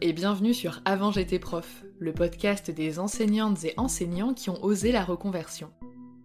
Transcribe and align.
Et 0.00 0.12
bienvenue 0.12 0.54
sur 0.54 0.80
Avant 0.84 1.10
j'étais 1.10 1.38
prof, 1.38 1.84
le 1.98 2.12
podcast 2.12 2.70
des 2.70 2.98
enseignantes 2.98 3.64
et 3.64 3.74
enseignants 3.76 4.34
qui 4.34 4.48
ont 4.50 4.62
osé 4.62 4.92
la 4.92 5.04
reconversion. 5.04 5.70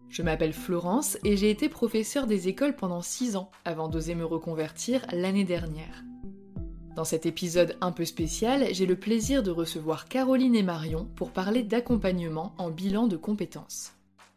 Je 0.09 0.21
m'appelle 0.21 0.53
Florence 0.53 1.17
et 1.23 1.37
j'ai 1.37 1.49
été 1.49 1.69
professeure 1.69 2.27
des 2.27 2.47
écoles 2.47 2.75
pendant 2.75 3.01
6 3.01 3.35
ans 3.35 3.49
avant 3.65 3.87
d'oser 3.87 4.13
me 4.13 4.25
reconvertir 4.25 5.05
l'année 5.11 5.43
dernière. 5.43 6.03
Dans 6.95 7.05
cet 7.05 7.25
épisode 7.25 7.75
un 7.81 7.91
peu 7.91 8.05
spécial, 8.05 8.67
j'ai 8.71 8.85
le 8.85 8.99
plaisir 8.99 9.41
de 9.41 9.49
recevoir 9.49 10.07
Caroline 10.07 10.55
et 10.55 10.63
Marion 10.63 11.07
pour 11.15 11.31
parler 11.31 11.63
d'accompagnement 11.63 12.53
en 12.59 12.69
bilan 12.69 13.07
de 13.07 13.17
compétences. 13.17 13.93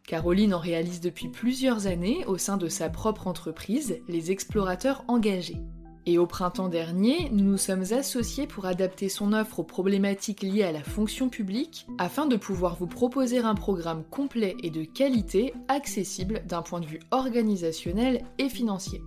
Caroline 0.07 0.53
en 0.53 0.59
réalise 0.59 1.01
depuis 1.01 1.27
plusieurs 1.27 1.85
années 1.85 2.25
au 2.25 2.37
sein 2.37 2.57
de 2.57 2.69
sa 2.69 2.89
propre 2.89 3.27
entreprise, 3.27 3.99
les 4.07 4.31
explorateurs 4.31 5.03
engagés. 5.07 5.61
Et 6.09 6.17
au 6.17 6.25
printemps 6.25 6.69
dernier, 6.69 7.29
nous 7.33 7.43
nous 7.43 7.57
sommes 7.57 7.83
associés 7.91 8.47
pour 8.47 8.65
adapter 8.65 9.09
son 9.09 9.33
offre 9.33 9.59
aux 9.59 9.63
problématiques 9.63 10.41
liées 10.41 10.63
à 10.63 10.71
la 10.71 10.81
fonction 10.81 11.27
publique 11.27 11.85
afin 11.97 12.25
de 12.25 12.37
pouvoir 12.37 12.77
vous 12.77 12.87
proposer 12.87 13.39
un 13.39 13.55
programme 13.55 14.05
complet 14.05 14.55
et 14.63 14.69
de 14.69 14.85
qualité 14.85 15.53
accessible 15.67 16.43
d'un 16.47 16.61
point 16.61 16.79
de 16.79 16.85
vue 16.85 17.01
organisationnel 17.11 18.23
et 18.37 18.47
financier. 18.47 19.01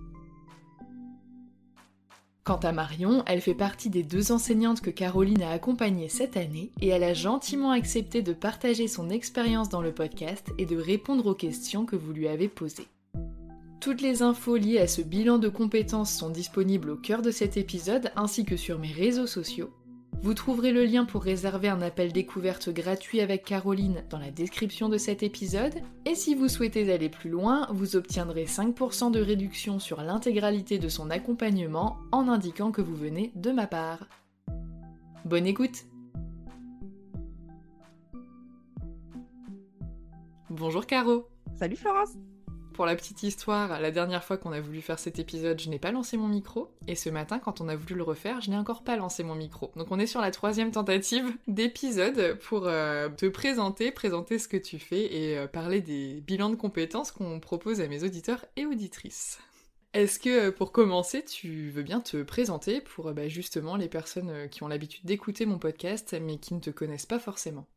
Quant 2.43 2.57
à 2.57 2.71
Marion, 2.71 3.23
elle 3.25 3.41
fait 3.41 3.55
partie 3.55 3.89
des 3.89 4.03
deux 4.03 4.31
enseignantes 4.31 4.81
que 4.81 4.91
Caroline 4.91 5.41
a 5.41 5.49
accompagnées 5.49 6.09
cette 6.09 6.37
année 6.37 6.71
et 6.81 6.89
elle 6.89 7.03
a 7.03 7.15
gentiment 7.15 7.71
accepté 7.71 8.21
de 8.21 8.33
partager 8.33 8.87
son 8.87 9.09
expérience 9.09 9.69
dans 9.69 9.81
le 9.81 9.91
podcast 9.91 10.51
et 10.59 10.67
de 10.67 10.77
répondre 10.77 11.25
aux 11.25 11.35
questions 11.35 11.87
que 11.87 11.95
vous 11.95 12.13
lui 12.13 12.27
avez 12.27 12.47
posées. 12.47 12.87
Toutes 13.81 14.01
les 14.01 14.21
infos 14.21 14.57
liées 14.57 14.77
à 14.77 14.85
ce 14.85 15.01
bilan 15.01 15.39
de 15.39 15.49
compétences 15.49 16.13
sont 16.13 16.29
disponibles 16.29 16.91
au 16.91 16.95
cœur 16.95 17.23
de 17.23 17.31
cet 17.31 17.57
épisode 17.57 18.11
ainsi 18.15 18.45
que 18.45 18.55
sur 18.55 18.77
mes 18.77 18.91
réseaux 18.91 19.25
sociaux. 19.25 19.71
Vous 20.21 20.35
trouverez 20.35 20.71
le 20.71 20.85
lien 20.85 21.03
pour 21.03 21.23
réserver 21.23 21.67
un 21.67 21.81
appel 21.81 22.13
découverte 22.13 22.69
gratuit 22.69 23.21
avec 23.21 23.43
Caroline 23.43 24.03
dans 24.11 24.19
la 24.19 24.29
description 24.29 24.87
de 24.87 24.99
cet 24.99 25.23
épisode. 25.23 25.73
Et 26.05 26.13
si 26.13 26.35
vous 26.35 26.47
souhaitez 26.47 26.93
aller 26.93 27.09
plus 27.09 27.31
loin, 27.31 27.67
vous 27.71 27.95
obtiendrez 27.95 28.45
5% 28.45 29.09
de 29.09 29.19
réduction 29.19 29.79
sur 29.79 30.03
l'intégralité 30.03 30.77
de 30.77 30.87
son 30.87 31.09
accompagnement 31.09 31.97
en 32.11 32.27
indiquant 32.27 32.71
que 32.71 32.83
vous 32.83 32.95
venez 32.95 33.31
de 33.33 33.49
ma 33.49 33.65
part. 33.65 34.05
Bonne 35.25 35.47
écoute 35.47 35.85
Bonjour 40.51 40.85
Caro 40.85 41.25
Salut 41.57 41.77
Florence 41.77 42.11
pour 42.73 42.85
la 42.85 42.95
petite 42.95 43.23
histoire, 43.23 43.79
la 43.79 43.91
dernière 43.91 44.23
fois 44.23 44.37
qu'on 44.37 44.51
a 44.51 44.59
voulu 44.59 44.81
faire 44.81 44.99
cet 44.99 45.19
épisode, 45.19 45.59
je 45.59 45.69
n'ai 45.69 45.79
pas 45.79 45.91
lancé 45.91 46.17
mon 46.17 46.27
micro. 46.27 46.71
Et 46.87 46.95
ce 46.95 47.09
matin, 47.09 47.39
quand 47.39 47.61
on 47.61 47.67
a 47.67 47.75
voulu 47.75 47.95
le 47.95 48.03
refaire, 48.03 48.41
je 48.41 48.49
n'ai 48.49 48.57
encore 48.57 48.83
pas 48.83 48.95
lancé 48.95 49.23
mon 49.23 49.35
micro. 49.35 49.71
Donc 49.75 49.87
on 49.91 49.99
est 49.99 50.07
sur 50.07 50.21
la 50.21 50.31
troisième 50.31 50.71
tentative 50.71 51.25
d'épisode 51.47 52.37
pour 52.39 52.63
euh, 52.65 53.09
te 53.09 53.27
présenter, 53.27 53.91
présenter 53.91 54.39
ce 54.39 54.47
que 54.47 54.57
tu 54.57 54.79
fais 54.79 55.13
et 55.13 55.37
euh, 55.37 55.47
parler 55.47 55.81
des 55.81 56.21
bilans 56.25 56.49
de 56.49 56.55
compétences 56.55 57.11
qu'on 57.11 57.39
propose 57.39 57.81
à 57.81 57.87
mes 57.87 58.03
auditeurs 58.03 58.45
et 58.55 58.65
auditrices. 58.65 59.39
Est-ce 59.93 60.19
que 60.19 60.47
euh, 60.47 60.51
pour 60.51 60.71
commencer, 60.71 61.23
tu 61.23 61.69
veux 61.69 61.83
bien 61.83 61.99
te 61.99 62.23
présenter 62.23 62.81
pour 62.81 63.11
bah, 63.11 63.27
justement 63.27 63.75
les 63.75 63.89
personnes 63.89 64.49
qui 64.49 64.63
ont 64.63 64.67
l'habitude 64.67 65.05
d'écouter 65.05 65.45
mon 65.45 65.59
podcast 65.59 66.15
mais 66.21 66.37
qui 66.37 66.53
ne 66.53 66.59
te 66.59 66.69
connaissent 66.69 67.05
pas 67.05 67.19
forcément? 67.19 67.67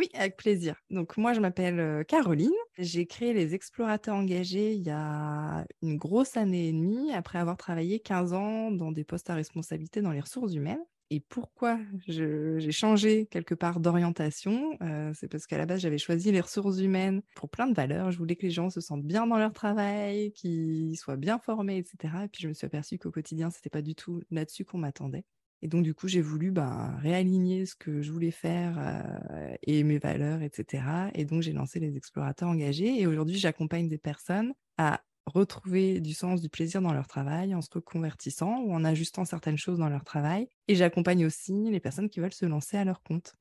Oui, 0.00 0.08
avec 0.14 0.36
plaisir. 0.38 0.76
Donc 0.88 1.18
moi, 1.18 1.34
je 1.34 1.40
m'appelle 1.40 2.04
Caroline. 2.06 2.50
J'ai 2.78 3.06
créé 3.06 3.34
les 3.34 3.54
explorateurs 3.54 4.16
engagés 4.16 4.72
il 4.72 4.82
y 4.82 4.90
a 4.90 5.66
une 5.82 5.98
grosse 5.98 6.38
année 6.38 6.68
et 6.68 6.72
demie, 6.72 7.12
après 7.12 7.38
avoir 7.38 7.58
travaillé 7.58 8.00
15 8.00 8.32
ans 8.32 8.70
dans 8.70 8.92
des 8.92 9.04
postes 9.04 9.28
à 9.28 9.34
responsabilité 9.34 10.00
dans 10.00 10.12
les 10.12 10.20
ressources 10.20 10.54
humaines. 10.54 10.82
Et 11.12 11.20
pourquoi 11.20 11.78
j'ai 12.06 12.70
changé 12.70 13.26
quelque 13.26 13.54
part 13.54 13.80
d'orientation 13.80 14.78
C'est 15.12 15.28
parce 15.28 15.46
qu'à 15.46 15.58
la 15.58 15.66
base, 15.66 15.80
j'avais 15.80 15.98
choisi 15.98 16.32
les 16.32 16.40
ressources 16.40 16.78
humaines 16.78 17.20
pour 17.34 17.50
plein 17.50 17.66
de 17.66 17.74
valeurs. 17.74 18.10
Je 18.10 18.16
voulais 18.16 18.36
que 18.36 18.46
les 18.46 18.52
gens 18.52 18.70
se 18.70 18.80
sentent 18.80 19.04
bien 19.04 19.26
dans 19.26 19.36
leur 19.36 19.52
travail, 19.52 20.32
qu'ils 20.32 20.96
soient 20.96 21.16
bien 21.16 21.38
formés, 21.38 21.76
etc. 21.76 22.14
Et 22.24 22.28
puis 22.28 22.42
je 22.42 22.48
me 22.48 22.54
suis 22.54 22.64
aperçue 22.64 22.98
qu'au 22.98 23.10
quotidien, 23.10 23.50
c'était 23.50 23.70
pas 23.70 23.82
du 23.82 23.94
tout 23.94 24.22
là-dessus 24.30 24.64
qu'on 24.64 24.78
m'attendait. 24.78 25.24
Et 25.62 25.68
donc, 25.68 25.82
du 25.82 25.94
coup, 25.94 26.08
j'ai 26.08 26.22
voulu 26.22 26.50
ben, 26.50 26.96
réaligner 27.02 27.66
ce 27.66 27.74
que 27.74 28.02
je 28.02 28.10
voulais 28.10 28.30
faire 28.30 28.76
euh, 28.78 29.54
et 29.62 29.82
mes 29.84 29.98
valeurs, 29.98 30.42
etc. 30.42 30.84
Et 31.14 31.24
donc, 31.24 31.42
j'ai 31.42 31.52
lancé 31.52 31.80
les 31.80 31.96
explorateurs 31.96 32.48
engagés. 32.48 33.00
Et 33.00 33.06
aujourd'hui, 33.06 33.38
j'accompagne 33.38 33.88
des 33.88 33.98
personnes 33.98 34.54
à 34.78 35.02
retrouver 35.26 36.00
du 36.00 36.14
sens, 36.14 36.40
du 36.40 36.48
plaisir 36.48 36.82
dans 36.82 36.92
leur 36.92 37.06
travail 37.06 37.54
en 37.54 37.60
se 37.60 37.70
reconvertissant 37.72 38.60
ou 38.60 38.72
en 38.72 38.84
ajustant 38.84 39.24
certaines 39.24 39.58
choses 39.58 39.78
dans 39.78 39.88
leur 39.88 40.04
travail. 40.04 40.48
Et 40.68 40.74
j'accompagne 40.74 41.26
aussi 41.26 41.70
les 41.70 41.80
personnes 41.80 42.08
qui 42.08 42.20
veulent 42.20 42.32
se 42.32 42.46
lancer 42.46 42.76
à 42.76 42.84
leur 42.84 43.02
compte. 43.02 43.34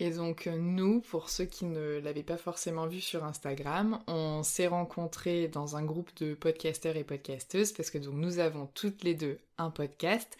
Et 0.00 0.10
donc 0.10 0.46
nous, 0.46 1.00
pour 1.00 1.28
ceux 1.28 1.44
qui 1.44 1.64
ne 1.64 1.98
l'avaient 1.98 2.22
pas 2.22 2.36
forcément 2.36 2.86
vu 2.86 3.00
sur 3.00 3.24
Instagram, 3.24 3.98
on 4.06 4.44
s'est 4.44 4.68
rencontrés 4.68 5.48
dans 5.48 5.76
un 5.76 5.84
groupe 5.84 6.10
de 6.18 6.34
podcasteurs 6.34 6.96
et 6.96 7.02
podcasteuses 7.02 7.72
parce 7.72 7.90
que 7.90 7.98
donc 7.98 8.14
nous 8.14 8.38
avons 8.38 8.68
toutes 8.74 9.02
les 9.02 9.14
deux 9.14 9.38
un 9.58 9.70
podcast 9.70 10.38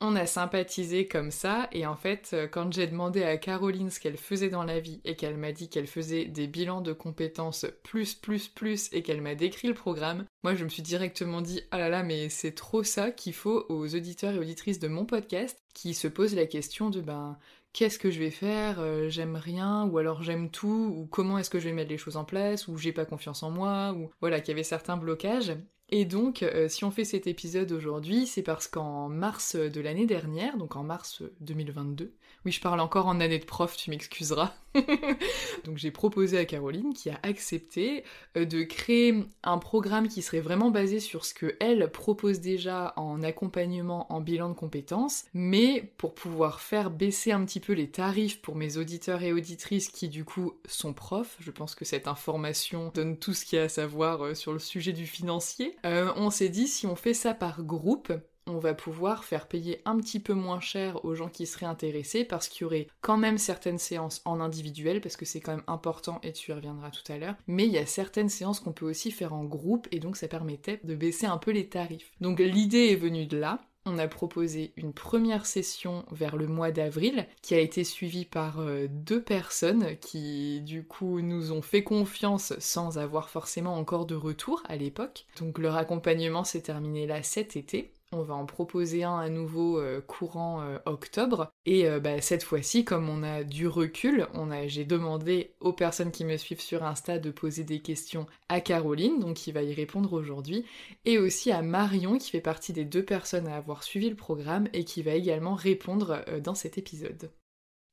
on 0.00 0.14
a 0.14 0.26
sympathisé 0.26 1.08
comme 1.08 1.30
ça, 1.30 1.68
et 1.72 1.86
en 1.86 1.96
fait, 1.96 2.30
euh, 2.34 2.46
quand 2.46 2.72
j'ai 2.72 2.86
demandé 2.86 3.22
à 3.22 3.38
Caroline 3.38 3.90
ce 3.90 3.98
qu'elle 3.98 4.18
faisait 4.18 4.50
dans 4.50 4.64
la 4.64 4.78
vie, 4.78 5.00
et 5.04 5.16
qu'elle 5.16 5.38
m'a 5.38 5.52
dit 5.52 5.70
qu'elle 5.70 5.86
faisait 5.86 6.26
des 6.26 6.46
bilans 6.46 6.82
de 6.82 6.92
compétences 6.92 7.66
plus, 7.82 8.14
plus, 8.14 8.48
plus, 8.48 8.90
et 8.92 9.02
qu'elle 9.02 9.22
m'a 9.22 9.34
décrit 9.34 9.68
le 9.68 9.74
programme, 9.74 10.26
moi 10.44 10.54
je 10.54 10.64
me 10.64 10.68
suis 10.68 10.82
directement 10.82 11.40
dit, 11.40 11.62
ah 11.70 11.78
là 11.78 11.88
là, 11.88 12.02
mais 12.02 12.28
c'est 12.28 12.54
trop 12.54 12.82
ça 12.84 13.10
qu'il 13.10 13.32
faut 13.32 13.64
aux 13.70 13.94
auditeurs 13.94 14.34
et 14.34 14.38
auditrices 14.38 14.80
de 14.80 14.88
mon 14.88 15.06
podcast, 15.06 15.62
qui 15.72 15.94
se 15.94 16.08
posent 16.08 16.34
la 16.34 16.46
question 16.46 16.90
de, 16.90 17.00
ben, 17.00 17.38
qu'est-ce 17.72 17.98
que 17.98 18.10
je 18.10 18.18
vais 18.18 18.30
faire, 18.30 18.80
euh, 18.80 19.08
j'aime 19.08 19.36
rien, 19.36 19.86
ou 19.86 19.98
alors 19.98 20.22
j'aime 20.22 20.50
tout, 20.50 20.94
ou 20.94 21.06
comment 21.06 21.38
est-ce 21.38 21.50
que 21.50 21.58
je 21.58 21.68
vais 21.68 21.74
mettre 21.74 21.90
les 21.90 21.98
choses 21.98 22.16
en 22.18 22.24
place, 22.24 22.68
ou 22.68 22.76
j'ai 22.76 22.92
pas 22.92 23.06
confiance 23.06 23.42
en 23.42 23.50
moi, 23.50 23.94
ou 23.96 24.10
voilà, 24.20 24.40
qu'il 24.40 24.50
y 24.50 24.52
avait 24.52 24.62
certains 24.62 24.96
blocages. 24.98 25.54
Et 25.88 26.04
donc, 26.04 26.42
euh, 26.42 26.68
si 26.68 26.84
on 26.84 26.90
fait 26.90 27.04
cet 27.04 27.26
épisode 27.26 27.70
aujourd'hui, 27.70 28.26
c'est 28.26 28.42
parce 28.42 28.66
qu'en 28.66 29.08
mars 29.08 29.54
de 29.54 29.80
l'année 29.80 30.06
dernière, 30.06 30.56
donc 30.56 30.74
en 30.74 30.82
mars 30.82 31.22
2022, 31.40 32.12
oui, 32.46 32.52
je 32.52 32.60
parle 32.60 32.78
encore 32.78 33.08
en 33.08 33.18
année 33.18 33.40
de 33.40 33.44
prof, 33.44 33.76
tu 33.76 33.90
m'excuseras. 33.90 34.54
donc 35.64 35.78
j'ai 35.78 35.90
proposé 35.90 36.38
à 36.38 36.44
Caroline, 36.44 36.94
qui 36.94 37.10
a 37.10 37.18
accepté, 37.24 38.04
euh, 38.36 38.44
de 38.44 38.62
créer 38.62 39.24
un 39.42 39.58
programme 39.58 40.06
qui 40.06 40.22
serait 40.22 40.38
vraiment 40.38 40.70
basé 40.70 41.00
sur 41.00 41.24
ce 41.24 41.34
que 41.34 41.56
elle 41.58 41.90
propose 41.90 42.38
déjà 42.38 42.92
en 42.94 43.24
accompagnement, 43.24 44.06
en 44.12 44.20
bilan 44.20 44.50
de 44.50 44.54
compétences, 44.54 45.24
mais 45.34 45.92
pour 45.96 46.14
pouvoir 46.14 46.60
faire 46.60 46.92
baisser 46.92 47.32
un 47.32 47.44
petit 47.44 47.58
peu 47.58 47.72
les 47.72 47.90
tarifs 47.90 48.40
pour 48.40 48.54
mes 48.54 48.76
auditeurs 48.76 49.24
et 49.24 49.32
auditrices 49.32 49.88
qui 49.88 50.08
du 50.08 50.24
coup 50.24 50.52
sont 50.68 50.92
profs. 50.92 51.36
Je 51.40 51.50
pense 51.50 51.74
que 51.74 51.84
cette 51.84 52.06
information 52.06 52.92
donne 52.94 53.16
tout 53.16 53.34
ce 53.34 53.44
qu'il 53.44 53.58
y 53.58 53.60
a 53.60 53.64
à 53.64 53.68
savoir 53.68 54.24
euh, 54.24 54.34
sur 54.34 54.52
le 54.52 54.60
sujet 54.60 54.92
du 54.92 55.06
financier. 55.06 55.76
Euh, 55.84 56.12
on 56.14 56.30
s'est 56.30 56.48
dit 56.48 56.68
si 56.68 56.86
on 56.86 56.94
fait 56.94 57.12
ça 57.12 57.34
par 57.34 57.64
groupe, 57.64 58.12
on 58.46 58.58
va 58.58 58.74
pouvoir 58.74 59.24
faire 59.24 59.48
payer 59.48 59.82
un 59.84 59.96
petit 59.98 60.20
peu 60.20 60.34
moins 60.34 60.60
cher 60.60 61.04
aux 61.04 61.14
gens 61.14 61.28
qui 61.28 61.46
seraient 61.46 61.66
intéressés 61.66 62.24
parce 62.24 62.48
qu'il 62.48 62.62
y 62.62 62.64
aurait 62.64 62.88
quand 63.00 63.16
même 63.16 63.38
certaines 63.38 63.78
séances 63.78 64.22
en 64.24 64.40
individuel 64.40 65.00
parce 65.00 65.16
que 65.16 65.24
c'est 65.24 65.40
quand 65.40 65.52
même 65.52 65.64
important 65.66 66.20
et 66.22 66.32
tu 66.32 66.50
y 66.50 66.54
reviendras 66.54 66.90
tout 66.90 67.12
à 67.12 67.18
l'heure. 67.18 67.34
Mais 67.46 67.66
il 67.66 67.72
y 67.72 67.78
a 67.78 67.86
certaines 67.86 68.28
séances 68.28 68.60
qu'on 68.60 68.72
peut 68.72 68.88
aussi 68.88 69.10
faire 69.10 69.34
en 69.34 69.44
groupe 69.44 69.88
et 69.90 69.98
donc 69.98 70.16
ça 70.16 70.28
permettait 70.28 70.80
de 70.84 70.94
baisser 70.94 71.26
un 71.26 71.38
peu 71.38 71.50
les 71.50 71.68
tarifs. 71.68 72.12
Donc 72.20 72.38
l'idée 72.38 72.90
est 72.92 72.96
venue 72.96 73.26
de 73.26 73.38
là 73.38 73.60
on 73.86 73.98
a 73.98 74.08
proposé 74.08 74.72
une 74.76 74.92
première 74.92 75.46
session 75.46 76.04
vers 76.10 76.36
le 76.36 76.48
mois 76.48 76.72
d'avril 76.72 77.26
qui 77.40 77.54
a 77.54 77.60
été 77.60 77.84
suivie 77.84 78.24
par 78.24 78.58
euh, 78.58 78.88
deux 78.90 79.22
personnes 79.22 79.96
qui 80.00 80.60
du 80.62 80.84
coup 80.84 81.20
nous 81.20 81.52
ont 81.52 81.62
fait 81.62 81.84
confiance 81.84 82.52
sans 82.58 82.98
avoir 82.98 83.30
forcément 83.30 83.76
encore 83.76 84.06
de 84.06 84.16
retour 84.16 84.62
à 84.68 84.76
l'époque. 84.76 85.26
Donc 85.38 85.58
leur 85.58 85.76
accompagnement 85.76 86.42
s'est 86.42 86.62
terminé 86.62 87.06
là 87.06 87.22
cet 87.22 87.56
été. 87.56 87.92
On 88.16 88.22
va 88.22 88.34
en 88.34 88.46
proposer 88.46 89.04
un 89.04 89.18
à 89.18 89.28
nouveau 89.28 89.78
euh, 89.78 90.00
courant 90.00 90.62
euh, 90.62 90.78
octobre. 90.86 91.52
Et 91.66 91.86
euh, 91.86 92.00
bah, 92.00 92.22
cette 92.22 92.42
fois-ci, 92.42 92.82
comme 92.82 93.10
on 93.10 93.22
a 93.22 93.44
du 93.44 93.68
recul, 93.68 94.26
j'ai 94.68 94.86
demandé 94.86 95.54
aux 95.60 95.74
personnes 95.74 96.10
qui 96.10 96.24
me 96.24 96.38
suivent 96.38 96.60
sur 96.60 96.82
Insta 96.82 97.18
de 97.18 97.30
poser 97.30 97.62
des 97.62 97.80
questions 97.80 98.26
à 98.48 98.62
Caroline, 98.62 99.20
donc 99.20 99.36
qui 99.36 99.52
va 99.52 99.62
y 99.62 99.74
répondre 99.74 100.14
aujourd'hui, 100.14 100.64
et 101.04 101.18
aussi 101.18 101.52
à 101.52 101.60
Marion, 101.60 102.16
qui 102.16 102.30
fait 102.30 102.40
partie 102.40 102.72
des 102.72 102.86
deux 102.86 103.04
personnes 103.04 103.48
à 103.48 103.56
avoir 103.56 103.82
suivi 103.82 104.08
le 104.08 104.16
programme 104.16 104.68
et 104.72 104.84
qui 104.84 105.02
va 105.02 105.12
également 105.12 105.54
répondre 105.54 106.24
dans 106.42 106.54
cet 106.54 106.78
épisode. 106.78 107.30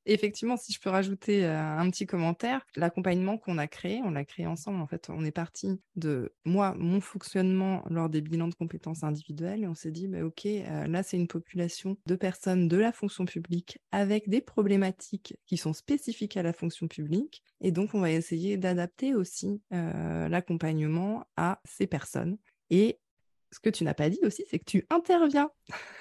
Effectivement, 0.06 0.58
si 0.58 0.74
je 0.74 0.80
peux 0.82 0.90
rajouter 0.90 1.46
un 1.46 1.90
petit 1.90 2.06
commentaire, 2.06 2.66
l'accompagnement 2.76 3.38
qu'on 3.38 3.58
a 3.58 3.68
créé, 3.68 4.02
on 4.04 4.12
l'a 4.12 4.26
créé 4.26 4.46
ensemble. 4.46 4.82
En 4.82 4.88
fait, 4.88 5.10
on 5.10 5.24
est 5.24 5.32
parti 5.32 5.80
de 5.96 6.34
moi, 6.44 6.76
mon 6.78 7.00
fonctionnement 7.00 7.84
lors 7.90 8.10
des 8.10 8.20
bilans 8.22 8.50
de 8.50 8.56
compétences 8.56 9.04
individuelles, 9.04 9.64
et 9.64 9.68
on 9.68 9.76
s'est 9.76 9.92
dit, 9.92 10.10
bah, 10.10 10.26
ok, 10.26 10.44
là 10.44 11.04
c'est 11.04 11.18
une 11.18 11.28
population 11.28 11.98
de 12.06 12.16
personnes 12.16 12.68
de 12.68 12.78
la 12.78 12.92
fonction 12.92 13.26
publique 13.26 13.80
avec 13.92 14.28
des 14.28 14.42
problématiques 14.42 15.36
qui 15.46 15.56
sont 15.56 15.74
spécifiques 15.74 16.36
à 16.36 16.44
la 16.44 16.52
fonction 16.54 16.88
publique, 16.88 17.42
et 17.62 17.72
donc 17.72 17.94
on 17.94 18.02
va 18.02 18.12
essayer 18.12 18.58
d'adapter 18.58 19.16
aussi 19.16 19.62
l'accompagnement 19.72 21.26
à 21.38 21.62
ces 21.66 21.88
personnes. 21.88 22.38
Ce 23.54 23.60
que 23.60 23.70
tu 23.70 23.84
n'as 23.84 23.94
pas 23.94 24.10
dit 24.10 24.20
aussi, 24.24 24.44
c'est 24.50 24.60
que 24.60 24.66
tu 24.66 24.86
interviens. 24.90 25.50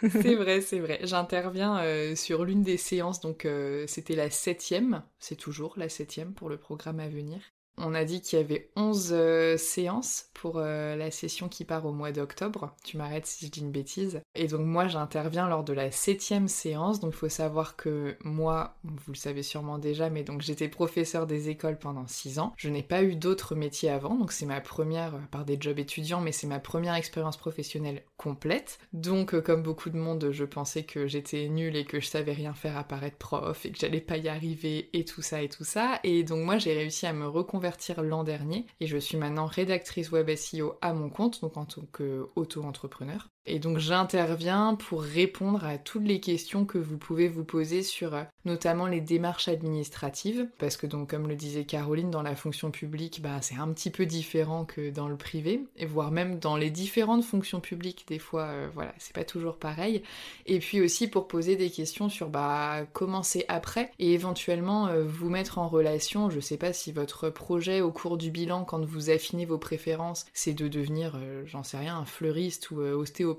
c'est 0.02 0.34
vrai, 0.34 0.60
c'est 0.60 0.80
vrai. 0.80 1.00
J'interviens 1.02 1.78
euh, 1.82 2.16
sur 2.16 2.44
l'une 2.44 2.62
des 2.62 2.76
séances, 2.76 3.20
donc 3.20 3.44
euh, 3.44 3.86
c'était 3.86 4.16
la 4.16 4.30
septième, 4.30 5.04
c'est 5.18 5.36
toujours 5.36 5.74
la 5.76 5.88
septième 5.88 6.34
pour 6.34 6.48
le 6.48 6.58
programme 6.58 7.00
à 7.00 7.08
venir. 7.08 7.40
On 7.78 7.94
a 7.94 8.04
dit 8.04 8.20
qu'il 8.20 8.38
y 8.38 8.42
avait 8.42 8.70
11 8.76 9.10
euh, 9.12 9.56
séances 9.56 10.30
pour 10.34 10.58
euh, 10.58 10.94
la 10.94 11.10
session 11.10 11.48
qui 11.48 11.64
part 11.64 11.86
au 11.86 11.92
mois 11.92 12.12
d'octobre. 12.12 12.74
Tu 12.84 12.96
m'arrêtes 12.96 13.26
si 13.26 13.46
je 13.46 13.50
dis 13.50 13.60
une 13.60 13.70
bêtise. 13.70 14.20
Et 14.34 14.46
donc 14.46 14.60
moi 14.60 14.88
j'interviens 14.88 15.48
lors 15.48 15.64
de 15.64 15.72
la 15.72 15.90
septième 15.90 16.48
séance. 16.48 17.00
Donc 17.00 17.12
il 17.14 17.16
faut 17.16 17.28
savoir 17.28 17.76
que 17.76 18.16
moi, 18.24 18.76
vous 18.84 19.12
le 19.12 19.16
savez 19.16 19.42
sûrement 19.42 19.78
déjà, 19.78 20.10
mais 20.10 20.22
donc 20.22 20.42
j'étais 20.42 20.68
professeur 20.68 21.26
des 21.26 21.48
écoles 21.48 21.78
pendant 21.78 22.06
6 22.06 22.38
ans. 22.38 22.52
Je 22.56 22.68
n'ai 22.68 22.82
pas 22.82 23.02
eu 23.02 23.16
d'autres 23.16 23.54
métiers 23.54 23.90
avant, 23.90 24.16
donc 24.16 24.32
c'est 24.32 24.46
ma 24.46 24.60
première, 24.60 25.14
euh, 25.14 25.20
par 25.30 25.44
des 25.44 25.56
jobs 25.58 25.78
étudiants, 25.78 26.20
mais 26.20 26.32
c'est 26.32 26.46
ma 26.46 26.60
première 26.60 26.94
expérience 26.94 27.36
professionnelle 27.36 28.04
complète. 28.22 28.78
Donc 28.92 29.38
comme 29.40 29.62
beaucoup 29.62 29.90
de 29.90 29.96
monde, 29.96 30.30
je 30.30 30.44
pensais 30.44 30.84
que 30.84 31.06
j'étais 31.06 31.48
nulle 31.48 31.76
et 31.76 31.84
que 31.84 32.00
je 32.00 32.06
savais 32.06 32.32
rien 32.32 32.54
faire 32.54 32.76
à 32.76 32.84
part 32.84 33.04
être 33.04 33.18
prof 33.18 33.64
et 33.66 33.72
que 33.72 33.78
j'allais 33.78 34.00
pas 34.00 34.16
y 34.16 34.28
arriver 34.28 34.90
et 34.92 35.04
tout 35.04 35.22
ça 35.22 35.42
et 35.42 35.48
tout 35.48 35.64
ça. 35.64 36.00
Et 36.04 36.22
donc 36.22 36.44
moi 36.44 36.58
j'ai 36.58 36.74
réussi 36.74 37.06
à 37.06 37.12
me 37.12 37.26
reconvertir 37.26 38.02
l'an 38.02 38.24
dernier 38.24 38.66
et 38.80 38.86
je 38.86 38.98
suis 38.98 39.16
maintenant 39.16 39.46
rédactrice 39.46 40.10
web 40.12 40.34
SEO 40.34 40.74
à 40.80 40.92
mon 40.92 41.10
compte, 41.10 41.40
donc 41.40 41.56
en 41.56 41.64
tant 41.64 41.82
qu'auto-entrepreneur. 41.92 43.31
Et 43.44 43.58
donc 43.58 43.78
j'interviens 43.78 44.76
pour 44.76 45.02
répondre 45.02 45.64
à 45.64 45.76
toutes 45.76 46.04
les 46.06 46.20
questions 46.20 46.64
que 46.64 46.78
vous 46.78 46.96
pouvez 46.96 47.26
vous 47.26 47.44
poser 47.44 47.82
sur 47.82 48.14
euh, 48.14 48.22
notamment 48.44 48.86
les 48.86 49.00
démarches 49.00 49.48
administratives, 49.48 50.46
parce 50.58 50.76
que 50.76 50.86
donc 50.86 51.10
comme 51.10 51.26
le 51.26 51.34
disait 51.34 51.64
Caroline, 51.64 52.10
dans 52.10 52.22
la 52.22 52.36
fonction 52.36 52.70
publique, 52.70 53.20
bah, 53.20 53.42
c'est 53.42 53.56
un 53.56 53.72
petit 53.72 53.90
peu 53.90 54.06
différent 54.06 54.64
que 54.64 54.90
dans 54.90 55.08
le 55.08 55.16
privé, 55.16 55.64
et 55.76 55.86
voire 55.86 56.12
même 56.12 56.38
dans 56.38 56.56
les 56.56 56.70
différentes 56.70 57.24
fonctions 57.24 57.60
publiques, 57.60 58.04
des 58.06 58.20
fois, 58.20 58.44
euh, 58.44 58.68
voilà, 58.74 58.94
c'est 58.98 59.14
pas 59.14 59.24
toujours 59.24 59.56
pareil. 59.56 60.02
Et 60.46 60.60
puis 60.60 60.80
aussi 60.80 61.08
pour 61.08 61.26
poser 61.26 61.56
des 61.56 61.70
questions 61.70 62.08
sur 62.08 62.28
bah, 62.28 62.86
comment 62.92 63.24
c'est 63.24 63.44
après, 63.48 63.90
et 63.98 64.12
éventuellement 64.12 64.86
euh, 64.86 65.04
vous 65.04 65.30
mettre 65.30 65.58
en 65.58 65.66
relation, 65.66 66.30
je 66.30 66.38
sais 66.38 66.58
pas 66.58 66.72
si 66.72 66.92
votre 66.92 67.28
projet 67.28 67.80
au 67.80 67.90
cours 67.90 68.18
du 68.18 68.30
bilan, 68.30 68.64
quand 68.64 68.84
vous 68.84 69.10
affinez 69.10 69.46
vos 69.46 69.58
préférences, 69.58 70.26
c'est 70.32 70.52
de 70.52 70.68
devenir, 70.68 71.18
j'en 71.46 71.64
sais 71.64 71.78
rien, 71.78 71.96
un 71.96 72.04
fleuriste 72.04 72.70
ou 72.70 72.80
ostéopathe, 72.80 73.31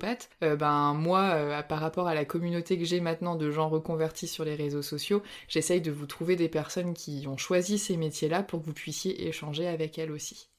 euh, 0.43 0.55
ben 0.55 0.93
moi, 0.93 1.21
euh, 1.35 1.61
par 1.63 1.79
rapport 1.79 2.07
à 2.07 2.15
la 2.15 2.25
communauté 2.25 2.77
que 2.77 2.85
j'ai 2.85 2.99
maintenant 2.99 3.35
de 3.35 3.51
gens 3.51 3.69
reconvertis 3.69 4.27
sur 4.27 4.45
les 4.45 4.55
réseaux 4.55 4.81
sociaux, 4.81 5.21
j'essaye 5.47 5.81
de 5.81 5.91
vous 5.91 6.05
trouver 6.05 6.35
des 6.35 6.49
personnes 6.49 6.93
qui 6.93 7.25
ont 7.27 7.37
choisi 7.37 7.77
ces 7.77 7.97
métiers-là 7.97 8.43
pour 8.43 8.61
que 8.61 8.65
vous 8.65 8.73
puissiez 8.73 9.27
échanger 9.27 9.67
avec 9.67 9.97
elles 9.97 10.11
aussi. 10.11 10.49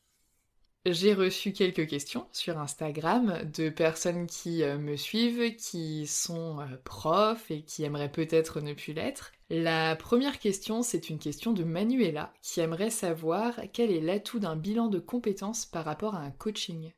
J'ai 0.86 1.14
reçu 1.14 1.52
quelques 1.52 1.86
questions 1.86 2.26
sur 2.30 2.58
Instagram 2.58 3.40
de 3.56 3.70
personnes 3.70 4.26
qui 4.26 4.62
euh, 4.62 4.76
me 4.76 4.96
suivent, 4.96 5.56
qui 5.56 6.06
sont 6.06 6.58
profs 6.84 7.50
et 7.50 7.62
qui 7.62 7.84
aimeraient 7.84 8.12
peut-être 8.12 8.60
ne 8.60 8.74
plus 8.74 8.92
l'être. 8.92 9.32
La 9.48 9.96
première 9.96 10.38
question, 10.38 10.82
c'est 10.82 11.08
une 11.08 11.18
question 11.18 11.52
de 11.52 11.64
Manuela 11.64 12.32
qui 12.42 12.60
aimerait 12.60 12.90
savoir 12.90 13.54
quel 13.72 13.90
est 13.90 14.00
l'atout 14.00 14.40
d'un 14.40 14.56
bilan 14.56 14.88
de 14.88 14.98
compétences 14.98 15.64
par 15.64 15.84
rapport 15.84 16.14
à 16.14 16.20
un 16.20 16.30
coaching. 16.30 16.92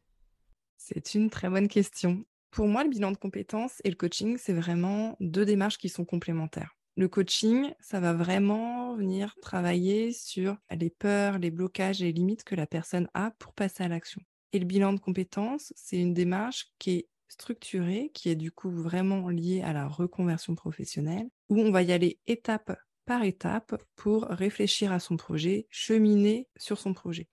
C'est 0.89 1.17
une 1.17 1.31
très 1.31 1.51
bonne 1.51 1.67
question. 1.67 2.25
Pour 2.53 2.69
moi, 2.69 2.85
le 2.85 2.91
bilan 2.91 3.11
de 3.11 3.17
compétences 3.17 3.81
et 3.83 3.91
le 3.91 3.97
coaching, 3.97 4.39
c'est 4.39 4.53
vraiment 4.53 5.17
deux 5.19 5.45
démarches 5.45 5.79
qui 5.79 5.89
sont 5.89 6.05
complémentaires. 6.05 6.77
Le 6.97 7.09
coaching, 7.09 7.73
ça 7.81 7.99
va 7.99 8.13
vraiment 8.13 8.95
venir 8.95 9.35
travailler 9.43 10.13
sur 10.13 10.57
les 10.71 10.91
peurs, 10.91 11.41
les 11.41 11.51
blocages 11.51 12.03
et 12.03 12.05
les 12.05 12.13
limites 12.13 12.45
que 12.45 12.55
la 12.55 12.69
personne 12.69 13.09
a 13.15 13.33
pour 13.41 13.53
passer 13.53 13.83
à 13.83 13.89
l'action. 13.89 14.23
Et 14.53 14.61
le 14.61 14.65
bilan 14.65 14.93
de 14.93 15.01
compétences, 15.01 15.73
c'est 15.75 15.99
une 15.99 16.15
démarche 16.15 16.69
qui 16.79 16.91
est 16.93 17.09
structurée, 17.27 18.13
qui 18.15 18.29
est 18.29 18.37
du 18.37 18.53
coup 18.53 18.71
vraiment 18.71 19.29
liée 19.29 19.63
à 19.63 19.73
la 19.73 19.89
reconversion 19.89 20.55
professionnelle, 20.55 21.27
où 21.49 21.61
on 21.61 21.73
va 21.73 21.83
y 21.83 21.91
aller 21.91 22.21
étape 22.29 22.79
par 23.07 23.25
étape 23.25 23.75
pour 23.97 24.23
réfléchir 24.23 24.93
à 24.93 25.01
son 25.01 25.17
projet, 25.17 25.67
cheminer 25.69 26.47
sur 26.57 26.79
son 26.79 26.95
projet. 26.95 27.27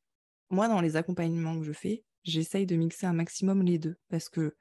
Moi, 0.50 0.68
dans 0.68 0.82
les 0.82 0.96
accompagnements 0.96 1.60
que 1.60 1.66
je 1.66 1.72
fais, 1.72 2.04
j'essaye 2.24 2.66
de 2.66 2.75
mixer 2.75 3.06
un 3.06 3.14
maximum 3.14 3.63
les 3.63 3.77
deux 3.77 3.96
parce 4.10 4.30
que 4.30 4.56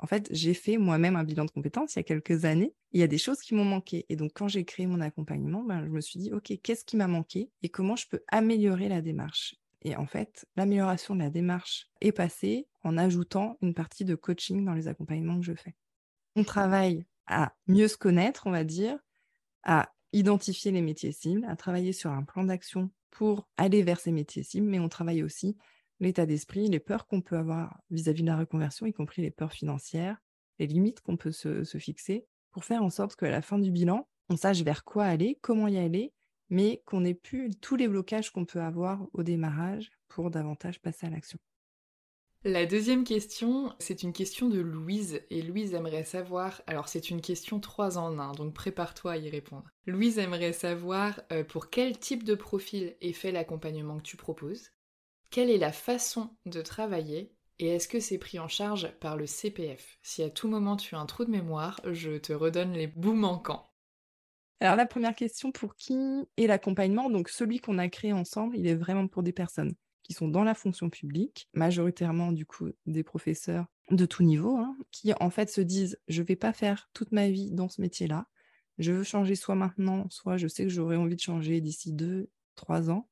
en 0.00 0.06
fait, 0.06 0.28
j'ai 0.30 0.54
fait 0.54 0.78
moi-même 0.78 1.16
un 1.16 1.24
bilan 1.24 1.44
de 1.44 1.50
compétences 1.50 1.96
il 1.96 1.98
y 1.98 2.00
a 2.00 2.04
quelques 2.04 2.44
années. 2.44 2.72
Il 2.92 3.00
y 3.00 3.02
a 3.02 3.08
des 3.08 3.18
choses 3.18 3.40
qui 3.40 3.54
m'ont 3.54 3.64
manqué. 3.64 4.06
Et 4.08 4.16
donc, 4.16 4.30
quand 4.32 4.46
j'ai 4.46 4.64
créé 4.64 4.86
mon 4.86 5.00
accompagnement, 5.00 5.64
ben, 5.64 5.84
je 5.84 5.90
me 5.90 6.00
suis 6.00 6.20
dit, 6.20 6.32
OK, 6.32 6.52
qu'est-ce 6.62 6.84
qui 6.84 6.96
m'a 6.96 7.08
manqué 7.08 7.50
et 7.62 7.68
comment 7.68 7.96
je 7.96 8.06
peux 8.08 8.22
améliorer 8.28 8.88
la 8.88 9.02
démarche? 9.02 9.56
Et 9.82 9.96
en 9.96 10.06
fait, 10.06 10.46
l'amélioration 10.56 11.14
de 11.14 11.20
la 11.20 11.30
démarche 11.30 11.88
est 12.00 12.12
passée 12.12 12.68
en 12.82 12.96
ajoutant 12.96 13.58
une 13.60 13.74
partie 13.74 14.04
de 14.04 14.14
coaching 14.14 14.64
dans 14.64 14.74
les 14.74 14.88
accompagnements 14.88 15.38
que 15.38 15.46
je 15.46 15.54
fais. 15.54 15.74
On 16.36 16.44
travaille 16.44 17.04
à 17.26 17.52
mieux 17.66 17.88
se 17.88 17.96
connaître, 17.96 18.46
on 18.46 18.50
va 18.50 18.64
dire, 18.64 18.98
à 19.64 19.92
identifier 20.12 20.70
les 20.70 20.82
métiers 20.82 21.12
cibles, 21.12 21.44
à 21.44 21.56
travailler 21.56 21.92
sur 21.92 22.10
un 22.10 22.22
plan 22.22 22.44
d'action 22.44 22.90
pour 23.10 23.48
aller 23.56 23.82
vers 23.82 24.00
ces 24.00 24.12
métiers 24.12 24.42
cibles, 24.42 24.66
mais 24.66 24.78
on 24.78 24.88
travaille 24.88 25.22
aussi 25.22 25.56
l'état 26.00 26.26
d'esprit, 26.26 26.68
les 26.68 26.80
peurs 26.80 27.06
qu'on 27.06 27.20
peut 27.20 27.36
avoir 27.36 27.80
vis-à-vis 27.90 28.22
de 28.22 28.28
la 28.28 28.36
reconversion, 28.36 28.86
y 28.86 28.92
compris 28.92 29.22
les 29.22 29.30
peurs 29.30 29.52
financières, 29.52 30.18
les 30.58 30.66
limites 30.66 31.00
qu'on 31.00 31.16
peut 31.16 31.32
se, 31.32 31.64
fixer, 31.78 32.26
pour 32.50 32.64
faire 32.64 32.82
en 32.82 32.90
sorte 32.90 33.16
qu'à 33.16 33.30
la 33.30 33.42
fin 33.42 33.58
du 33.58 33.70
bilan, 33.70 34.08
on 34.28 34.36
sache 34.36 34.62
vers 34.62 34.84
quoi 34.84 35.04
aller, 35.04 35.38
comment 35.40 35.68
y 35.68 35.78
aller, 35.78 36.12
mais 36.50 36.82
qu'on 36.86 37.00
n'ait 37.00 37.14
plus 37.14 37.50
tous 37.60 37.76
les 37.76 37.88
blocages 37.88 38.30
qu'on 38.30 38.44
peut 38.44 38.60
avoir 38.60 39.06
au 39.12 39.22
démarrage 39.22 39.90
pour 40.08 40.30
davantage 40.30 40.80
passer 40.80 41.06
à 41.06 41.10
l'action. 41.10 41.38
La 42.44 42.66
deuxième 42.66 43.02
question, 43.02 43.74
c'est 43.80 44.04
une 44.04 44.12
question 44.12 44.48
de 44.48 44.60
Louise, 44.60 45.20
et 45.28 45.42
Louise 45.42 45.74
aimerait 45.74 46.04
savoir, 46.04 46.62
alors 46.68 46.88
c'est 46.88 47.10
une 47.10 47.20
question 47.20 47.58
3 47.58 47.98
en 47.98 48.16
1, 48.16 48.32
donc 48.32 48.54
prépare-toi 48.54 49.12
à 49.12 49.16
y 49.16 49.28
répondre. 49.28 49.64
Louise 49.86 50.18
aimerait 50.18 50.52
savoir 50.52 51.20
euh, 51.32 51.42
pour 51.42 51.68
quel 51.68 51.98
type 51.98 52.22
de 52.22 52.36
profil 52.36 52.94
est 53.00 53.12
fait 53.12 53.32
l'accompagnement 53.32 53.96
que 53.96 54.04
tu 54.04 54.16
proposes, 54.16 54.70
quelle 55.30 55.50
est 55.50 55.58
la 55.58 55.72
façon 55.72 56.36
de 56.46 56.62
travailler 56.62 57.34
Et 57.58 57.68
est-ce 57.68 57.88
que 57.88 58.00
c'est 58.00 58.18
pris 58.18 58.38
en 58.38 58.48
charge 58.48 58.90
par 59.00 59.16
le 59.16 59.26
CPF 59.26 59.98
Si 60.02 60.22
à 60.22 60.30
tout 60.30 60.48
moment 60.48 60.76
tu 60.76 60.94
as 60.94 60.98
un 60.98 61.06
trou 61.06 61.24
de 61.24 61.30
mémoire, 61.30 61.80
je 61.84 62.18
te 62.18 62.32
redonne 62.32 62.72
les 62.72 62.86
bouts 62.86 63.14
manquants. 63.14 63.70
Alors 64.60 64.76
la 64.76 64.86
première 64.86 65.14
question, 65.14 65.52
pour 65.52 65.76
qui 65.76 65.96
est 66.36 66.46
l'accompagnement? 66.46 67.10
Donc 67.10 67.28
celui 67.28 67.60
qu'on 67.60 67.78
a 67.78 67.88
créé 67.88 68.12
ensemble, 68.12 68.56
il 68.56 68.66
est 68.66 68.74
vraiment 68.74 69.06
pour 69.06 69.22
des 69.22 69.32
personnes 69.32 69.74
qui 70.02 70.14
sont 70.14 70.28
dans 70.28 70.42
la 70.42 70.54
fonction 70.54 70.88
publique, 70.90 71.48
majoritairement 71.52 72.32
du 72.32 72.46
coup 72.46 72.70
des 72.86 73.04
professeurs 73.04 73.66
de 73.90 74.06
tout 74.06 74.22
niveau, 74.22 74.56
hein, 74.56 74.76
qui 74.90 75.12
en 75.20 75.30
fait 75.30 75.50
se 75.50 75.60
disent 75.60 75.98
je 76.08 76.22
vais 76.22 76.36
pas 76.36 76.52
faire 76.52 76.88
toute 76.92 77.12
ma 77.12 77.28
vie 77.28 77.52
dans 77.52 77.68
ce 77.68 77.80
métier-là, 77.80 78.26
je 78.78 78.92
veux 78.92 79.04
changer 79.04 79.34
soit 79.34 79.54
maintenant, 79.54 80.08
soit 80.10 80.36
je 80.36 80.48
sais 80.48 80.64
que 80.64 80.70
j'aurais 80.70 80.96
envie 80.96 81.16
de 81.16 81.20
changer 81.20 81.60
d'ici 81.60 81.92
deux, 81.92 82.30
trois 82.56 82.90
ans, 82.90 83.08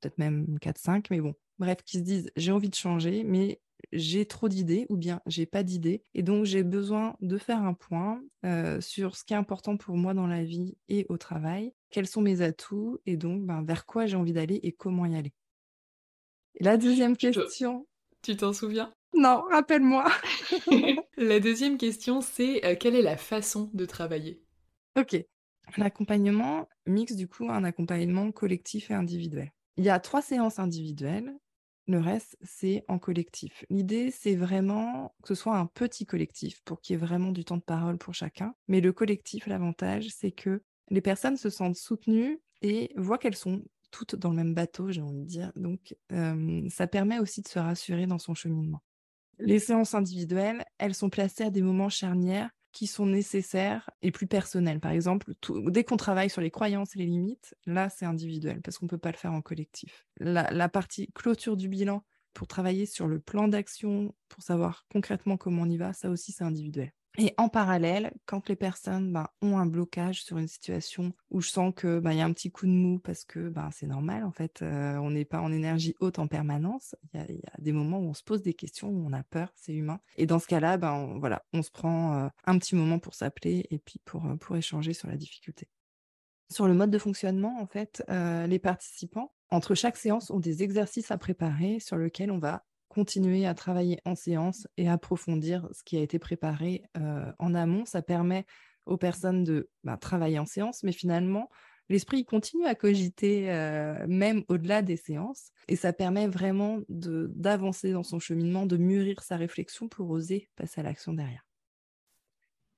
peut-être 0.00 0.18
même 0.18 0.58
quatre, 0.58 0.78
cinq, 0.78 1.10
mais 1.10 1.20
bon, 1.20 1.34
bref, 1.58 1.78
qui 1.84 1.98
se 1.98 2.02
disent 2.02 2.30
j'ai 2.36 2.52
envie 2.52 2.70
de 2.70 2.74
changer, 2.74 3.24
mais 3.24 3.60
j'ai 3.92 4.26
trop 4.26 4.48
d'idées 4.48 4.86
ou 4.88 4.96
bien 4.96 5.20
j'ai 5.26 5.46
pas 5.46 5.62
d'idées 5.62 6.02
et 6.14 6.22
donc 6.22 6.44
j'ai 6.44 6.62
besoin 6.62 7.16
de 7.20 7.38
faire 7.38 7.62
un 7.62 7.74
point 7.74 8.22
euh, 8.44 8.80
sur 8.80 9.16
ce 9.16 9.24
qui 9.24 9.34
est 9.34 9.36
important 9.36 9.76
pour 9.76 9.96
moi 9.96 10.14
dans 10.14 10.26
la 10.26 10.42
vie 10.42 10.76
et 10.88 11.06
au 11.08 11.16
travail, 11.16 11.72
quels 11.90 12.06
sont 12.06 12.20
mes 12.20 12.42
atouts 12.42 12.98
et 13.06 13.16
donc 13.16 13.44
ben, 13.44 13.62
vers 13.62 13.86
quoi 13.86 14.06
j'ai 14.06 14.16
envie 14.16 14.32
d'aller 14.32 14.60
et 14.62 14.72
comment 14.72 15.06
y 15.06 15.16
aller. 15.16 15.32
la 16.60 16.76
deuxième 16.76 17.16
question. 17.16 17.86
Tu 18.22 18.36
t'en 18.36 18.52
souviens? 18.52 18.92
Non, 19.14 19.42
rappelle-moi. 19.50 20.10
la 21.16 21.40
deuxième 21.40 21.78
question, 21.78 22.20
c'est 22.20 22.64
euh, 22.64 22.74
quelle 22.78 22.96
est 22.96 23.02
la 23.02 23.16
façon 23.16 23.70
de 23.72 23.86
travailler? 23.86 24.42
Ok. 24.98 25.16
Un 25.76 25.82
accompagnement 25.82 26.68
mix 26.86 27.14
du 27.14 27.28
coup 27.28 27.48
un 27.50 27.64
accompagnement 27.64 28.32
collectif 28.32 28.90
et 28.90 28.94
individuel. 28.94 29.52
Il 29.76 29.84
y 29.84 29.90
a 29.90 30.00
trois 30.00 30.22
séances 30.22 30.58
individuelles 30.58 31.32
le 31.88 31.98
reste, 31.98 32.36
c'est 32.42 32.84
en 32.86 32.98
collectif. 32.98 33.64
L'idée, 33.70 34.10
c'est 34.10 34.36
vraiment 34.36 35.14
que 35.22 35.28
ce 35.28 35.34
soit 35.34 35.56
un 35.56 35.66
petit 35.66 36.06
collectif 36.06 36.60
pour 36.64 36.80
qu'il 36.80 36.94
y 36.94 36.96
ait 36.96 37.04
vraiment 37.04 37.32
du 37.32 37.44
temps 37.44 37.56
de 37.56 37.62
parole 37.62 37.98
pour 37.98 38.14
chacun. 38.14 38.54
Mais 38.68 38.80
le 38.80 38.92
collectif, 38.92 39.46
l'avantage, 39.46 40.08
c'est 40.14 40.30
que 40.30 40.62
les 40.90 41.00
personnes 41.00 41.36
se 41.36 41.50
sentent 41.50 41.76
soutenues 41.76 42.40
et 42.62 42.92
voient 42.96 43.18
qu'elles 43.18 43.36
sont 43.36 43.62
toutes 43.90 44.16
dans 44.16 44.30
le 44.30 44.36
même 44.36 44.54
bateau, 44.54 44.90
j'ai 44.90 45.00
envie 45.00 45.22
de 45.22 45.26
dire. 45.26 45.50
Donc, 45.56 45.96
ça 46.68 46.86
permet 46.86 47.18
aussi 47.18 47.40
de 47.40 47.48
se 47.48 47.58
rassurer 47.58 48.06
dans 48.06 48.18
son 48.18 48.34
cheminement. 48.34 48.82
Les 49.38 49.58
séances 49.58 49.94
individuelles, 49.94 50.64
elles 50.78 50.94
sont 50.94 51.08
placées 51.08 51.44
à 51.44 51.50
des 51.50 51.62
moments 51.62 51.88
charnières 51.88 52.50
qui 52.72 52.86
sont 52.86 53.06
nécessaires 53.06 53.90
et 54.02 54.10
plus 54.10 54.26
personnels. 54.26 54.80
Par 54.80 54.92
exemple, 54.92 55.32
dès 55.66 55.84
qu'on 55.84 55.96
travaille 55.96 56.30
sur 56.30 56.40
les 56.40 56.50
croyances 56.50 56.94
et 56.94 56.98
les 56.98 57.06
limites, 57.06 57.54
là, 57.66 57.88
c'est 57.88 58.04
individuel 58.04 58.60
parce 58.62 58.78
qu'on 58.78 58.86
ne 58.86 58.90
peut 58.90 58.98
pas 58.98 59.10
le 59.10 59.16
faire 59.16 59.32
en 59.32 59.42
collectif. 59.42 60.06
la 60.20 60.68
partie 60.68 61.10
clôture 61.12 61.56
du 61.56 61.68
bilan 61.68 62.04
pour 62.34 62.46
travailler 62.46 62.86
sur 62.86 63.08
le 63.08 63.18
plan 63.18 63.48
d'action, 63.48 64.14
pour 64.28 64.42
savoir 64.42 64.86
concrètement 64.92 65.36
comment 65.36 65.62
on 65.62 65.70
y 65.70 65.76
va, 65.76 65.92
ça 65.92 66.08
aussi, 66.10 66.32
c'est 66.32 66.44
individuel. 66.44 66.92
Et 67.20 67.34
en 67.36 67.48
parallèle, 67.48 68.12
quand 68.26 68.48
les 68.48 68.54
personnes 68.54 69.12
ben, 69.12 69.26
ont 69.42 69.58
un 69.58 69.66
blocage 69.66 70.22
sur 70.22 70.38
une 70.38 70.46
situation 70.46 71.12
où 71.30 71.40
je 71.40 71.50
sens 71.50 71.72
que 71.74 71.98
ben, 71.98 72.12
y 72.12 72.20
a 72.20 72.24
un 72.24 72.32
petit 72.32 72.52
coup 72.52 72.66
de 72.66 72.70
mou 72.70 73.00
parce 73.00 73.24
que 73.24 73.48
ben, 73.48 73.70
c'est 73.72 73.88
normal, 73.88 74.22
en 74.22 74.30
fait, 74.30 74.62
euh, 74.62 74.96
on 74.98 75.10
n'est 75.10 75.24
pas 75.24 75.40
en 75.40 75.50
énergie 75.50 75.96
haute 75.98 76.20
en 76.20 76.28
permanence. 76.28 76.94
Il 77.14 77.20
y, 77.20 77.24
a 77.24 77.58
des 77.58 77.72
moments 77.72 77.98
où 77.98 78.08
on 78.08 78.14
se 78.14 78.22
pose 78.22 78.42
des 78.42 78.54
questions, 78.54 78.88
où 78.88 79.04
on 79.04 79.12
a 79.12 79.24
peur, 79.24 79.52
c'est 79.56 79.74
humain. 79.74 79.98
Et 80.16 80.26
dans 80.26 80.38
ce 80.38 80.46
cas-là, 80.46 80.78
on 81.52 81.62
se 81.62 81.70
prend 81.72 82.14
euh, 82.14 82.28
un 82.44 82.56
petit 82.56 82.76
moment 82.76 83.00
pour 83.00 83.14
s'appeler 83.14 83.66
et 83.70 83.80
puis 83.80 84.00
pour, 84.04 84.24
euh, 84.24 84.36
pour 84.36 84.56
échanger 84.56 84.92
sur 84.92 85.08
la 85.08 85.16
difficulté. 85.16 85.68
Sur 86.52 86.68
le 86.68 86.74
mode 86.74 86.92
de 86.92 86.98
fonctionnement, 86.98 87.60
en 87.60 87.66
fait, 87.66 88.02
les 88.08 88.58
participants, 88.58 89.34
entre 89.50 89.74
chaque 89.74 89.98
séance, 89.98 90.30
ont 90.30 90.40
des 90.40 90.62
exercices 90.62 91.10
à 91.10 91.18
préparer 91.18 91.78
sur 91.78 91.98
lesquels 91.98 92.30
on 92.30 92.38
va 92.38 92.64
continuer 92.88 93.46
à 93.46 93.54
travailler 93.54 94.00
en 94.04 94.14
séance 94.14 94.66
et 94.76 94.88
approfondir 94.88 95.68
ce 95.72 95.82
qui 95.84 95.96
a 95.96 96.00
été 96.00 96.18
préparé 96.18 96.84
en 97.38 97.54
amont. 97.54 97.84
Ça 97.84 98.02
permet 98.02 98.44
aux 98.86 98.96
personnes 98.96 99.44
de 99.44 99.68
bah, 99.84 99.96
travailler 99.96 100.38
en 100.38 100.46
séance, 100.46 100.82
mais 100.82 100.92
finalement, 100.92 101.50
l'esprit 101.88 102.24
continue 102.24 102.66
à 102.66 102.74
cogiter 102.74 103.46
même 104.08 104.44
au-delà 104.48 104.82
des 104.82 104.96
séances 104.96 105.52
et 105.68 105.76
ça 105.76 105.92
permet 105.92 106.26
vraiment 106.26 106.80
d'avancer 106.88 107.92
dans 107.92 108.02
son 108.02 108.18
cheminement, 108.18 108.66
de 108.66 108.76
mûrir 108.76 109.22
sa 109.22 109.36
réflexion 109.36 109.88
pour 109.88 110.10
oser 110.10 110.48
passer 110.56 110.80
à 110.80 110.84
l'action 110.84 111.12
derrière. 111.12 111.46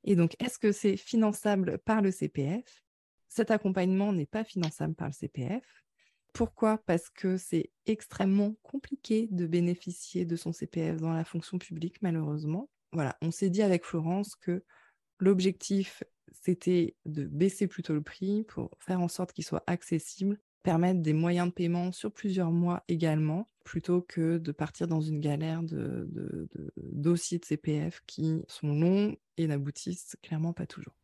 Et 0.04 0.16
donc, 0.16 0.34
est-ce 0.42 0.58
que 0.58 0.72
c'est 0.72 0.96
finançable 0.96 1.78
par 1.84 2.02
le 2.02 2.10
CPF 2.10 2.84
Cet 3.28 3.50
accompagnement 3.50 4.12
n'est 4.12 4.26
pas 4.26 4.44
finançable 4.44 4.94
par 4.94 5.08
le 5.08 5.12
CPF. 5.12 5.64
Pourquoi? 6.32 6.78
Parce 6.78 7.10
que 7.10 7.36
c'est 7.36 7.70
extrêmement 7.86 8.54
compliqué 8.62 9.28
de 9.30 9.46
bénéficier 9.46 10.24
de 10.24 10.36
son 10.36 10.52
CPF 10.52 11.00
dans 11.00 11.12
la 11.12 11.24
fonction 11.24 11.58
publique, 11.58 12.00
malheureusement. 12.02 12.68
Voilà, 12.92 13.16
on 13.22 13.30
s'est 13.30 13.50
dit 13.50 13.62
avec 13.62 13.84
Florence 13.84 14.34
que 14.36 14.64
l'objectif, 15.18 16.02
c'était 16.32 16.96
de 17.04 17.24
baisser 17.24 17.66
plutôt 17.66 17.94
le 17.94 18.02
prix 18.02 18.44
pour 18.44 18.70
faire 18.78 19.00
en 19.00 19.08
sorte 19.08 19.32
qu'il 19.32 19.44
soit 19.44 19.64
accessible, 19.66 20.40
permettre 20.62 21.00
des 21.00 21.12
moyens 21.12 21.48
de 21.48 21.52
paiement 21.52 21.92
sur 21.92 22.12
plusieurs 22.12 22.50
mois 22.50 22.84
également, 22.88 23.48
plutôt 23.64 24.02
que 24.02 24.38
de 24.38 24.52
partir 24.52 24.88
dans 24.88 25.00
une 25.00 25.20
galère 25.20 25.62
de, 25.62 26.08
de 26.10 26.48
dossiers 26.76 27.38
de 27.38 27.44
CPF 27.44 28.02
qui 28.06 28.42
sont 28.48 28.72
longs 28.72 29.16
et 29.36 29.46
n'aboutissent 29.46 30.16
clairement 30.22 30.52
pas 30.52 30.66
toujours. 30.66 30.94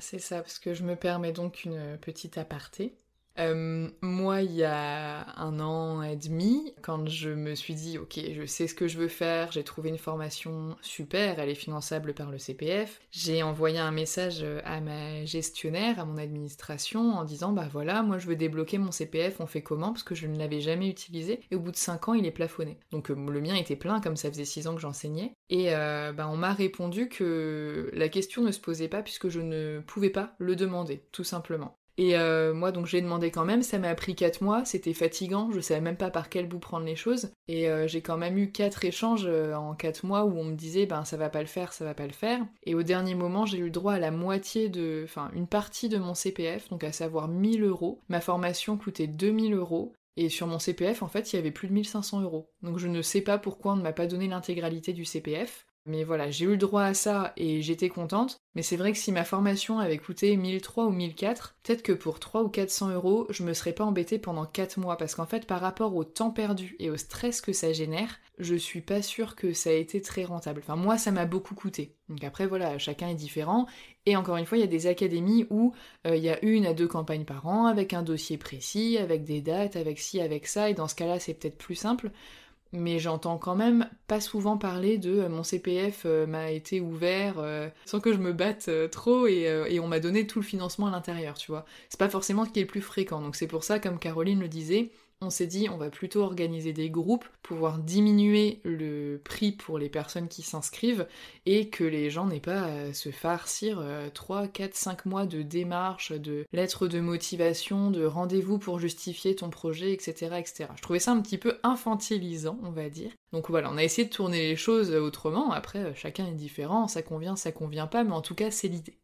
C'est 0.00 0.18
ça, 0.18 0.42
parce 0.42 0.58
que 0.58 0.74
je 0.74 0.84
me 0.84 0.94
permets 0.94 1.32
donc 1.32 1.64
une 1.64 1.98
petite 1.98 2.38
aparté. 2.38 2.96
Euh, 3.38 3.88
moi, 4.02 4.42
il 4.42 4.52
y 4.52 4.64
a 4.64 5.38
un 5.38 5.60
an 5.60 6.02
et 6.02 6.16
demi, 6.16 6.74
quand 6.82 7.08
je 7.08 7.30
me 7.30 7.54
suis 7.54 7.74
dit, 7.74 7.98
ok, 7.98 8.18
je 8.32 8.46
sais 8.46 8.66
ce 8.66 8.74
que 8.74 8.88
je 8.88 8.98
veux 8.98 9.08
faire, 9.08 9.52
j'ai 9.52 9.62
trouvé 9.62 9.90
une 9.90 9.98
formation 9.98 10.76
super, 10.82 11.38
elle 11.38 11.48
est 11.48 11.54
finançable 11.54 12.14
par 12.14 12.30
le 12.30 12.38
CPF, 12.38 13.00
j'ai 13.12 13.42
envoyé 13.42 13.78
un 13.78 13.92
message 13.92 14.44
à 14.64 14.80
ma 14.80 15.24
gestionnaire, 15.24 16.00
à 16.00 16.04
mon 16.04 16.18
administration, 16.18 17.12
en 17.12 17.24
disant, 17.24 17.52
bah 17.52 17.68
voilà, 17.70 18.02
moi 18.02 18.18
je 18.18 18.26
veux 18.26 18.36
débloquer 18.36 18.78
mon 18.78 18.90
CPF, 18.90 19.40
on 19.40 19.46
fait 19.46 19.62
comment? 19.62 19.92
Parce 19.92 20.02
que 20.02 20.14
je 20.16 20.26
ne 20.26 20.36
l'avais 20.36 20.60
jamais 20.60 20.88
utilisé, 20.88 21.40
et 21.50 21.56
au 21.56 21.60
bout 21.60 21.70
de 21.72 21.76
5 21.76 22.08
ans, 22.08 22.14
il 22.14 22.26
est 22.26 22.32
plafonné. 22.32 22.78
Donc 22.90 23.10
euh, 23.10 23.14
le 23.14 23.40
mien 23.40 23.54
était 23.54 23.76
plein, 23.76 24.00
comme 24.00 24.16
ça 24.16 24.30
faisait 24.30 24.44
6 24.44 24.66
ans 24.66 24.74
que 24.74 24.80
j'enseignais, 24.80 25.34
et 25.48 25.74
euh, 25.74 26.12
bah, 26.12 26.28
on 26.28 26.36
m'a 26.36 26.52
répondu 26.52 27.08
que 27.08 27.90
la 27.92 28.08
question 28.08 28.42
ne 28.42 28.50
se 28.50 28.60
posait 28.60 28.88
pas 28.88 29.02
puisque 29.02 29.28
je 29.28 29.40
ne 29.40 29.80
pouvais 29.86 30.10
pas 30.10 30.34
le 30.38 30.56
demander, 30.56 31.04
tout 31.12 31.24
simplement. 31.24 31.78
Et 31.98 32.16
euh, 32.16 32.54
moi, 32.54 32.70
donc 32.70 32.86
j'ai 32.86 33.02
demandé 33.02 33.32
quand 33.32 33.44
même, 33.44 33.62
ça 33.62 33.76
m'a 33.78 33.92
pris 33.96 34.14
4 34.14 34.40
mois, 34.40 34.64
c'était 34.64 34.94
fatigant, 34.94 35.50
je 35.50 35.58
savais 35.58 35.80
même 35.80 35.96
pas 35.96 36.10
par 36.10 36.28
quel 36.28 36.46
bout 36.46 36.60
prendre 36.60 36.86
les 36.86 36.94
choses. 36.94 37.32
Et 37.48 37.68
euh, 37.68 37.88
j'ai 37.88 38.02
quand 38.02 38.16
même 38.16 38.38
eu 38.38 38.52
4 38.52 38.84
échanges 38.84 39.26
euh, 39.26 39.52
en 39.54 39.74
4 39.74 40.06
mois 40.06 40.24
où 40.24 40.38
on 40.38 40.44
me 40.44 40.54
disait, 40.54 40.86
ben 40.86 41.04
ça 41.04 41.16
va 41.16 41.28
pas 41.28 41.40
le 41.40 41.46
faire, 41.46 41.72
ça 41.72 41.84
va 41.84 41.94
pas 41.94 42.06
le 42.06 42.12
faire. 42.12 42.46
Et 42.62 42.76
au 42.76 42.84
dernier 42.84 43.16
moment, 43.16 43.46
j'ai 43.46 43.58
eu 43.58 43.64
le 43.64 43.70
droit 43.70 43.94
à 43.94 43.98
la 43.98 44.12
moitié 44.12 44.68
de, 44.68 45.02
enfin 45.04 45.28
une 45.34 45.48
partie 45.48 45.88
de 45.88 45.98
mon 45.98 46.14
CPF, 46.14 46.68
donc 46.68 46.84
à 46.84 46.92
savoir 46.92 47.26
1000 47.26 47.64
euros. 47.64 48.00
Ma 48.08 48.20
formation 48.20 48.76
coûtait 48.76 49.08
2000 49.08 49.54
euros. 49.54 49.92
Et 50.16 50.28
sur 50.28 50.48
mon 50.48 50.58
CPF, 50.58 51.04
en 51.04 51.08
fait, 51.08 51.32
il 51.32 51.36
y 51.36 51.38
avait 51.38 51.52
plus 51.52 51.68
de 51.68 51.72
1500 51.72 52.22
euros. 52.22 52.50
Donc 52.62 52.78
je 52.78 52.88
ne 52.88 53.02
sais 53.02 53.20
pas 53.20 53.38
pourquoi 53.38 53.74
on 53.74 53.76
ne 53.76 53.82
m'a 53.82 53.92
pas 53.92 54.08
donné 54.08 54.26
l'intégralité 54.26 54.92
du 54.92 55.04
CPF. 55.04 55.67
Mais 55.88 56.04
voilà, 56.04 56.30
j'ai 56.30 56.44
eu 56.44 56.50
le 56.50 56.56
droit 56.58 56.82
à 56.82 56.92
ça 56.92 57.32
et 57.38 57.62
j'étais 57.62 57.88
contente. 57.88 58.42
Mais 58.54 58.62
c'est 58.62 58.76
vrai 58.76 58.92
que 58.92 58.98
si 58.98 59.10
ma 59.10 59.24
formation 59.24 59.78
avait 59.78 59.96
coûté 59.96 60.36
1003 60.36 60.84
ou 60.84 60.90
1004, 60.90 61.56
peut-être 61.62 61.82
que 61.82 61.92
pour 61.92 62.20
3 62.20 62.42
ou 62.42 62.48
400 62.50 62.90
euros, 62.90 63.26
je 63.30 63.42
me 63.42 63.54
serais 63.54 63.72
pas 63.72 63.84
embêtée 63.84 64.18
pendant 64.18 64.44
4 64.44 64.78
mois. 64.78 64.98
Parce 64.98 65.14
qu'en 65.14 65.24
fait, 65.24 65.46
par 65.46 65.60
rapport 65.60 65.96
au 65.96 66.04
temps 66.04 66.30
perdu 66.30 66.76
et 66.78 66.90
au 66.90 66.98
stress 66.98 67.40
que 67.40 67.54
ça 67.54 67.72
génère, 67.72 68.20
je 68.38 68.54
suis 68.54 68.82
pas 68.82 69.00
sûre 69.00 69.34
que 69.34 69.54
ça 69.54 69.70
a 69.70 69.72
été 69.72 70.02
très 70.02 70.24
rentable. 70.24 70.60
Enfin, 70.62 70.76
moi, 70.76 70.98
ça 70.98 71.10
m'a 71.10 71.24
beaucoup 71.24 71.54
coûté. 71.54 71.96
Donc 72.10 72.22
après, 72.22 72.46
voilà, 72.46 72.76
chacun 72.78 73.08
est 73.08 73.14
différent. 73.14 73.66
Et 74.04 74.14
encore 74.14 74.36
une 74.36 74.44
fois, 74.44 74.58
il 74.58 74.60
y 74.60 74.64
a 74.64 74.68
des 74.68 74.88
académies 74.88 75.46
où 75.48 75.72
euh, 76.06 76.16
il 76.16 76.22
y 76.22 76.28
a 76.28 76.44
une 76.44 76.66
à 76.66 76.74
deux 76.74 76.88
campagnes 76.88 77.24
par 77.24 77.46
an, 77.46 77.64
avec 77.64 77.94
un 77.94 78.02
dossier 78.02 78.36
précis, 78.36 78.98
avec 78.98 79.24
des 79.24 79.40
dates, 79.40 79.76
avec 79.76 79.98
ci, 79.98 80.20
avec 80.20 80.46
ça. 80.46 80.68
Et 80.68 80.74
dans 80.74 80.86
ce 80.88 80.94
cas-là, 80.94 81.18
c'est 81.18 81.32
peut-être 81.32 81.56
plus 81.56 81.76
simple 81.76 82.10
mais 82.72 82.98
j'entends 82.98 83.38
quand 83.38 83.54
même 83.54 83.88
pas 84.06 84.20
souvent 84.20 84.58
parler 84.58 84.98
de 84.98 85.20
euh, 85.20 85.28
mon 85.28 85.42
CPF 85.42 86.02
euh, 86.04 86.26
m'a 86.26 86.50
été 86.50 86.80
ouvert 86.80 87.36
euh, 87.38 87.68
sans 87.86 88.00
que 88.00 88.12
je 88.12 88.18
me 88.18 88.32
batte 88.32 88.70
trop 88.90 89.26
et, 89.26 89.80
on 89.80 89.86
m'a 89.86 90.00
donné 90.00 90.26
tout 90.26 90.40
le 90.40 90.44
financement 90.44 90.88
à 90.88 90.90
l'intérieur, 90.90 91.34
tu 91.34 91.50
vois. 91.50 91.64
C'est 91.88 92.00
pas 92.00 92.08
forcément 92.08 92.44
ce 92.44 92.50
qui 92.50 92.60
est 92.60 92.62
le 92.62 92.68
plus 92.68 92.80
fréquent, 92.80 93.20
donc 93.20 93.36
c'est 93.36 93.46
pour 93.46 93.64
ça, 93.64 93.78
comme 93.78 93.98
Caroline 93.98 94.40
le 94.40 94.48
disait, 94.48 94.90
on 95.20 95.30
s'est 95.30 95.46
dit 95.46 95.68
on 95.68 95.76
va 95.76 95.90
plutôt 95.90 96.22
organiser 96.22 96.72
des 96.72 96.90
groupes, 96.90 97.26
pouvoir 97.42 97.78
diminuer 97.78 98.60
le 98.64 99.20
prix 99.24 99.52
pour 99.52 99.78
les 99.78 99.88
personnes 99.88 100.28
qui 100.28 100.42
s'inscrivent 100.42 101.06
et 101.44 101.68
que 101.68 101.84
les 101.84 102.08
gens 102.08 102.26
n'aient 102.26 102.40
pas 102.40 102.64
à 102.64 102.92
se 102.92 103.10
farcir 103.10 103.84
3, 104.14 104.48
4, 104.48 104.74
5 104.74 105.06
mois 105.06 105.26
de 105.26 105.42
démarches, 105.42 106.12
de 106.12 106.46
lettres 106.52 106.86
de 106.86 107.00
motivation, 107.00 107.90
de 107.90 108.04
rendez-vous 108.04 108.58
pour 108.58 108.78
justifier 108.78 109.34
ton 109.34 109.50
projet, 109.50 109.92
etc., 109.92 110.36
etc. 110.38 110.66
Je 110.76 110.82
trouvais 110.82 111.00
ça 111.00 111.12
un 111.12 111.20
petit 111.20 111.38
peu 111.38 111.58
infantilisant, 111.62 112.58
on 112.62 112.70
va 112.70 112.88
dire. 112.88 113.10
Donc 113.32 113.50
voilà, 113.50 113.70
on 113.70 113.76
a 113.76 113.84
essayé 113.84 114.06
de 114.06 114.12
tourner 114.12 114.48
les 114.48 114.56
choses 114.56 114.94
autrement, 114.94 115.50
après 115.52 115.94
chacun 115.94 116.26
est 116.26 116.32
différent, 116.32 116.86
ça 116.86 117.02
convient, 117.02 117.36
ça 117.36 117.52
convient 117.52 117.86
pas, 117.86 118.04
mais 118.04 118.12
en 118.12 118.22
tout 118.22 118.34
cas 118.34 118.50
c'est 118.50 118.68
l'idée. 118.68 118.98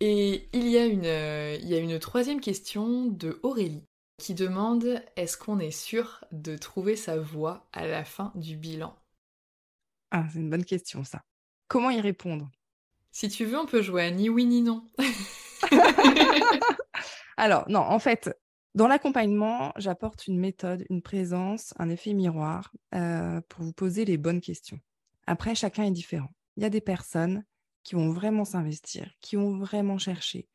Et 0.00 0.48
il 0.52 0.68
y, 0.68 0.78
a 0.78 0.84
une, 0.84 1.04
il 1.62 1.68
y 1.68 1.74
a 1.74 1.78
une 1.78 2.00
troisième 2.00 2.40
question 2.40 3.06
de 3.06 3.38
Aurélie 3.44 3.84
qui 4.18 4.34
demande 4.34 5.02
est-ce 5.16 5.36
qu'on 5.36 5.58
est 5.58 5.70
sûr 5.70 6.24
de 6.32 6.56
trouver 6.56 6.96
sa 6.96 7.18
voie 7.18 7.68
à 7.72 7.86
la 7.86 8.04
fin 8.04 8.32
du 8.34 8.56
bilan? 8.56 8.96
Ah, 10.10 10.26
c'est 10.32 10.38
une 10.38 10.50
bonne 10.50 10.64
question, 10.64 11.04
ça. 11.04 11.22
Comment 11.68 11.90
y 11.90 12.00
répondre? 12.00 12.50
Si 13.10 13.28
tu 13.28 13.44
veux, 13.44 13.58
on 13.58 13.66
peut 13.66 13.82
jouer 13.82 14.04
à 14.04 14.10
ni 14.10 14.28
oui 14.28 14.44
ni 14.44 14.62
non. 14.62 14.86
Alors, 17.36 17.68
non, 17.68 17.80
en 17.80 17.98
fait, 17.98 18.30
dans 18.74 18.88
l'accompagnement, 18.88 19.72
j'apporte 19.76 20.26
une 20.26 20.38
méthode, 20.38 20.84
une 20.88 21.02
présence, 21.02 21.74
un 21.78 21.88
effet 21.88 22.14
miroir 22.14 22.72
euh, 22.94 23.40
pour 23.48 23.64
vous 23.64 23.72
poser 23.72 24.04
les 24.04 24.16
bonnes 24.16 24.40
questions. 24.40 24.80
Après, 25.26 25.54
chacun 25.54 25.84
est 25.84 25.90
différent. 25.90 26.32
Il 26.56 26.62
y 26.62 26.66
a 26.66 26.70
des 26.70 26.80
personnes 26.80 27.44
qui 27.82 27.94
vont 27.94 28.10
vraiment 28.10 28.44
s'investir, 28.44 29.10
qui 29.20 29.36
vont 29.36 29.58
vraiment 29.58 29.98
chercher 29.98 30.48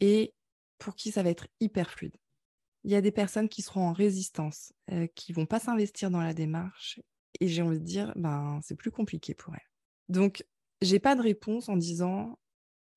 et 0.00 0.34
pour 0.78 0.96
qui 0.96 1.10
ça 1.10 1.22
va 1.22 1.30
être 1.30 1.46
hyper 1.60 1.90
fluide. 1.90 2.16
Il 2.84 2.90
y 2.90 2.96
a 2.96 3.00
des 3.00 3.12
personnes 3.12 3.48
qui 3.48 3.62
seront 3.62 3.88
en 3.88 3.92
résistance, 3.92 4.72
euh, 4.92 5.06
qui 5.14 5.32
vont 5.32 5.46
pas 5.46 5.58
s'investir 5.58 6.10
dans 6.10 6.20
la 6.20 6.34
démarche 6.34 7.00
et 7.40 7.48
j'ai 7.48 7.62
envie 7.62 7.80
de 7.80 7.84
dire, 7.84 8.12
ben, 8.16 8.60
c'est 8.62 8.76
plus 8.76 8.90
compliqué 8.90 9.34
pour 9.34 9.54
elles. 9.54 9.70
Donc, 10.08 10.44
j'ai 10.82 10.98
pas 10.98 11.16
de 11.16 11.22
réponse 11.22 11.68
en 11.68 11.76
disant 11.76 12.38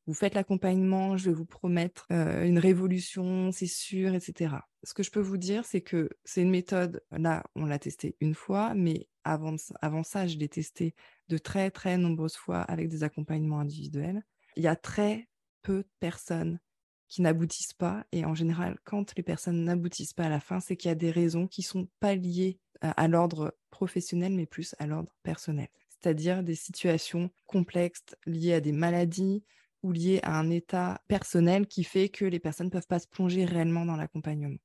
vous 0.07 0.13
faites 0.13 0.35
l'accompagnement, 0.35 1.17
je 1.17 1.29
vais 1.29 1.35
vous 1.35 1.45
promettre 1.45 2.07
euh, 2.11 2.45
une 2.45 2.59
révolution, 2.59 3.51
c'est 3.51 3.67
sûr, 3.67 4.15
etc. 4.15 4.55
Ce 4.83 4.93
que 4.93 5.03
je 5.03 5.11
peux 5.11 5.19
vous 5.19 5.35
dire, 5.35 5.65
c'est 5.65 5.81
que 5.81 6.09
c'est 6.23 6.41
une 6.41 6.49
méthode, 6.49 7.03
là, 7.11 7.43
on 7.55 7.65
l'a 7.65 7.77
testée 7.77 8.15
une 8.21 8.33
fois, 8.33 8.73
mais 8.73 9.09
avant, 9.25 9.57
avant 9.81 10.03
ça, 10.03 10.25
je 10.25 10.37
l'ai 10.37 10.47
testée 10.47 10.95
de 11.27 11.37
très, 11.37 11.71
très 11.71 11.97
nombreuses 11.97 12.37
fois 12.37 12.61
avec 12.61 12.87
des 12.87 13.03
accompagnements 13.03 13.59
individuels. 13.59 14.23
Il 14.55 14.63
y 14.63 14.67
a 14.67 14.77
très 14.77 15.27
peu 15.61 15.79
de 15.79 15.89
personnes 15.99 16.59
qui 17.07 17.21
n'aboutissent 17.21 17.73
pas. 17.73 18.05
Et 18.11 18.25
en 18.25 18.35
général, 18.35 18.77
quand 18.83 19.15
les 19.15 19.23
personnes 19.23 19.63
n'aboutissent 19.63 20.13
pas 20.13 20.25
à 20.25 20.29
la 20.29 20.39
fin, 20.39 20.59
c'est 20.59 20.75
qu'il 20.75 20.89
y 20.89 20.91
a 20.91 20.95
des 20.95 21.11
raisons 21.11 21.47
qui 21.47 21.61
sont 21.61 21.87
pas 21.99 22.15
liées 22.15 22.59
à 22.81 23.07
l'ordre 23.07 23.55
professionnel, 23.71 24.33
mais 24.33 24.45
plus 24.45 24.75
à 24.79 24.85
l'ordre 24.85 25.11
personnel. 25.23 25.67
C'est-à-dire 25.89 26.43
des 26.43 26.55
situations 26.55 27.31
complexes 27.47 28.15
liées 28.25 28.53
à 28.53 28.61
des 28.61 28.71
maladies, 28.71 29.43
ou 29.83 29.91
lié 29.91 30.19
à 30.23 30.37
un 30.37 30.49
état 30.49 31.01
personnel 31.07 31.67
qui 31.67 31.83
fait 31.83 32.09
que 32.09 32.25
les 32.25 32.39
personnes 32.39 32.67
ne 32.67 32.71
peuvent 32.71 32.87
pas 32.87 32.99
se 32.99 33.07
plonger 33.07 33.45
réellement 33.45 33.85
dans 33.85 33.95
l'accompagnement 33.95 34.57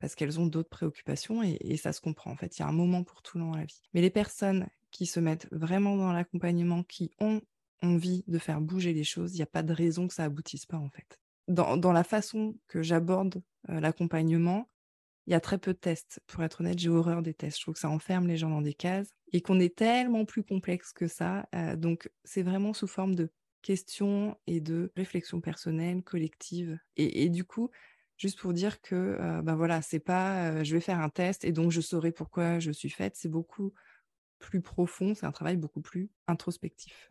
parce 0.00 0.14
qu'elles 0.14 0.38
ont 0.38 0.46
d'autres 0.46 0.68
préoccupations 0.68 1.42
et, 1.42 1.76
ça 1.76 1.92
se 1.92 2.00
comprend. 2.00 2.30
En 2.30 2.36
fait, 2.36 2.56
il 2.58 2.62
y 2.62 2.64
a 2.64 2.68
un 2.68 2.72
moment 2.72 3.02
pour 3.02 3.22
tout 3.22 3.38
dans 3.38 3.54
la 3.54 3.64
vie. 3.64 3.82
Mais 3.94 4.00
les 4.00 4.10
personnes 4.10 4.68
qui 4.90 5.06
se 5.06 5.20
mettent 5.20 5.48
vraiment 5.50 5.96
dans 5.96 6.12
l'accompagnement, 6.12 6.82
qui 6.84 7.10
ont 7.18 7.40
envie 7.82 8.24
de 8.26 8.38
faire 8.38 8.60
bouger 8.60 8.92
les 8.92 9.04
choses, 9.04 9.32
il 9.34 9.36
n'y 9.36 9.42
a 9.42 9.46
pas 9.46 9.62
de 9.62 9.72
raison 9.72 10.08
que 10.08 10.14
ça 10.14 10.24
aboutisse 10.24 10.66
pas 10.66 10.78
en 10.78 10.88
fait. 10.88 11.18
Dans, 11.48 11.92
la 11.92 12.04
façon 12.04 12.56
que 12.66 12.82
j'aborde 12.82 13.42
euh, 13.70 13.80
l'accompagnement, 13.80 14.68
il 15.26 15.32
y 15.32 15.34
a 15.34 15.40
très 15.40 15.58
peu 15.58 15.72
de 15.72 15.78
tests. 15.78 16.20
Pour 16.26 16.42
être 16.42 16.60
honnête, 16.60 16.78
j'ai 16.78 16.88
horreur 16.88 17.22
des 17.22 17.34
tests. 17.34 17.58
Je 17.58 17.62
trouve 17.62 17.74
que 17.74 17.80
ça 17.80 17.90
enferme 17.90 18.26
les 18.26 18.36
gens 18.36 18.50
dans 18.50 18.62
des 18.62 18.74
cases 18.74 19.08
et 19.32 19.40
qu'on 19.40 19.58
est 19.60 19.74
tellement 19.74 20.24
plus 20.24 20.42
complexe 20.42 20.92
que 20.92 21.08
ça. 21.08 21.48
Euh, 21.54 21.76
donc, 21.76 22.10
c'est 22.24 22.42
vraiment 22.42 22.72
sous 22.72 22.86
forme 22.86 23.14
de 23.14 23.30
questions 23.62 24.36
et 24.46 24.60
de 24.60 24.92
réflexion 24.96 25.40
personnelle, 25.40 26.02
collective. 26.02 26.78
Et, 26.96 27.28
du 27.28 27.44
coup, 27.44 27.70
juste 28.16 28.38
pour 28.38 28.52
dire 28.52 28.80
que, 28.80 29.18
ben 29.42 29.56
voilà, 29.56 29.82
c'est 29.82 29.98
pas 29.98 30.62
je 30.62 30.74
vais 30.74 30.80
faire 30.80 31.00
un 31.00 31.08
test 31.08 31.44
et 31.44 31.50
donc 31.50 31.72
je 31.72 31.80
saurai 31.80 32.12
pourquoi 32.12 32.60
je 32.60 32.70
suis 32.70 32.88
faite. 32.88 33.16
C'est 33.16 33.28
beaucoup 33.28 33.72
plus 34.38 34.60
profond, 34.60 35.14
c'est 35.14 35.26
un 35.26 35.32
travail 35.32 35.56
beaucoup 35.56 35.80
plus 35.80 36.10
introspectif. 36.26 37.10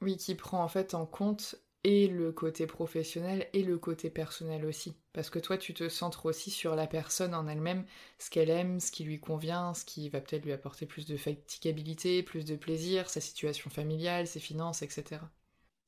Oui, 0.00 0.16
qui 0.16 0.34
prend 0.34 0.62
en 0.62 0.68
fait 0.68 0.94
en 0.94 1.06
compte 1.06 1.56
et 1.84 2.08
le 2.08 2.32
côté 2.32 2.66
professionnel 2.66 3.48
et 3.52 3.62
le 3.62 3.78
côté 3.78 4.10
personnel 4.10 4.64
aussi. 4.64 4.96
Parce 5.12 5.30
que 5.30 5.38
toi, 5.38 5.56
tu 5.58 5.74
te 5.74 5.88
centres 5.88 6.26
aussi 6.26 6.50
sur 6.50 6.74
la 6.74 6.86
personne 6.86 7.34
en 7.34 7.46
elle-même, 7.46 7.84
ce 8.18 8.30
qu'elle 8.30 8.50
aime, 8.50 8.80
ce 8.80 8.90
qui 8.90 9.04
lui 9.04 9.20
convient, 9.20 9.74
ce 9.74 9.84
qui 9.84 10.08
va 10.08 10.20
peut-être 10.20 10.44
lui 10.44 10.52
apporter 10.52 10.86
plus 10.86 11.06
de 11.06 11.16
fatigabilité, 11.16 12.22
plus 12.22 12.44
de 12.44 12.56
plaisir, 12.56 13.08
sa 13.08 13.20
situation 13.20 13.70
familiale, 13.70 14.26
ses 14.26 14.40
finances, 14.40 14.82
etc. 14.82 15.20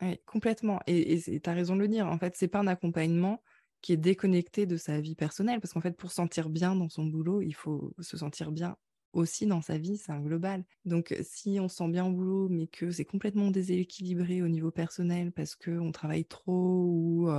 Oui, 0.02 0.18
complètement. 0.26 0.80
Et 0.87 1.20
tu 1.20 1.50
as 1.50 1.52
raison 1.52 1.76
de 1.76 1.80
le 1.80 1.88
dire. 1.88 2.06
En 2.06 2.18
fait, 2.18 2.35
c'est 2.37 2.49
pas 2.49 2.61
un 2.61 2.66
accompagnement 2.66 3.42
qui 3.82 3.92
est 3.92 3.99
déconnecté 3.99 4.66
de 4.66 4.76
sa 4.76 5.00
vie 5.00 5.14
personnelle. 5.14 5.61
Parce 5.61 5.75
qu'en 5.75 5.80
fait, 5.80 5.97
pour 5.97 6.12
sentir 6.12 6.49
bien 6.49 6.75
dans 6.75 6.88
son 6.88 7.04
boulot, 7.04 7.42
il 7.42 7.54
faut 7.54 7.92
se 7.99 8.16
sentir 8.16 8.50
bien 8.52 8.76
aussi 9.12 9.47
dans 9.47 9.61
sa 9.61 9.79
vie, 9.79 9.97
c'est 9.97 10.12
un 10.12 10.21
global. 10.21 10.64
Donc, 10.85 11.14
si 11.23 11.59
on 11.61 11.69
se 11.69 11.76
sent 11.76 11.88
bien 11.88 12.07
au 12.07 12.12
boulot, 12.12 12.49
mais 12.49 12.67
que 12.67 12.90
c'est 12.90 13.05
complètement 13.05 13.50
déséquilibré 13.50 14.43
au 14.43 14.49
niveau 14.49 14.71
personnel 14.71 15.33
parce 15.33 15.57
qu'on 15.57 15.93
travaille 15.93 16.25
trop 16.25 16.85
ou, 16.87 17.31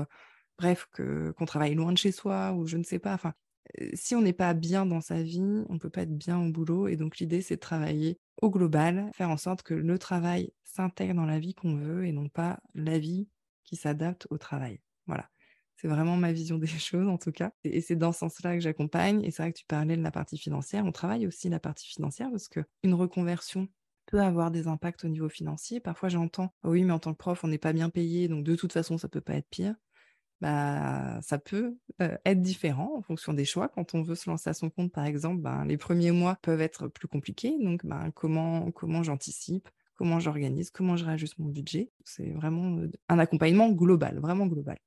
bref, 0.57 0.87
qu'on 0.95 1.45
travaille 1.45 1.75
loin 1.75 1.91
de 1.91 1.97
chez 1.97 2.11
soi 2.11 2.53
ou 2.53 2.65
je 2.65 2.77
ne 2.77 2.83
sais 2.83 2.99
pas. 2.99 3.13
Enfin, 3.13 3.33
si 3.93 4.15
on 4.15 4.21
n'est 4.21 4.33
pas 4.33 4.53
bien 4.53 4.85
dans 4.85 5.01
sa 5.01 5.23
vie, 5.23 5.63
on 5.69 5.73
ne 5.73 5.79
peut 5.79 5.89
pas 5.89 6.01
être 6.01 6.17
bien 6.17 6.39
au 6.41 6.51
boulot. 6.51 6.87
Et 6.87 6.97
donc, 6.97 7.19
l'idée, 7.19 7.41
c'est 7.41 7.55
de 7.55 7.61
travailler 7.61 8.19
au 8.41 8.49
global, 8.49 9.09
faire 9.13 9.29
en 9.29 9.37
sorte 9.37 9.63
que 9.63 9.73
le 9.73 9.99
travail 9.99 10.51
s'intègre 10.63 11.15
dans 11.15 11.25
la 11.25 11.39
vie 11.39 11.53
qu'on 11.53 11.75
veut 11.75 12.05
et 12.05 12.11
non 12.11 12.27
pas 12.27 12.59
la 12.73 12.97
vie 12.97 13.27
qui 13.63 13.75
s'adapte 13.75 14.27
au 14.29 14.37
travail. 14.37 14.81
Voilà. 15.07 15.29
C'est 15.81 15.87
vraiment 15.87 16.15
ma 16.15 16.31
vision 16.31 16.59
des 16.59 16.67
choses, 16.67 17.07
en 17.07 17.17
tout 17.17 17.31
cas. 17.31 17.51
Et 17.63 17.81
c'est 17.81 17.95
dans 17.95 18.11
ce 18.11 18.19
sens-là 18.19 18.53
que 18.53 18.61
j'accompagne. 18.61 19.23
Et 19.23 19.31
c'est 19.31 19.41
vrai 19.41 19.51
que 19.51 19.57
tu 19.57 19.65
parlais 19.65 19.97
de 19.97 20.03
la 20.03 20.11
partie 20.11 20.37
financière. 20.37 20.85
On 20.85 20.91
travaille 20.91 21.25
aussi 21.25 21.49
la 21.49 21.59
partie 21.59 21.87
financière 21.87 22.29
parce 22.29 22.47
qu'une 22.47 22.93
reconversion 22.93 23.67
peut 24.05 24.21
avoir 24.21 24.51
des 24.51 24.67
impacts 24.67 25.05
au 25.05 25.07
niveau 25.07 25.27
financier. 25.27 25.79
Parfois, 25.79 26.09
j'entends, 26.09 26.53
oui, 26.63 26.83
mais 26.83 26.93
en 26.93 26.99
tant 26.99 27.13
que 27.13 27.17
prof, 27.17 27.43
on 27.43 27.47
n'est 27.47 27.57
pas 27.57 27.73
bien 27.73 27.89
payé, 27.89 28.27
donc 28.27 28.43
de 28.43 28.55
toute 28.55 28.73
façon, 28.73 28.97
ça 28.97 29.07
peut 29.07 29.21
pas 29.21 29.33
être 29.33 29.49
pire 29.49 29.75
bah, 30.41 31.19
ça 31.21 31.37
peut 31.37 31.77
être 31.99 32.41
différent 32.41 32.95
en 32.97 33.01
fonction 33.03 33.31
des 33.31 33.45
choix. 33.45 33.69
Quand 33.69 33.93
on 33.93 34.01
veut 34.01 34.15
se 34.15 34.27
lancer 34.27 34.49
à 34.49 34.55
son 34.55 34.71
compte, 34.71 34.91
par 34.91 35.05
exemple, 35.05 35.39
ben, 35.39 35.65
les 35.65 35.77
premiers 35.77 36.11
mois 36.11 36.35
peuvent 36.41 36.61
être 36.61 36.87
plus 36.87 37.07
compliqués. 37.07 37.55
Donc, 37.61 37.85
ben, 37.85 38.09
comment, 38.15 38.71
comment 38.71 39.03
j'anticipe, 39.03 39.69
comment 39.93 40.19
j'organise, 40.19 40.71
comment 40.71 40.97
je 40.97 41.05
réajuste 41.05 41.37
mon 41.37 41.49
budget. 41.49 41.91
C'est 42.03 42.31
vraiment 42.31 42.75
un 43.07 43.19
accompagnement 43.19 43.69
global, 43.69 44.19
vraiment 44.19 44.47
global. 44.47 44.79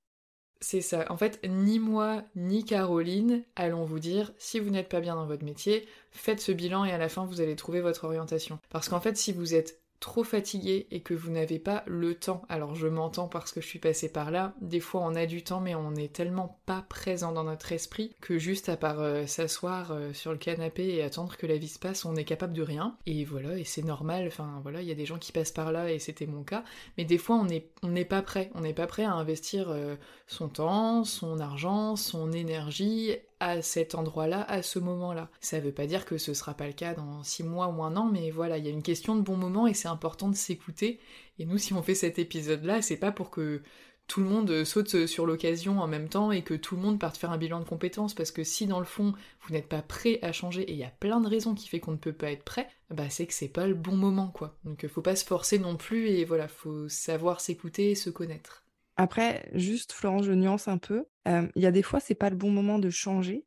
C'est 0.61 0.81
ça. 0.81 1.05
En 1.11 1.17
fait, 1.17 1.41
ni 1.47 1.79
moi, 1.79 2.23
ni 2.37 2.65
Caroline 2.65 3.45
allons 3.55 3.85
vous 3.85 3.99
dire, 3.99 4.33
si 4.39 4.59
vous 4.59 4.71
n'êtes 4.71 4.89
pas 4.89 5.01
bien 5.01 5.15
dans 5.15 5.27
votre 5.27 5.45
métier, 5.45 5.87
faites 6.11 6.41
ce 6.41 6.53
bilan 6.53 6.85
et 6.85 6.93
à 6.93 6.99
la 6.99 7.09
fin, 7.09 7.27
vous 7.27 7.41
allez 7.41 7.55
trouver 7.55 7.81
votre 7.81 8.05
orientation. 8.05 8.59
Parce 8.71 8.89
qu'en 8.89 9.01
fait, 9.01 9.17
si 9.17 9.33
vous 9.33 9.55
êtes 9.55 9.84
trop 10.01 10.25
fatigué 10.25 10.87
et 10.91 11.01
que 11.01 11.15
vous 11.15 11.31
n'avez 11.31 11.59
pas 11.59 11.83
le 11.87 12.15
temps, 12.15 12.43
alors 12.49 12.75
je 12.75 12.87
m'entends 12.87 13.29
parce 13.29 13.53
que 13.53 13.61
je 13.61 13.67
suis 13.67 13.79
passée 13.79 14.11
par 14.11 14.31
là, 14.31 14.55
des 14.61 14.81
fois 14.81 15.01
on 15.03 15.15
a 15.15 15.27
du 15.27 15.43
temps 15.43 15.61
mais 15.61 15.75
on 15.75 15.93
n'est 15.93 16.09
tellement 16.09 16.61
pas 16.67 16.85
présent 16.89 17.33
dans 17.33 17.45
notre 17.45 17.73
esprit 17.73 18.15
que 18.21 18.39
juste 18.39 18.69
à 18.69 18.77
part 18.77 19.01
euh, 19.01 19.27
s'asseoir 19.27 19.93
euh, 19.93 20.13
sur 20.13 20.33
le 20.33 20.39
canapé 20.39 20.89
et 20.89 21.03
attendre 21.03 21.37
que 21.37 21.47
la 21.47 21.57
vie 21.57 21.69
se 21.69 21.79
passe, 21.79 22.05
on 22.05 22.17
est 22.17 22.25
capable 22.25 22.53
de 22.53 22.63
rien. 22.63 22.97
Et 23.07 23.25
voilà, 23.25 23.57
et 23.57 23.65
c'est 23.65 23.83
normal, 23.83 24.27
enfin 24.27 24.61
voilà, 24.63 24.83
il 24.83 24.89
y 24.89 24.93
a 24.93 24.97
des 24.97 25.07
gens 25.07 25.19
qui 25.19 25.33
passent 25.33 25.53
par 25.53 25.73
là 25.73 25.91
et 25.91 25.99
c'était 25.99 26.27
mon 26.27 26.43
cas, 26.43 26.65
mais 26.99 27.05
des 27.05 27.19
fois 27.19 27.37
on 27.37 27.45
n'est 27.45 27.69
on 27.83 27.89
n'est 27.89 28.05
pas 28.05 28.23
prêt, 28.23 28.51
on 28.55 28.61
n'est 28.61 28.75
pas 28.75 28.87
prêt 28.87 29.05
à 29.05 29.13
investir 29.13 29.71
euh, 29.71 29.97
son 30.27 30.49
temps, 30.49 31.05
son 31.05 31.41
argent, 31.41 31.97
son 31.97 32.33
énergie 32.33 33.17
à 33.41 33.63
cet 33.63 33.95
endroit-là, 33.95 34.43
à 34.43 34.63
ce 34.63 34.79
moment-là. 34.79 35.31
Ça 35.41 35.61
veut 35.61 35.73
pas 35.73 35.87
dire 35.87 36.05
que 36.05 36.19
ce 36.19 36.35
sera 36.35 36.55
pas 36.55 36.67
le 36.67 36.73
cas 36.73 36.95
dans 36.95 37.23
six 37.23 37.43
mois 37.43 37.69
ou 37.69 37.83
un 37.83 37.97
an, 37.97 38.09
mais 38.11 38.31
voilà, 38.31 38.59
il 38.59 38.65
y 38.65 38.69
a 38.69 38.73
une 38.73 38.83
question 38.83 39.17
de 39.17 39.23
bon 39.23 39.37
moment 39.37 39.67
et 39.67 39.75
c'est 39.75 39.89
important 39.89 40.29
de 40.29 40.37
s'écouter. 40.37 41.01
Et 41.39 41.45
nous, 41.45 41.59
si 41.59 41.75
on 41.75 41.83
fait 41.83 41.95
cet 41.95 42.19
épisode-là, 42.19 42.83
c'est 42.83 42.97
pas 42.97 43.13
pour 43.13 43.31
que 43.31 43.63
tout 44.07 44.21
le 44.21 44.27
monde 44.27 44.65
saute 44.65 45.07
sur 45.07 45.27
l'occasion 45.27 45.81
en 45.81 45.87
même 45.87 46.09
temps 46.09 46.31
et 46.31 46.43
que 46.43 46.55
tout 46.55 46.77
le 46.77 46.83
monde 46.83 46.99
parte 46.99 47.17
faire 47.17 47.31
un 47.31 47.39
bilan 47.39 47.61
de 47.61 47.65
compétences 47.65 48.15
parce 48.15 48.31
que 48.31 48.45
si 48.45 48.67
dans 48.67 48.79
le 48.79 48.85
fond 48.85 49.15
vous 49.41 49.53
n'êtes 49.53 49.69
pas 49.69 49.83
prêt 49.83 50.19
à 50.23 50.31
changer 50.33 50.63
et 50.63 50.73
il 50.73 50.79
y 50.79 50.85
a 50.85 50.91
plein 50.91 51.21
de 51.21 51.29
raisons 51.29 51.55
qui 51.55 51.69
fait 51.69 51.81
qu'on 51.81 51.93
ne 51.93 51.97
peut 51.97 52.13
pas 52.13 52.31
être 52.31 52.45
prêt, 52.45 52.69
bah 52.91 53.09
c'est 53.09 53.27
que 53.27 53.33
c'est 53.33 53.49
pas 53.49 53.67
le 53.67 53.75
bon 53.75 53.97
moment 53.97 54.29
quoi. 54.29 54.57
Donc 54.65 54.87
faut 54.89 55.03
pas 55.03 55.17
se 55.17 55.25
forcer 55.25 55.59
non 55.59 55.77
plus 55.77 56.09
et 56.09 56.25
voilà, 56.25 56.49
faut 56.49 56.89
savoir 56.89 57.41
s'écouter 57.41 57.93
et 57.93 57.95
se 57.95 58.11
connaître. 58.11 58.64
Après, 58.97 59.51
juste, 59.55 59.93
Florence, 59.93 60.25
je 60.25 60.33
nuance 60.33 60.69
un 60.69 60.79
peu. 60.79 61.05
Il 61.27 61.63
y 61.63 61.67
a 61.67 61.71
des 61.73 61.83
fois, 61.83 62.01
c'est 62.01 62.15
pas 62.15 62.31
le 62.31 62.37
bon 62.37 62.51
moment 62.51 62.79
de 62.79 62.91
changer, 62.91 63.45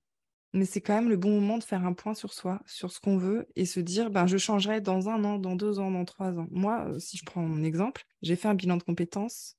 mais 0.54 0.66
c'est 0.66 0.82
quand 0.82 0.96
même 0.96 1.10
le 1.10 1.18
bon 1.18 1.30
moment 1.30 1.58
de 1.58 1.64
faire 1.64 1.86
un 1.86 1.94
point 1.94 2.14
sur 2.14 2.34
soi, 2.34 2.62
sur 2.66 2.92
ce 2.92 3.00
qu'on 3.00 3.18
veut, 3.18 3.48
et 3.56 3.66
se 3.66 3.80
dire, 3.80 4.10
ben, 4.10 4.28
je 4.28 4.38
changerai 4.38 4.82
dans 4.82 5.10
un 5.10 5.24
an, 5.24 5.38
dans 5.38 5.56
deux 5.56 5.80
ans, 5.80 5.92
dans 5.92 6.06
trois 6.06 6.38
ans. 6.38 6.48
Moi, 6.52 6.88
si 7.00 7.18
je 7.18 7.26
prends 7.26 7.42
mon 7.42 7.64
exemple, 7.64 8.04
j'ai 8.22 8.36
fait 8.36 8.48
un 8.48 8.56
bilan 8.56 8.78
de 8.78 8.84
compétences 8.84 9.56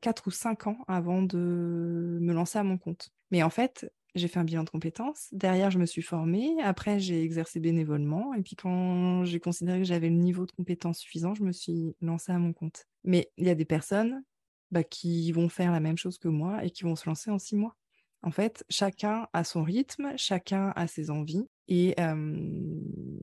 quatre 0.00 0.26
ou 0.26 0.30
cinq 0.32 0.66
ans 0.66 0.78
avant 0.88 1.22
de 1.22 2.18
me 2.20 2.32
lancer 2.32 2.58
à 2.58 2.64
mon 2.64 2.78
compte. 2.78 3.10
Mais 3.30 3.44
en 3.44 3.50
fait, 3.50 3.88
j'ai 4.16 4.26
fait 4.26 4.40
un 4.40 4.44
bilan 4.44 4.64
de 4.64 4.70
compétences. 4.70 5.28
Derrière, 5.30 5.70
je 5.70 5.78
me 5.78 5.86
suis 5.86 6.02
formée. 6.02 6.56
Après, 6.62 6.98
j'ai 6.98 7.22
exercé 7.22 7.60
bénévolement. 7.60 8.34
Et 8.34 8.42
puis, 8.42 8.56
quand 8.56 9.24
j'ai 9.24 9.38
considéré 9.38 9.78
que 9.78 9.84
j'avais 9.84 10.08
le 10.08 10.16
niveau 10.16 10.46
de 10.46 10.52
compétence 10.52 10.98
suffisant, 10.98 11.34
je 11.34 11.44
me 11.44 11.52
suis 11.52 11.94
lancée 12.00 12.32
à 12.32 12.38
mon 12.38 12.52
compte. 12.52 12.86
Mais 13.04 13.30
il 13.38 13.46
y 13.46 13.50
a 13.50 13.54
des 13.54 13.64
personnes 13.64 14.24
bah, 14.72 14.82
qui 14.82 15.30
vont 15.32 15.48
faire 15.48 15.70
la 15.70 15.80
même 15.80 15.98
chose 15.98 16.18
que 16.18 16.28
moi 16.28 16.64
et 16.64 16.70
qui 16.70 16.82
vont 16.82 16.96
se 16.96 17.08
lancer 17.08 17.30
en 17.30 17.38
six 17.38 17.54
mois. 17.54 17.76
En 18.22 18.30
fait, 18.30 18.64
chacun 18.68 19.28
a 19.32 19.44
son 19.44 19.62
rythme, 19.62 20.12
chacun 20.16 20.72
a 20.76 20.86
ses 20.86 21.10
envies. 21.10 21.46
Et 21.68 21.94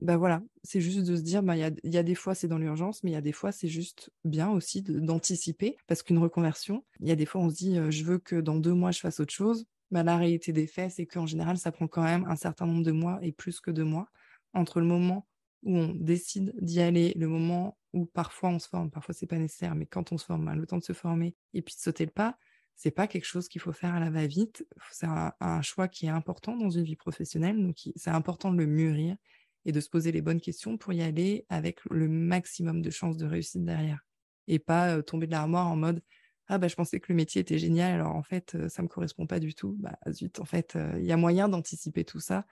bah 0.02 0.16
voilà, 0.16 0.42
c'est 0.64 0.80
juste 0.80 1.06
de 1.06 1.14
se 1.14 1.22
dire, 1.22 1.42
bah, 1.42 1.56
il 1.56 1.60
y, 1.84 1.98
a, 1.98 2.02
des 2.02 2.14
fois 2.14 2.34
c'est 2.34 2.48
dans 2.48 2.58
l'urgence, 2.58 3.04
mais 3.04 3.10
il 3.10 3.14
y 3.14 3.16
a 3.16 3.20
des 3.20 3.32
fois 3.32 3.52
c'est 3.52 3.68
juste 3.68 4.10
bien 4.24 4.50
aussi 4.50 4.82
d'anticiper, 4.82 5.76
parce 5.86 6.02
qu'une 6.02 6.18
reconversion, 6.18 6.84
il 7.00 7.08
y 7.08 7.12
a 7.12 7.16
des 7.16 7.26
fois 7.26 7.42
on 7.42 7.50
se 7.50 7.54
dit, 7.56 7.78
je 7.90 8.04
veux 8.04 8.18
que 8.18 8.36
dans 8.36 8.56
deux 8.56 8.72
mois 8.72 8.90
je 8.90 9.00
fasse 9.00 9.20
autre 9.20 9.32
chose. 9.32 9.66
Bah, 9.90 10.02
la 10.02 10.16
réalité 10.16 10.52
des 10.52 10.66
faits, 10.66 10.92
c'est 10.92 11.06
qu'en 11.06 11.26
général, 11.26 11.58
ça 11.58 11.72
prend 11.72 11.88
quand 11.88 12.02
même 12.02 12.24
un 12.26 12.36
certain 12.36 12.66
nombre 12.66 12.84
de 12.84 12.92
mois 12.92 13.18
et 13.22 13.32
plus 13.32 13.60
que 13.60 13.70
deux 13.70 13.84
mois 13.84 14.08
entre 14.54 14.80
le 14.80 14.86
moment 14.86 15.26
où 15.62 15.76
on 15.76 15.94
décide 15.94 16.54
d'y 16.60 16.80
aller, 16.80 17.12
le 17.16 17.28
moment 17.28 17.76
ou 17.92 18.06
parfois 18.06 18.50
on 18.50 18.58
se 18.58 18.68
forme, 18.68 18.90
parfois 18.90 19.14
c'est 19.14 19.26
pas 19.26 19.38
nécessaire, 19.38 19.74
mais 19.74 19.86
quand 19.86 20.12
on 20.12 20.18
se 20.18 20.24
forme, 20.24 20.44
ben, 20.44 20.54
le 20.54 20.66
temps 20.66 20.78
de 20.78 20.84
se 20.84 20.92
former 20.92 21.34
et 21.54 21.62
puis 21.62 21.74
de 21.74 21.80
sauter 21.80 22.04
le 22.04 22.10
pas, 22.10 22.38
c'est 22.76 22.90
pas 22.90 23.06
quelque 23.06 23.24
chose 23.24 23.48
qu'il 23.48 23.60
faut 23.60 23.72
faire 23.72 23.94
à 23.94 24.00
la 24.00 24.10
va-vite. 24.10 24.66
C'est 24.92 25.06
un, 25.06 25.62
choix 25.62 25.88
qui 25.88 26.06
est 26.06 26.10
important 26.10 26.56
dans 26.56 26.70
une 26.70 26.84
vie 26.84 26.96
professionnelle, 26.96 27.60
donc 27.60 27.76
c'est 27.96 28.10
important 28.10 28.50
de 28.52 28.58
le 28.58 28.66
mûrir 28.66 29.16
et 29.66 29.72
de 29.72 29.80
se 29.80 29.90
poser 29.90 30.12
les 30.12 30.22
bonnes 30.22 30.40
questions 30.40 30.78
pour 30.78 30.92
y 30.92 31.02
aller 31.02 31.44
avec 31.50 31.80
le 31.90 32.08
maximum 32.08 32.80
de 32.80 32.90
chances 32.90 33.18
de 33.18 33.26
réussite 33.26 33.64
derrière. 33.64 34.00
Et 34.48 34.58
pas 34.58 35.02
tomber 35.02 35.26
de 35.26 35.32
l'armoire 35.32 35.66
en 35.68 35.76
mode 35.76 36.02
ah 36.52 36.58
bah 36.58 36.66
je 36.66 36.74
pensais 36.74 36.98
que 36.98 37.12
le 37.12 37.14
métier 37.14 37.40
était 37.42 37.58
génial, 37.58 37.94
alors 37.94 38.16
en 38.16 38.24
fait 38.24 38.56
ça 38.68 38.82
me 38.82 38.88
correspond 38.88 39.26
pas 39.26 39.38
du 39.40 39.54
tout. 39.54 39.76
Bah 39.78 39.96
zut, 40.10 40.40
en 40.40 40.44
fait, 40.44 40.76
il 40.98 41.04
y 41.04 41.12
a 41.12 41.16
moyen 41.16 41.48
d'anticiper 41.48 42.04
tout 42.04 42.18
ça 42.18 42.44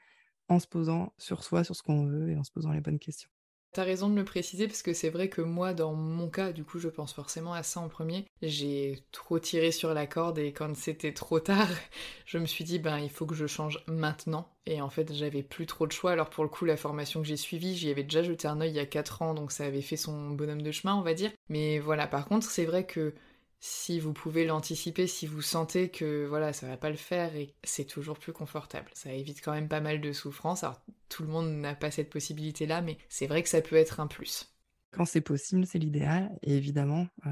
en 0.48 0.58
se 0.60 0.66
posant 0.66 1.12
sur 1.18 1.42
soi, 1.42 1.64
sur 1.64 1.74
ce 1.74 1.82
qu'on 1.82 2.06
veut 2.06 2.30
et 2.30 2.36
en 2.36 2.44
se 2.44 2.52
posant 2.52 2.72
les 2.72 2.80
bonnes 2.80 2.98
questions. 2.98 3.30
T'as 3.72 3.84
raison 3.84 4.08
de 4.08 4.16
le 4.16 4.24
préciser 4.24 4.66
parce 4.66 4.82
que 4.82 4.94
c'est 4.94 5.10
vrai 5.10 5.28
que 5.28 5.42
moi, 5.42 5.74
dans 5.74 5.92
mon 5.92 6.28
cas, 6.30 6.52
du 6.52 6.64
coup, 6.64 6.78
je 6.78 6.88
pense 6.88 7.12
forcément 7.12 7.52
à 7.52 7.62
ça 7.62 7.80
en 7.80 7.88
premier. 7.88 8.24
J'ai 8.42 9.04
trop 9.12 9.38
tiré 9.38 9.72
sur 9.72 9.92
la 9.94 10.06
corde 10.06 10.38
et 10.38 10.52
quand 10.52 10.74
c'était 10.74 11.12
trop 11.12 11.38
tard, 11.38 11.68
je 12.26 12.38
me 12.38 12.46
suis 12.46 12.64
dit, 12.64 12.78
ben, 12.78 12.98
il 12.98 13.10
faut 13.10 13.26
que 13.26 13.34
je 13.34 13.46
change 13.46 13.84
maintenant. 13.86 14.48
Et 14.66 14.80
en 14.80 14.88
fait, 14.90 15.12
j'avais 15.12 15.42
plus 15.42 15.66
trop 15.66 15.86
de 15.86 15.92
choix. 15.92 16.12
Alors, 16.12 16.30
pour 16.30 16.44
le 16.44 16.50
coup, 16.50 16.64
la 16.64 16.76
formation 16.76 17.20
que 17.20 17.28
j'ai 17.28 17.36
suivie, 17.36 17.76
j'y 17.76 17.90
avais 17.90 18.02
déjà 18.04 18.22
jeté 18.22 18.48
un 18.48 18.60
œil 18.60 18.70
il 18.70 18.76
y 18.76 18.80
a 18.80 18.86
4 18.86 19.22
ans, 19.22 19.34
donc 19.34 19.52
ça 19.52 19.64
avait 19.64 19.82
fait 19.82 19.96
son 19.96 20.30
bonhomme 20.30 20.62
de 20.62 20.72
chemin, 20.72 20.94
on 20.96 21.02
va 21.02 21.14
dire. 21.14 21.30
Mais 21.48 21.78
voilà, 21.78 22.06
par 22.06 22.26
contre, 22.26 22.50
c'est 22.50 22.64
vrai 22.64 22.84
que 22.86 23.14
si 23.60 23.98
vous 23.98 24.12
pouvez 24.12 24.44
l'anticiper, 24.44 25.06
si 25.06 25.26
vous 25.26 25.42
sentez 25.42 25.90
que 25.90 26.26
voilà, 26.26 26.52
ça 26.52 26.68
va 26.68 26.76
pas 26.76 26.90
le 26.90 26.96
faire 26.96 27.34
et 27.34 27.54
c'est 27.64 27.84
toujours 27.84 28.18
plus 28.18 28.32
confortable. 28.32 28.90
Ça 28.94 29.12
évite 29.12 29.42
quand 29.42 29.52
même 29.52 29.68
pas 29.68 29.80
mal 29.80 30.00
de 30.00 30.12
souffrance. 30.12 30.62
Alors 30.62 30.80
tout 31.08 31.24
le 31.24 31.28
monde 31.28 31.50
n'a 31.50 31.74
pas 31.74 31.90
cette 31.90 32.10
possibilité 32.10 32.66
là, 32.66 32.82
mais 32.82 32.98
c'est 33.08 33.26
vrai 33.26 33.42
que 33.42 33.48
ça 33.48 33.60
peut 33.60 33.76
être 33.76 34.00
un 34.00 34.06
plus. 34.06 34.54
Quand 34.92 35.04
c'est 35.04 35.20
possible, 35.20 35.66
c'est 35.66 35.78
l'idéal. 35.78 36.30
Et 36.42 36.56
évidemment, 36.56 37.08
euh, 37.26 37.30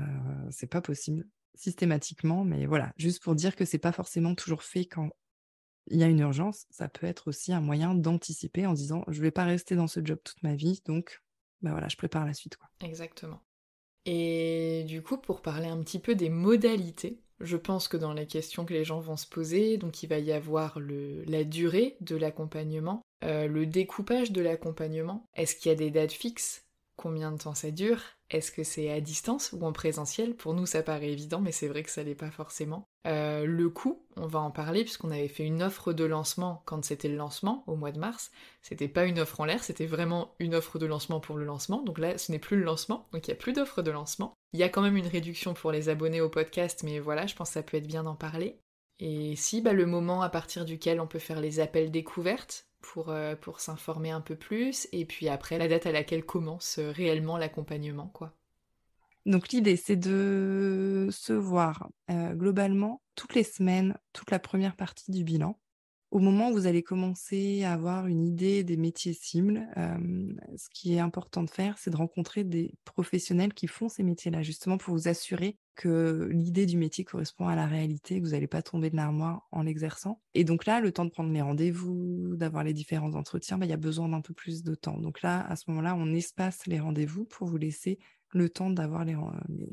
c'est 0.50 0.66
pas 0.66 0.80
possible 0.80 1.26
systématiquement, 1.54 2.44
mais 2.44 2.66
voilà, 2.66 2.92
juste 2.98 3.22
pour 3.22 3.34
dire 3.34 3.56
que 3.56 3.64
c'est 3.64 3.78
pas 3.78 3.92
forcément 3.92 4.34
toujours 4.34 4.62
fait 4.62 4.84
quand 4.84 5.10
il 5.86 5.98
y 5.98 6.02
a 6.02 6.08
une 6.08 6.18
urgence. 6.18 6.66
Ça 6.70 6.88
peut 6.88 7.06
être 7.06 7.28
aussi 7.28 7.52
un 7.52 7.60
moyen 7.60 7.94
d'anticiper 7.94 8.66
en 8.66 8.72
disant 8.72 9.04
je 9.08 9.22
vais 9.22 9.30
pas 9.30 9.44
rester 9.44 9.76
dans 9.76 9.86
ce 9.86 10.04
job 10.04 10.18
toute 10.22 10.42
ma 10.42 10.54
vie, 10.54 10.82
donc 10.84 11.22
bah 11.62 11.70
voilà, 11.70 11.88
je 11.88 11.96
prépare 11.96 12.26
la 12.26 12.34
suite. 12.34 12.56
Quoi. 12.56 12.68
Exactement. 12.80 13.40
Et 14.06 14.84
du 14.86 15.02
coup, 15.02 15.18
pour 15.18 15.42
parler 15.42 15.66
un 15.66 15.82
petit 15.82 15.98
peu 15.98 16.14
des 16.14 16.30
modalités, 16.30 17.20
je 17.40 17.56
pense 17.56 17.88
que 17.88 17.96
dans 17.96 18.14
les 18.14 18.26
questions 18.26 18.64
que 18.64 18.72
les 18.72 18.84
gens 18.84 19.00
vont 19.00 19.16
se 19.16 19.26
poser, 19.26 19.76
donc 19.76 20.02
il 20.02 20.08
va 20.08 20.18
y 20.18 20.32
avoir 20.32 20.78
la 20.80 21.44
durée 21.44 21.96
de 22.00 22.16
l'accompagnement, 22.16 23.02
euh, 23.24 23.48
le 23.48 23.66
découpage 23.66 24.32
de 24.32 24.40
l'accompagnement, 24.40 25.26
est-ce 25.34 25.56
qu'il 25.56 25.70
y 25.70 25.74
a 25.74 25.76
des 25.76 25.90
dates 25.90 26.12
fixes? 26.12 26.64
Combien 26.96 27.32
de 27.32 27.38
temps 27.38 27.54
ça 27.54 27.70
dure? 27.70 28.00
Est-ce 28.30 28.50
que 28.50 28.64
c'est 28.64 28.90
à 28.90 29.00
distance 29.00 29.52
ou 29.52 29.64
en 29.64 29.72
présentiel? 29.72 30.34
Pour 30.34 30.54
nous, 30.54 30.66
ça 30.66 30.82
paraît 30.82 31.12
évident, 31.12 31.40
mais 31.40 31.52
c'est 31.52 31.68
vrai 31.68 31.82
que 31.82 31.90
ça 31.90 32.02
l'est 32.02 32.14
pas 32.14 32.30
forcément. 32.30 32.88
Euh, 33.06 33.46
le 33.46 33.70
coût, 33.70 34.04
on 34.16 34.26
va 34.26 34.40
en 34.40 34.50
parler 34.50 34.82
puisqu'on 34.82 35.12
avait 35.12 35.28
fait 35.28 35.44
une 35.44 35.62
offre 35.62 35.92
de 35.92 36.04
lancement 36.04 36.62
quand 36.66 36.84
c'était 36.84 37.08
le 37.08 37.16
lancement 37.16 37.62
au 37.68 37.76
mois 37.76 37.92
de 37.92 38.00
mars. 38.00 38.32
C'était 38.62 38.88
pas 38.88 39.04
une 39.04 39.20
offre 39.20 39.40
en 39.40 39.44
l'air, 39.44 39.62
c'était 39.62 39.86
vraiment 39.86 40.34
une 40.40 40.56
offre 40.56 40.80
de 40.80 40.86
lancement 40.86 41.20
pour 41.20 41.36
le 41.36 41.44
lancement. 41.44 41.82
Donc 41.82 41.98
là, 41.98 42.18
ce 42.18 42.32
n'est 42.32 42.40
plus 42.40 42.56
le 42.56 42.64
lancement, 42.64 43.06
donc 43.12 43.28
il 43.28 43.30
n'y 43.30 43.36
a 43.36 43.40
plus 43.40 43.52
d'offre 43.52 43.82
de 43.82 43.92
lancement. 43.92 44.34
Il 44.52 44.58
y 44.58 44.64
a 44.64 44.68
quand 44.68 44.82
même 44.82 44.96
une 44.96 45.06
réduction 45.06 45.54
pour 45.54 45.70
les 45.70 45.88
abonnés 45.88 46.20
au 46.20 46.28
podcast, 46.28 46.82
mais 46.82 46.98
voilà, 46.98 47.26
je 47.26 47.36
pense 47.36 47.50
que 47.50 47.54
ça 47.54 47.62
peut 47.62 47.76
être 47.76 47.86
bien 47.86 48.02
d'en 48.02 48.16
parler. 48.16 48.58
Et 48.98 49.36
si, 49.36 49.60
bah, 49.60 49.72
le 49.72 49.86
moment 49.86 50.22
à 50.22 50.28
partir 50.30 50.64
duquel 50.64 51.00
on 51.00 51.06
peut 51.06 51.18
faire 51.18 51.40
les 51.40 51.60
appels 51.60 51.90
découvertes, 51.90 52.66
pour, 52.86 53.10
euh, 53.10 53.34
pour 53.36 53.60
s'informer 53.60 54.10
un 54.10 54.20
peu 54.20 54.36
plus, 54.36 54.88
et 54.92 55.04
puis 55.04 55.28
après 55.28 55.58
la 55.58 55.68
date 55.68 55.86
à 55.86 55.92
laquelle 55.92 56.24
commence 56.24 56.78
euh, 56.78 56.90
réellement 56.90 57.36
l'accompagnement, 57.36 58.08
quoi. 58.08 58.32
Donc 59.26 59.48
l'idée, 59.48 59.76
c'est 59.76 59.96
de 59.96 61.08
se 61.10 61.32
voir 61.32 61.88
euh, 62.10 62.32
globalement 62.34 63.02
toutes 63.16 63.34
les 63.34 63.42
semaines, 63.42 63.98
toute 64.12 64.30
la 64.30 64.38
première 64.38 64.76
partie 64.76 65.10
du 65.10 65.24
bilan, 65.24 65.58
au 66.16 66.18
moment 66.18 66.48
où 66.48 66.54
vous 66.54 66.66
allez 66.66 66.82
commencer 66.82 67.62
à 67.62 67.74
avoir 67.74 68.06
une 68.06 68.24
idée 68.24 68.64
des 68.64 68.78
métiers 68.78 69.12
cibles, 69.12 69.68
ce 70.56 70.70
qui 70.70 70.94
est 70.94 70.98
important 70.98 71.42
de 71.42 71.50
faire, 71.50 71.76
c'est 71.76 71.90
de 71.90 71.96
rencontrer 71.96 72.42
des 72.42 72.72
professionnels 72.86 73.52
qui 73.52 73.66
font 73.66 73.90
ces 73.90 74.02
métiers-là, 74.02 74.40
justement 74.40 74.78
pour 74.78 74.94
vous 74.94 75.08
assurer 75.08 75.58
que 75.74 76.26
l'idée 76.32 76.64
du 76.64 76.78
métier 76.78 77.04
correspond 77.04 77.48
à 77.48 77.54
la 77.54 77.66
réalité, 77.66 78.18
que 78.18 78.24
vous 78.24 78.30
n'allez 78.30 78.46
pas 78.46 78.62
tomber 78.62 78.88
de 78.88 78.96
l'armoire 78.96 79.46
en 79.52 79.60
l'exerçant. 79.60 80.22
Et 80.32 80.44
donc 80.44 80.64
là, 80.64 80.80
le 80.80 80.90
temps 80.90 81.04
de 81.04 81.10
prendre 81.10 81.30
les 81.30 81.42
rendez-vous, 81.42 82.34
d'avoir 82.34 82.64
les 82.64 82.72
différents 82.72 83.12
entretiens, 83.12 83.58
bah, 83.58 83.66
il 83.66 83.68
y 83.68 83.74
a 83.74 83.76
besoin 83.76 84.08
d'un 84.08 84.22
peu 84.22 84.32
plus 84.32 84.62
de 84.62 84.74
temps. 84.74 84.96
Donc 84.96 85.20
là, 85.20 85.46
à 85.46 85.54
ce 85.54 85.64
moment-là, 85.68 85.94
on 85.98 86.14
espace 86.14 86.66
les 86.66 86.80
rendez-vous 86.80 87.26
pour 87.26 87.46
vous 87.46 87.58
laisser 87.58 87.98
le 88.30 88.48
temps 88.48 88.70
d'avoir 88.70 89.04
les, 89.04 89.16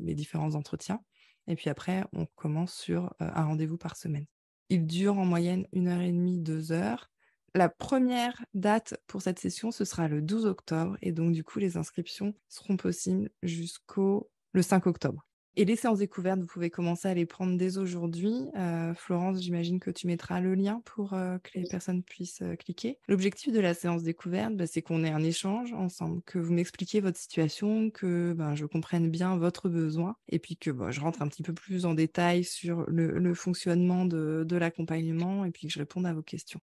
les, 0.00 0.14
différents 0.14 0.56
entretiens. 0.56 1.00
Et 1.46 1.56
puis 1.56 1.70
après, 1.70 2.04
on 2.12 2.26
commence 2.26 2.74
sur 2.74 3.14
un 3.18 3.44
rendez-vous 3.44 3.78
par 3.78 3.96
semaine. 3.96 4.26
Il 4.68 4.86
dure 4.86 5.18
en 5.18 5.24
moyenne 5.24 5.66
une 5.72 5.88
heure 5.88 6.00
et 6.00 6.12
demie, 6.12 6.38
deux 6.38 6.72
heures. 6.72 7.10
La 7.54 7.68
première 7.68 8.44
date 8.54 8.96
pour 9.06 9.22
cette 9.22 9.38
session, 9.38 9.70
ce 9.70 9.84
sera 9.84 10.08
le 10.08 10.20
12 10.22 10.46
octobre. 10.46 10.96
Et 11.02 11.12
donc, 11.12 11.32
du 11.32 11.44
coup, 11.44 11.58
les 11.58 11.76
inscriptions 11.76 12.34
seront 12.48 12.76
possibles 12.76 13.30
jusqu'au 13.42 14.30
le 14.52 14.62
5 14.62 14.86
octobre. 14.86 15.24
Et 15.56 15.64
les 15.64 15.76
séances 15.76 16.00
découvertes, 16.00 16.40
vous 16.40 16.46
pouvez 16.46 16.68
commencer 16.68 17.06
à 17.06 17.14
les 17.14 17.26
prendre 17.26 17.56
dès 17.56 17.78
aujourd'hui. 17.78 18.34
Euh, 18.56 18.92
Florence, 18.94 19.40
j'imagine 19.40 19.78
que 19.78 19.92
tu 19.92 20.08
mettras 20.08 20.40
le 20.40 20.56
lien 20.56 20.82
pour 20.84 21.12
euh, 21.12 21.38
que 21.38 21.50
les 21.54 21.64
personnes 21.68 22.02
puissent 22.02 22.42
euh, 22.42 22.56
cliquer. 22.56 22.98
L'objectif 23.06 23.52
de 23.52 23.60
la 23.60 23.72
séance 23.72 24.02
découverte, 24.02 24.56
bah, 24.56 24.66
c'est 24.66 24.82
qu'on 24.82 25.04
ait 25.04 25.12
un 25.12 25.22
échange 25.22 25.72
ensemble, 25.72 26.22
que 26.22 26.40
vous 26.40 26.52
m'expliquiez 26.52 27.00
votre 27.00 27.18
situation, 27.18 27.90
que 27.90 28.32
ben, 28.32 28.56
je 28.56 28.66
comprenne 28.66 29.08
bien 29.08 29.36
votre 29.36 29.68
besoin, 29.68 30.16
et 30.28 30.40
puis 30.40 30.56
que 30.56 30.72
bah, 30.72 30.90
je 30.90 31.00
rentre 31.00 31.22
un 31.22 31.28
petit 31.28 31.44
peu 31.44 31.54
plus 31.54 31.86
en 31.86 31.94
détail 31.94 32.42
sur 32.42 32.84
le, 32.88 33.34
fonctionnement 33.34 34.06
de, 34.06 34.44
de 34.44 34.56
l'accompagnement, 34.56 35.44
et 35.44 35.52
puis 35.52 35.68
que 35.68 35.72
je 35.72 35.78
réponde 35.78 36.06
à 36.06 36.12
vos 36.12 36.22
questions. 36.22 36.60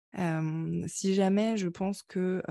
si 0.86 1.14
jamais 1.14 1.56
je 1.56 1.68
pense 1.68 2.02
que 2.02 2.42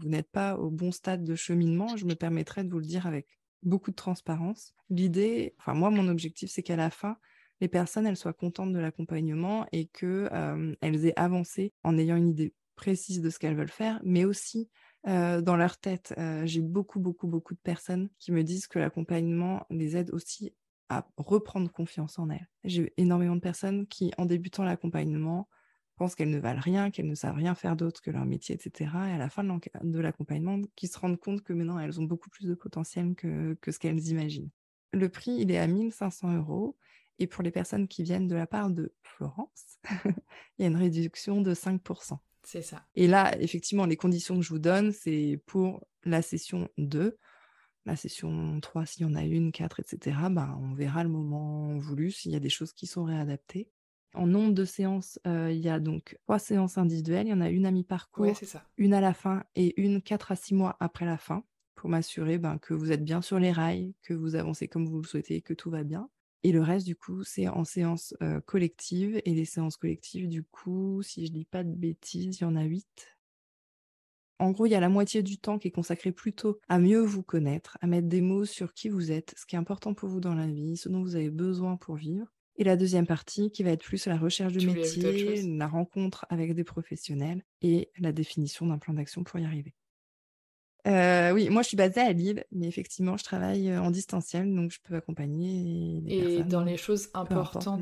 vous 0.00 0.08
n'êtes 0.08 0.30
pas 0.30 0.56
au 0.56 0.70
bon 0.70 0.92
stade 0.92 1.24
de 1.24 1.34
cheminement, 1.34 1.96
je 1.96 2.06
me 2.06 2.14
permettrai 2.14 2.64
de 2.64 2.70
vous 2.70 2.78
le 2.78 2.86
dire 2.86 3.06
avec 3.06 3.26
beaucoup 3.64 3.90
de 3.90 3.96
transparence. 3.96 4.74
L'idée, 4.90 5.54
enfin 5.58 5.74
moi, 5.74 5.90
mon 5.90 6.08
objectif, 6.08 6.50
c'est 6.50 6.62
qu'à 6.62 6.76
la 6.76 6.90
fin, 6.90 7.16
les 7.60 7.68
personnes, 7.68 8.06
elles 8.06 8.16
soient 8.16 8.32
contentes 8.32 8.72
de 8.72 8.78
l'accompagnement 8.78 9.66
et 9.72 9.86
qu'elles 9.86 10.28
euh, 10.32 10.74
aient 10.82 11.18
avancé 11.18 11.72
en 11.82 11.96
ayant 11.98 12.16
une 12.16 12.28
idée 12.28 12.54
précise 12.76 13.20
de 13.20 13.30
ce 13.30 13.38
qu'elles 13.38 13.56
veulent 13.56 13.68
faire, 13.68 14.00
mais 14.04 14.24
aussi 14.24 14.68
euh, 15.06 15.40
dans 15.40 15.56
leur 15.56 15.78
tête. 15.78 16.14
Euh, 16.18 16.44
j'ai 16.44 16.60
beaucoup, 16.60 16.98
beaucoup, 16.98 17.28
beaucoup 17.28 17.54
de 17.54 17.60
personnes 17.60 18.08
qui 18.18 18.32
me 18.32 18.42
disent 18.42 18.66
que 18.66 18.78
l'accompagnement 18.78 19.64
les 19.70 19.96
aide 19.96 20.10
aussi 20.12 20.52
à 20.88 21.06
reprendre 21.16 21.70
confiance 21.70 22.18
en 22.18 22.30
elles. 22.30 22.48
J'ai 22.64 22.92
énormément 22.96 23.36
de 23.36 23.40
personnes 23.40 23.86
qui, 23.86 24.12
en 24.18 24.26
débutant 24.26 24.64
l'accompagnement, 24.64 25.48
pensent 25.96 26.14
qu'elles 26.14 26.30
ne 26.30 26.38
valent 26.38 26.60
rien, 26.60 26.90
qu'elles 26.90 27.06
ne 27.06 27.14
savent 27.14 27.36
rien 27.36 27.54
faire 27.54 27.76
d'autre 27.76 28.00
que 28.02 28.10
leur 28.10 28.24
métier, 28.24 28.54
etc. 28.54 28.90
Et 29.08 29.12
à 29.12 29.18
la 29.18 29.28
fin 29.28 29.44
de 29.44 29.98
l'accompagnement, 30.00 30.60
qui 30.76 30.88
se 30.88 30.98
rendent 30.98 31.18
compte 31.18 31.42
que 31.42 31.52
maintenant, 31.52 31.78
elles 31.78 32.00
ont 32.00 32.04
beaucoup 32.04 32.30
plus 32.30 32.46
de 32.46 32.54
potentiel 32.54 33.14
que, 33.14 33.56
ce 33.66 33.78
qu'elles 33.78 34.08
imaginent. 34.08 34.50
Le 34.92 35.08
prix, 35.08 35.32
il 35.32 35.50
est 35.50 35.58
à 35.58 35.66
1500 35.66 36.36
euros. 36.36 36.76
Et 37.20 37.28
pour 37.28 37.44
les 37.44 37.52
personnes 37.52 37.86
qui 37.86 38.02
viennent 38.02 38.26
de 38.26 38.34
la 38.34 38.46
part 38.46 38.70
de 38.70 38.92
Florence, 39.02 39.78
il 40.58 40.62
y 40.62 40.64
a 40.64 40.66
une 40.66 40.76
réduction 40.76 41.40
de 41.40 41.54
5%. 41.54 42.18
C'est 42.42 42.62
ça. 42.62 42.84
Et 42.96 43.06
là, 43.06 43.40
effectivement, 43.40 43.86
les 43.86 43.96
conditions 43.96 44.36
que 44.36 44.42
je 44.42 44.48
vous 44.48 44.58
donne, 44.58 44.92
c'est 44.92 45.40
pour 45.46 45.86
la 46.04 46.22
session 46.22 46.68
2. 46.78 47.16
La 47.86 47.96
session 47.96 48.60
3, 48.60 48.86
s'il 48.86 49.02
y 49.02 49.04
en 49.04 49.14
a 49.14 49.22
une, 49.22 49.52
4, 49.52 49.80
etc., 49.80 50.16
ben, 50.30 50.58
on 50.60 50.74
verra 50.74 51.04
le 51.04 51.10
moment 51.10 51.76
voulu 51.78 52.10
s'il 52.10 52.32
y 52.32 52.36
a 52.36 52.40
des 52.40 52.48
choses 52.48 52.72
qui 52.72 52.86
sont 52.86 53.04
réadaptées. 53.04 53.70
En 54.14 54.26
nombre 54.26 54.52
de 54.54 54.64
séances, 54.64 55.18
euh, 55.26 55.50
il 55.50 55.58
y 55.58 55.68
a 55.68 55.80
donc 55.80 56.16
trois 56.24 56.38
séances 56.38 56.78
individuelles. 56.78 57.26
Il 57.26 57.30
y 57.30 57.34
en 57.34 57.40
a 57.40 57.50
une 57.50 57.66
à 57.66 57.70
mi-parcours, 57.72 58.26
une 58.76 58.94
à 58.94 59.00
la 59.00 59.12
fin 59.12 59.42
et 59.56 59.80
une 59.80 60.00
quatre 60.00 60.30
à 60.32 60.36
six 60.36 60.54
mois 60.54 60.76
après 60.80 61.04
la 61.04 61.18
fin 61.18 61.44
pour 61.74 61.90
m'assurer 61.90 62.38
ben, 62.38 62.58
que 62.58 62.74
vous 62.74 62.92
êtes 62.92 63.04
bien 63.04 63.20
sur 63.20 63.38
les 63.38 63.52
rails, 63.52 63.94
que 64.02 64.14
vous 64.14 64.36
avancez 64.36 64.68
comme 64.68 64.86
vous 64.86 65.02
le 65.02 65.06
souhaitez, 65.06 65.42
que 65.42 65.52
tout 65.52 65.70
va 65.70 65.82
bien. 65.82 66.08
Et 66.44 66.52
le 66.52 66.60
reste, 66.60 66.86
du 66.86 66.94
coup, 66.94 67.24
c'est 67.24 67.48
en 67.48 67.64
séance 67.64 68.14
euh, 68.22 68.40
collective. 68.40 69.20
Et 69.24 69.34
les 69.34 69.46
séances 69.46 69.76
collectives, 69.78 70.28
du 70.28 70.44
coup, 70.44 71.02
si 71.02 71.26
je 71.26 71.32
dis 71.32 71.46
pas 71.46 71.64
de 71.64 71.74
bêtises, 71.74 72.38
il 72.38 72.42
y 72.42 72.44
en 72.44 72.54
a 72.54 72.62
huit. 72.62 73.16
En 74.38 74.50
gros, 74.50 74.66
il 74.66 74.70
y 74.70 74.74
a 74.74 74.80
la 74.80 74.88
moitié 74.90 75.22
du 75.22 75.38
temps 75.38 75.58
qui 75.58 75.68
est 75.68 75.72
consacré 75.72 76.12
plutôt 76.12 76.58
à 76.68 76.78
mieux 76.78 77.00
vous 77.00 77.22
connaître, 77.22 77.78
à 77.80 77.86
mettre 77.86 78.08
des 78.08 78.20
mots 78.20 78.44
sur 78.44 78.74
qui 78.74 78.90
vous 78.90 79.10
êtes, 79.10 79.32
ce 79.38 79.46
qui 79.46 79.56
est 79.56 79.58
important 79.58 79.94
pour 79.94 80.08
vous 80.08 80.20
dans 80.20 80.34
la 80.34 80.46
vie, 80.46 80.76
ce 80.76 80.88
dont 80.88 81.02
vous 81.02 81.16
avez 81.16 81.30
besoin 81.30 81.76
pour 81.76 81.94
vivre. 81.94 82.26
Et 82.56 82.64
la 82.64 82.76
deuxième 82.76 83.06
partie 83.06 83.50
qui 83.50 83.62
va 83.64 83.70
être 83.70 83.82
plus 83.82 84.06
la 84.06 84.16
recherche 84.16 84.52
de 84.52 84.64
métier, 84.64 85.42
la 85.56 85.66
rencontre 85.66 86.24
avec 86.28 86.54
des 86.54 86.64
professionnels 86.64 87.44
et 87.62 87.90
la 87.98 88.12
définition 88.12 88.66
d'un 88.66 88.78
plan 88.78 88.94
d'action 88.94 89.24
pour 89.24 89.40
y 89.40 89.44
arriver. 89.44 89.74
Euh, 90.86 91.32
oui, 91.32 91.48
moi 91.48 91.62
je 91.62 91.68
suis 91.68 91.76
basée 91.76 92.00
à 92.00 92.12
Lille, 92.12 92.44
mais 92.52 92.66
effectivement 92.66 93.16
je 93.16 93.24
travaille 93.24 93.76
en 93.76 93.90
distanciel, 93.90 94.54
donc 94.54 94.70
je 94.70 94.78
peux 94.82 94.96
accompagner 94.96 96.02
les 96.04 96.14
Et 96.14 96.44
dans 96.44 96.62
les 96.62 96.76
choses 96.76 97.08
importantes, 97.14 97.80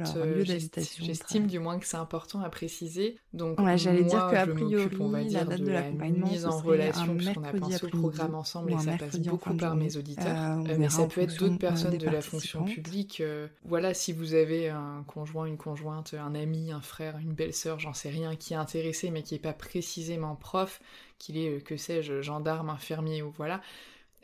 j'estime 1.01 1.49
du 1.49 1.59
moins 1.59 1.81
que 1.81 1.87
c'est 1.87 1.97
important 1.97 2.41
à 2.41 2.49
préciser. 2.49 3.19
Donc 3.33 3.61
ouais, 3.61 3.77
j'allais 3.77 4.05
dire 4.05 4.29
qu'à 4.31 4.47
priori, 4.47 4.97
on 5.01 5.09
va 5.09 5.25
dire, 5.25 5.41
la 5.41 5.45
date 5.47 5.61
de, 5.61 5.67
de 5.67 5.71
l'accompagnement, 5.73 6.29
mise 6.29 6.47
en 6.47 6.61
relation, 6.61 7.17
puisqu'on 7.17 7.43
a 7.45 7.53
pensé 7.53 7.85
au 7.85 7.89
programme 7.89 8.35
ensemble 8.35 8.73
et 8.73 8.79
ça 8.79 8.97
passe 8.97 9.19
beaucoup 9.19 9.55
par 9.57 9.75
mes 9.75 9.97
auditeurs. 9.97 10.59
mais 10.79 10.89
ça 10.89 11.07
peut 11.07 11.23
être 11.23 11.37
d'autres 11.39 11.59
personnes 11.59 11.99
de 11.99 12.09
la 12.09 12.21
fonction 12.21 12.65
publique. 12.65 13.23
voilà, 13.65 13.95
si 13.95 14.13
vous 14.13 14.35
avez 14.35 14.69
un 14.69 15.05
conjoint, 15.07 15.47
une 15.47 15.57
conjointe, 15.57 16.15
un 16.15 16.35
ami, 16.35 16.71
un 16.73 16.81
frère, 16.81 17.19
une 17.19 17.33
belle-sœur, 17.33 17.81
j'en 17.81 17.95
sais 17.95 18.11
rien, 18.11 18.37
qui 18.37 18.53
est 18.53 18.57
intéressé 18.57 19.11
mais 19.11 19.23
qui 19.23 19.35
n'est 19.35 19.41
pas 19.41 19.53
précisément 19.53 20.37
prof, 20.37 20.81
qu'il 21.23 21.39
est, 21.39 21.57
euh, 21.57 21.61
que 21.61 21.77
sais-je, 21.77 22.21
gendarme, 22.21 22.69
infirmier 22.69 23.23
ou 23.23 23.31
voilà, 23.31 23.61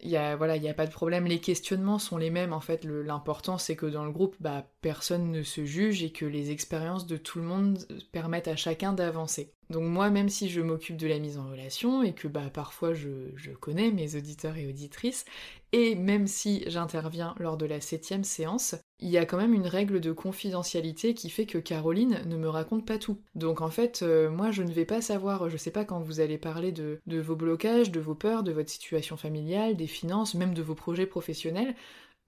il 0.03 0.11
y 0.11 0.17
a 0.17 0.37
voilà 0.37 0.55
a 0.55 0.75
pas 0.75 0.87
de 0.87 0.93
problème. 0.93 1.27
Les 1.27 1.41
questionnements 1.41 1.99
sont 1.99 2.19
les 2.19 2.31
mêmes 2.31 2.53
en 2.53 2.61
fait. 2.61 2.85
L'important 2.85 3.59
c'est 3.59 3.77
que 3.77 3.87
dans 3.87 4.05
le 4.05 4.13
groupe 4.13 4.37
bah 4.41 4.65
personne 4.81 5.31
ne 5.31 5.43
se 5.43 5.65
juge 5.65 6.03
et 6.03 6.11
que 6.11 6.25
les 6.25 6.51
expériences 6.51 7.07
de 7.07 7.17
tout 7.17 7.39
le 7.39 7.45
monde 7.45 7.79
permettent 8.13 8.49
à 8.49 8.57
chacun 8.57 8.93
d'avancer. 8.93 9.53
Donc 9.71 9.85
moi 9.85 10.11
même 10.11 10.29
si 10.29 10.49
je 10.49 10.61
m'occupe 10.61 10.97
de 10.97 11.07
la 11.07 11.19
mise 11.19 11.39
en 11.39 11.49
relation 11.51 12.03
et 12.03 12.15
que 12.15 12.29
bah 12.29 12.51
parfois 12.53 12.95
je 12.95 13.51
connais 13.61 13.91
mes 13.91 14.17
auditeurs 14.17 14.57
et 14.57 14.69
auditrices 14.69 15.25
et 15.73 15.95
même 15.95 16.27
si 16.27 16.65
j'interviens 16.67 17.35
lors 17.39 17.57
de 17.57 17.67
la 17.67 17.81
septième 17.81 18.25
séance 18.25 18.77
il 19.01 19.09
y 19.09 19.19
a 19.19 19.27
quand 19.27 19.37
même 19.37 19.55
une 19.55 19.67
règle 19.67 20.01
de 20.01 20.13
confidentialité 20.13 21.15
qui 21.15 21.31
fait 21.31 21.47
que 21.47 21.59
Caroline 21.59 22.23
ne 22.27 22.37
me 22.37 22.49
raconte 22.49 22.87
pas 22.87 22.99
tout. 22.99 23.19
Donc 23.35 23.61
en 23.61 23.71
fait, 23.71 24.01
euh, 24.03 24.31
moi 24.31 24.51
je 24.51 24.63
ne 24.63 24.73
vais 24.73 24.85
pas 24.85 25.01
savoir, 25.01 25.49
je 25.49 25.57
sais 25.57 25.71
pas 25.71 25.85
quand 25.85 26.01
vous 26.01 26.21
allez 26.21 26.39
parler 26.39 26.73
de, 26.73 27.01
de 27.07 27.21
vos 27.21 27.37
blocages, 27.37 27.91
de 27.91 28.01
vos 28.01 28.15
peurs, 28.15 28.43
de 28.43 28.53
votre 28.53 28.71
situation 28.71 29.17
familiale, 29.17 29.77
des 29.77 29.87
finances, 29.87 30.35
même 30.35 30.55
de 30.55 30.63
vos 30.63 30.75
projets 30.75 31.07
professionnels, 31.07 31.75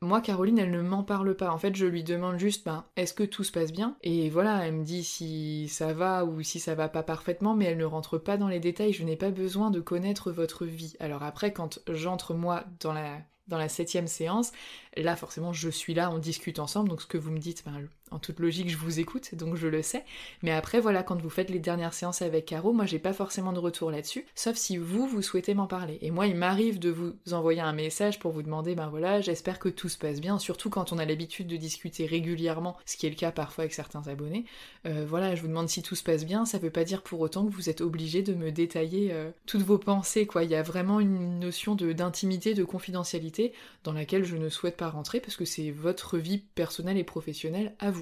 moi, 0.02 0.22
Caroline, 0.22 0.58
elle 0.58 0.70
ne 0.70 0.80
m'en 0.80 1.02
parle 1.02 1.34
pas. 1.36 1.50
En 1.50 1.58
fait, 1.58 1.76
je 1.76 1.84
lui 1.84 2.02
demande 2.02 2.38
juste, 2.38 2.64
ben, 2.64 2.86
est-ce 2.96 3.12
que 3.12 3.22
tout 3.22 3.44
se 3.44 3.52
passe 3.52 3.70
bien? 3.70 3.98
Et 4.02 4.30
voilà, 4.30 4.66
elle 4.66 4.76
me 4.76 4.82
dit 4.82 5.04
si 5.04 5.68
ça 5.68 5.92
va 5.92 6.24
ou 6.24 6.42
si 6.42 6.58
ça 6.58 6.74
va 6.74 6.88
pas 6.88 7.02
parfaitement, 7.02 7.54
mais 7.54 7.66
elle 7.66 7.76
ne 7.76 7.84
rentre 7.84 8.16
pas 8.16 8.38
dans 8.38 8.48
les 8.48 8.60
détails. 8.60 8.94
Je 8.94 9.04
n'ai 9.04 9.16
pas 9.16 9.30
besoin 9.30 9.70
de 9.70 9.80
connaître 9.80 10.30
votre 10.30 10.64
vie. 10.64 10.96
Alors 11.00 11.22
après, 11.22 11.52
quand 11.52 11.80
j'entre 11.90 12.32
moi 12.32 12.64
dans 12.80 12.94
la 12.94 13.18
dans 13.50 13.58
la 13.58 13.68
septième 13.68 14.06
séance, 14.06 14.52
là 14.96 15.16
forcément 15.16 15.52
je 15.52 15.68
suis 15.68 15.92
là, 15.92 16.10
on 16.10 16.18
discute 16.18 16.58
ensemble, 16.58 16.88
donc 16.88 17.02
ce 17.02 17.06
que 17.06 17.18
vous 17.18 17.30
me 17.30 17.38
dites, 17.38 17.62
ben, 17.66 17.86
en 18.10 18.18
toute 18.18 18.40
logique, 18.40 18.70
je 18.70 18.76
vous 18.76 19.00
écoute, 19.00 19.34
donc 19.34 19.56
je 19.56 19.68
le 19.68 19.82
sais. 19.82 20.04
Mais 20.42 20.50
après, 20.50 20.80
voilà, 20.80 21.02
quand 21.02 21.20
vous 21.20 21.30
faites 21.30 21.50
les 21.50 21.58
dernières 21.58 21.94
séances 21.94 22.22
avec 22.22 22.46
Caro, 22.46 22.72
moi 22.72 22.86
j'ai 22.86 22.98
pas 22.98 23.12
forcément 23.12 23.52
de 23.52 23.58
retour 23.58 23.90
là-dessus, 23.90 24.26
sauf 24.34 24.56
si 24.56 24.76
vous, 24.76 25.06
vous 25.06 25.22
souhaitez 25.22 25.54
m'en 25.54 25.66
parler. 25.66 25.98
Et 26.02 26.10
moi, 26.10 26.26
il 26.26 26.36
m'arrive 26.36 26.78
de 26.78 26.90
vous 26.90 27.14
envoyer 27.32 27.60
un 27.60 27.72
message 27.72 28.18
pour 28.18 28.32
vous 28.32 28.42
demander, 28.42 28.74
ben 28.74 28.88
voilà, 28.88 29.20
j'espère 29.20 29.58
que 29.58 29.68
tout 29.68 29.88
se 29.88 29.98
passe 29.98 30.20
bien, 30.20 30.38
surtout 30.38 30.70
quand 30.70 30.92
on 30.92 30.98
a 30.98 31.04
l'habitude 31.04 31.46
de 31.46 31.56
discuter 31.56 32.06
régulièrement, 32.06 32.76
ce 32.86 32.96
qui 32.96 33.06
est 33.06 33.10
le 33.10 33.16
cas 33.16 33.32
parfois 33.32 33.62
avec 33.62 33.74
certains 33.74 34.06
abonnés. 34.08 34.44
Euh, 34.86 35.04
voilà, 35.08 35.34
je 35.34 35.42
vous 35.42 35.48
demande 35.48 35.68
si 35.68 35.82
tout 35.82 35.94
se 35.94 36.02
passe 36.02 36.24
bien, 36.24 36.44
ça 36.46 36.58
veut 36.58 36.70
pas 36.70 36.84
dire 36.84 37.02
pour 37.02 37.20
autant 37.20 37.46
que 37.46 37.52
vous 37.52 37.68
êtes 37.68 37.80
obligé 37.80 38.22
de 38.22 38.34
me 38.34 38.50
détailler 38.50 39.10
euh, 39.12 39.30
toutes 39.46 39.62
vos 39.62 39.78
pensées, 39.78 40.26
quoi. 40.26 40.44
Il 40.44 40.50
y 40.50 40.54
a 40.54 40.62
vraiment 40.62 41.00
une 41.00 41.38
notion 41.38 41.74
d'intimité, 41.74 42.54
de 42.54 42.64
confidentialité 42.64 43.52
dans 43.84 43.92
laquelle 43.92 44.24
je 44.24 44.36
ne 44.36 44.48
souhaite 44.48 44.76
pas 44.76 44.88
rentrer 44.88 45.20
parce 45.20 45.36
que 45.36 45.44
c'est 45.44 45.70
votre 45.70 46.18
vie 46.18 46.38
personnelle 46.54 46.98
et 46.98 47.04
professionnelle 47.04 47.74
à 47.78 47.90
vous. 47.90 47.99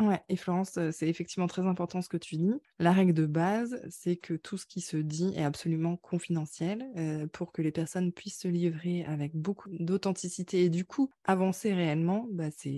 Ouais, 0.00 0.20
et 0.28 0.34
Florence, 0.34 0.76
c'est 0.90 1.08
effectivement 1.08 1.46
très 1.46 1.62
important 1.62 2.02
ce 2.02 2.08
que 2.08 2.16
tu 2.16 2.34
dis. 2.34 2.52
La 2.80 2.92
règle 2.92 3.12
de 3.12 3.26
base, 3.26 3.80
c'est 3.90 4.16
que 4.16 4.34
tout 4.34 4.58
ce 4.58 4.66
qui 4.66 4.80
se 4.80 4.96
dit 4.96 5.32
est 5.36 5.44
absolument 5.44 5.96
confidentiel 5.96 6.84
pour 7.32 7.52
que 7.52 7.62
les 7.62 7.70
personnes 7.70 8.10
puissent 8.10 8.40
se 8.40 8.48
livrer 8.48 9.04
avec 9.04 9.36
beaucoup 9.36 9.68
d'authenticité 9.70 10.64
et 10.64 10.68
du 10.68 10.84
coup 10.84 11.10
avancer 11.24 11.72
réellement. 11.72 12.26
Bah, 12.32 12.50
c'est 12.50 12.70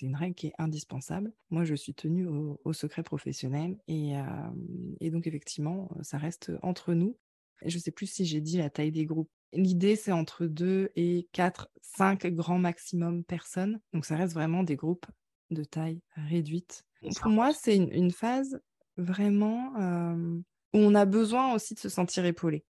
une 0.00 0.16
règle 0.16 0.34
qui 0.34 0.48
est 0.48 0.54
indispensable. 0.58 1.32
Moi, 1.50 1.64
je 1.64 1.76
suis 1.76 1.94
tenue 1.94 2.26
au, 2.26 2.72
secret 2.72 3.04
professionnel 3.04 3.78
et, 3.86 4.14
donc 5.12 5.28
effectivement, 5.28 5.90
ça 6.02 6.18
reste 6.18 6.50
entre 6.62 6.92
nous. 6.92 7.16
Je 7.64 7.76
ne 7.76 7.80
sais 7.80 7.92
plus 7.92 8.06
si 8.06 8.24
j'ai 8.24 8.40
dit 8.40 8.58
la 8.58 8.68
taille 8.68 8.90
des 8.90 9.06
groupes. 9.06 9.30
L'idée, 9.52 9.94
c'est 9.94 10.10
entre 10.10 10.46
2 10.46 10.90
et 10.96 11.28
4, 11.30 11.70
5 11.82 12.26
grands 12.34 12.58
maximum 12.58 13.22
personnes. 13.22 13.80
Donc 13.92 14.06
ça 14.06 14.16
reste 14.16 14.34
vraiment 14.34 14.64
des 14.64 14.74
groupes 14.74 15.06
de 15.54 15.64
taille 15.64 16.00
réduite. 16.16 16.84
Pour 17.20 17.30
moi, 17.30 17.52
c'est 17.52 17.76
une, 17.76 18.10
phase 18.10 18.60
vraiment 18.96 19.72
où 20.72 20.78
on 20.78 20.94
a 20.94 21.04
besoin 21.04 21.54
aussi 21.54 21.74
de 21.74 21.80
se 21.80 21.88
sentir 21.88 22.24
épaulé 22.24 22.64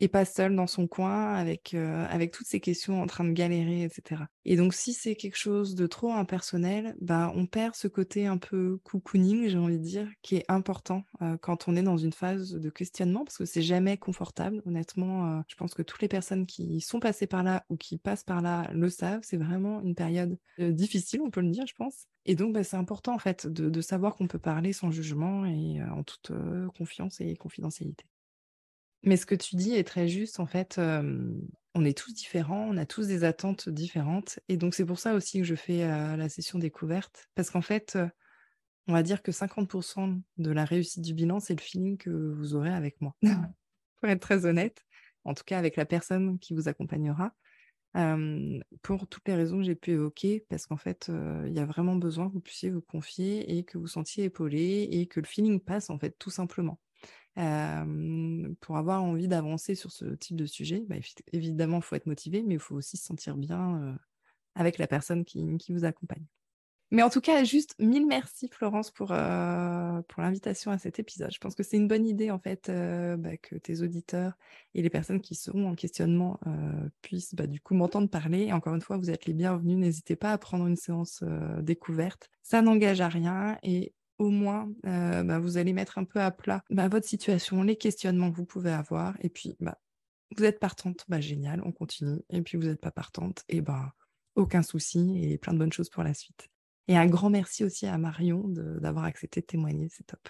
et 0.00 0.08
pas 0.08 0.24
seul 0.24 0.56
dans 0.56 0.66
son 0.66 0.86
coin 0.86 1.34
avec, 1.34 1.74
euh, 1.74 2.06
avec 2.08 2.32
toutes 2.32 2.46
ces 2.46 2.58
questions 2.58 3.02
en 3.02 3.06
train 3.06 3.24
de 3.24 3.32
galérer, 3.32 3.82
etc. 3.82 4.22
Et 4.46 4.56
donc, 4.56 4.72
si 4.72 4.94
c'est 4.94 5.14
quelque 5.14 5.36
chose 5.36 5.74
de 5.74 5.86
trop 5.86 6.12
impersonnel, 6.12 6.96
bah, 7.00 7.30
on 7.36 7.46
perd 7.46 7.74
ce 7.74 7.86
côté 7.86 8.26
un 8.26 8.38
peu 8.38 8.78
cocooning, 8.82 9.48
j'ai 9.48 9.58
envie 9.58 9.78
de 9.78 9.84
dire, 9.84 10.08
qui 10.22 10.36
est 10.36 10.44
important 10.48 11.04
euh, 11.20 11.36
quand 11.36 11.68
on 11.68 11.76
est 11.76 11.82
dans 11.82 11.98
une 11.98 12.14
phase 12.14 12.52
de 12.52 12.70
questionnement, 12.70 13.24
parce 13.24 13.36
que 13.36 13.44
c'est 13.44 13.62
jamais 13.62 13.98
confortable. 13.98 14.62
Honnêtement, 14.64 15.38
euh, 15.38 15.40
je 15.48 15.54
pense 15.54 15.74
que 15.74 15.82
toutes 15.82 16.00
les 16.00 16.08
personnes 16.08 16.46
qui 16.46 16.80
sont 16.80 16.98
passées 16.98 17.26
par 17.26 17.42
là 17.42 17.66
ou 17.68 17.76
qui 17.76 17.98
passent 17.98 18.24
par 18.24 18.40
là 18.40 18.70
le 18.72 18.88
savent. 18.88 19.20
C'est 19.22 19.36
vraiment 19.36 19.82
une 19.82 19.94
période 19.94 20.38
difficile, 20.58 21.20
on 21.22 21.30
peut 21.30 21.42
le 21.42 21.50
dire, 21.50 21.66
je 21.66 21.74
pense. 21.74 22.06
Et 22.24 22.34
donc, 22.34 22.54
bah, 22.54 22.64
c'est 22.64 22.76
important, 22.76 23.14
en 23.14 23.18
fait, 23.18 23.46
de, 23.46 23.68
de 23.68 23.80
savoir 23.82 24.14
qu'on 24.14 24.28
peut 24.28 24.38
parler 24.38 24.72
sans 24.72 24.90
jugement 24.90 25.44
et 25.44 25.82
en 25.82 26.02
toute 26.02 26.32
confiance 26.74 27.20
et 27.20 27.36
confidentialité. 27.36 28.06
Mais 29.02 29.16
ce 29.16 29.26
que 29.26 29.34
tu 29.34 29.56
dis 29.56 29.74
est 29.74 29.84
très 29.84 30.08
juste. 30.08 30.40
En 30.40 30.46
fait, 30.46 30.78
on 31.74 31.84
est 31.84 31.96
tous 31.96 32.12
différents, 32.12 32.66
on 32.68 32.76
a 32.76 32.86
tous 32.86 33.06
des 33.06 33.24
attentes 33.24 33.68
différentes. 33.68 34.38
Et 34.48 34.56
donc, 34.56 34.74
c'est 34.74 34.84
pour 34.84 34.98
ça 34.98 35.14
aussi 35.14 35.38
que 35.38 35.44
je 35.44 35.54
fais 35.54 35.86
la 35.86 36.28
session 36.28 36.58
découverte. 36.58 37.28
Parce 37.34 37.50
qu'en 37.50 37.62
fait, 37.62 37.98
on 38.88 38.92
va 38.92 39.02
dire 39.02 39.22
que 39.22 39.32
50% 39.32 40.20
de 40.38 40.50
la 40.50 40.64
réussite 40.64 41.02
du 41.02 41.14
bilan, 41.14 41.40
c'est 41.40 41.54
le 41.54 41.62
feeling 41.62 41.96
que 41.96 42.10
vous 42.10 42.54
aurez 42.54 42.72
avec 42.72 43.00
moi. 43.00 43.14
pour 44.00 44.08
être 44.08 44.20
très 44.20 44.46
honnête, 44.46 44.84
en 45.24 45.34
tout 45.34 45.44
cas 45.44 45.58
avec 45.58 45.76
la 45.76 45.84
personne 45.84 46.38
qui 46.38 46.54
vous 46.54 46.68
accompagnera. 46.68 47.32
pour 48.82 49.06
toutes 49.08 49.28
les 49.28 49.34
raisons 49.34 49.58
que 49.58 49.64
j'ai 49.64 49.74
pu 49.74 49.92
évoquer, 49.92 50.44
parce 50.48 50.66
qu'en 50.66 50.76
fait, 50.76 51.10
il 51.46 51.52
y 51.52 51.60
a 51.60 51.66
vraiment 51.66 51.96
besoin 51.96 52.28
que 52.28 52.34
vous 52.34 52.40
puissiez 52.40 52.70
vous 52.70 52.82
confier 52.82 53.56
et 53.56 53.64
que 53.64 53.78
vous 53.78 53.86
sentiez 53.86 54.24
épaulé 54.24 54.88
et 54.90 55.06
que 55.06 55.20
le 55.20 55.26
feeling 55.26 55.60
passe, 55.60 55.88
en 55.88 55.98
fait, 55.98 56.16
tout 56.18 56.30
simplement 56.30 56.78
pour 57.34 58.76
avoir 58.76 59.02
envie 59.02 59.28
d'avancer 59.28 59.74
sur 59.74 59.92
ce 59.92 60.06
type 60.06 60.36
de 60.36 60.46
sujet, 60.46 60.84
bah, 60.88 60.96
évidemment, 61.32 61.78
il 61.78 61.82
faut 61.82 61.96
être 61.96 62.06
motivé, 62.06 62.42
mais 62.42 62.54
il 62.54 62.60
faut 62.60 62.74
aussi 62.74 62.96
se 62.96 63.04
sentir 63.04 63.36
bien 63.36 63.96
avec 64.54 64.78
la 64.78 64.86
personne 64.86 65.24
qui, 65.24 65.58
vous 65.68 65.84
accompagne. 65.84 66.24
Mais 66.92 67.02
en 67.02 67.10
tout 67.10 67.20
cas, 67.20 67.44
juste 67.44 67.76
mille 67.78 68.06
merci 68.06 68.48
Florence 68.48 68.90
pour, 68.90 69.12
l'invitation 69.12 70.72
à 70.72 70.78
cet 70.78 70.98
épisode. 70.98 71.32
Je 71.32 71.38
pense 71.38 71.54
que 71.54 71.62
c'est 71.62 71.76
une 71.76 71.86
bonne 71.86 72.04
idée 72.04 72.32
en 72.32 72.40
fait 72.40 72.68
bah, 72.68 73.36
que 73.36 73.54
tes 73.54 73.80
auditeurs 73.82 74.36
et 74.74 74.82
les 74.82 74.90
personnes 74.90 75.20
qui 75.20 75.36
seront 75.36 75.68
en 75.68 75.76
questionnement 75.76 76.40
puissent 77.00 77.34
bah, 77.36 77.46
du 77.46 77.60
coup 77.60 77.74
m'entendre 77.74 78.10
parler. 78.10 78.52
encore 78.52 78.74
une 78.74 78.82
fois, 78.82 78.96
vous 78.96 79.10
êtes 79.10 79.26
les 79.26 79.34
bienvenus. 79.34 79.78
N'hésitez 79.78 80.16
pas 80.16 80.32
à 80.32 80.38
prendre 80.38 80.66
une 80.66 80.76
séance 80.76 81.22
découverte. 81.60 82.28
Ça 82.42 82.60
n'engage 82.60 83.00
à 83.00 83.08
rien 83.08 83.56
et 83.62 83.94
au 84.20 84.28
moins, 84.28 84.70
euh, 84.86 85.22
bah, 85.22 85.38
vous 85.38 85.56
allez 85.56 85.72
mettre 85.72 85.96
un 85.96 86.04
peu 86.04 86.20
à 86.20 86.30
plat 86.30 86.62
bah, 86.68 86.88
votre 86.88 87.08
situation, 87.08 87.62
les 87.62 87.76
questionnements 87.76 88.30
que 88.30 88.36
vous 88.36 88.44
pouvez 88.44 88.70
avoir. 88.70 89.16
Et 89.22 89.30
puis, 89.30 89.56
bah, 89.60 89.78
vous 90.36 90.44
êtes 90.44 90.60
partante, 90.60 91.06
bah, 91.08 91.20
génial, 91.20 91.62
on 91.64 91.72
continue. 91.72 92.20
Et 92.28 92.42
puis, 92.42 92.58
vous 92.58 92.66
n'êtes 92.66 92.82
pas 92.82 92.90
partante, 92.90 93.44
et 93.48 93.62
ben 93.62 93.90
aucun 94.36 94.62
souci 94.62 95.18
et 95.24 95.38
plein 95.38 95.54
de 95.54 95.58
bonnes 95.58 95.72
choses 95.72 95.88
pour 95.88 96.02
la 96.02 96.12
suite. 96.12 96.48
Et 96.86 96.98
un 96.98 97.06
grand 97.06 97.30
merci 97.30 97.64
aussi 97.64 97.86
à 97.86 97.96
Marion 97.96 98.44
d'avoir 98.46 99.04
accepté 99.04 99.40
de 99.40 99.46
témoigner, 99.46 99.88
c'est 99.90 100.06
top. 100.06 100.28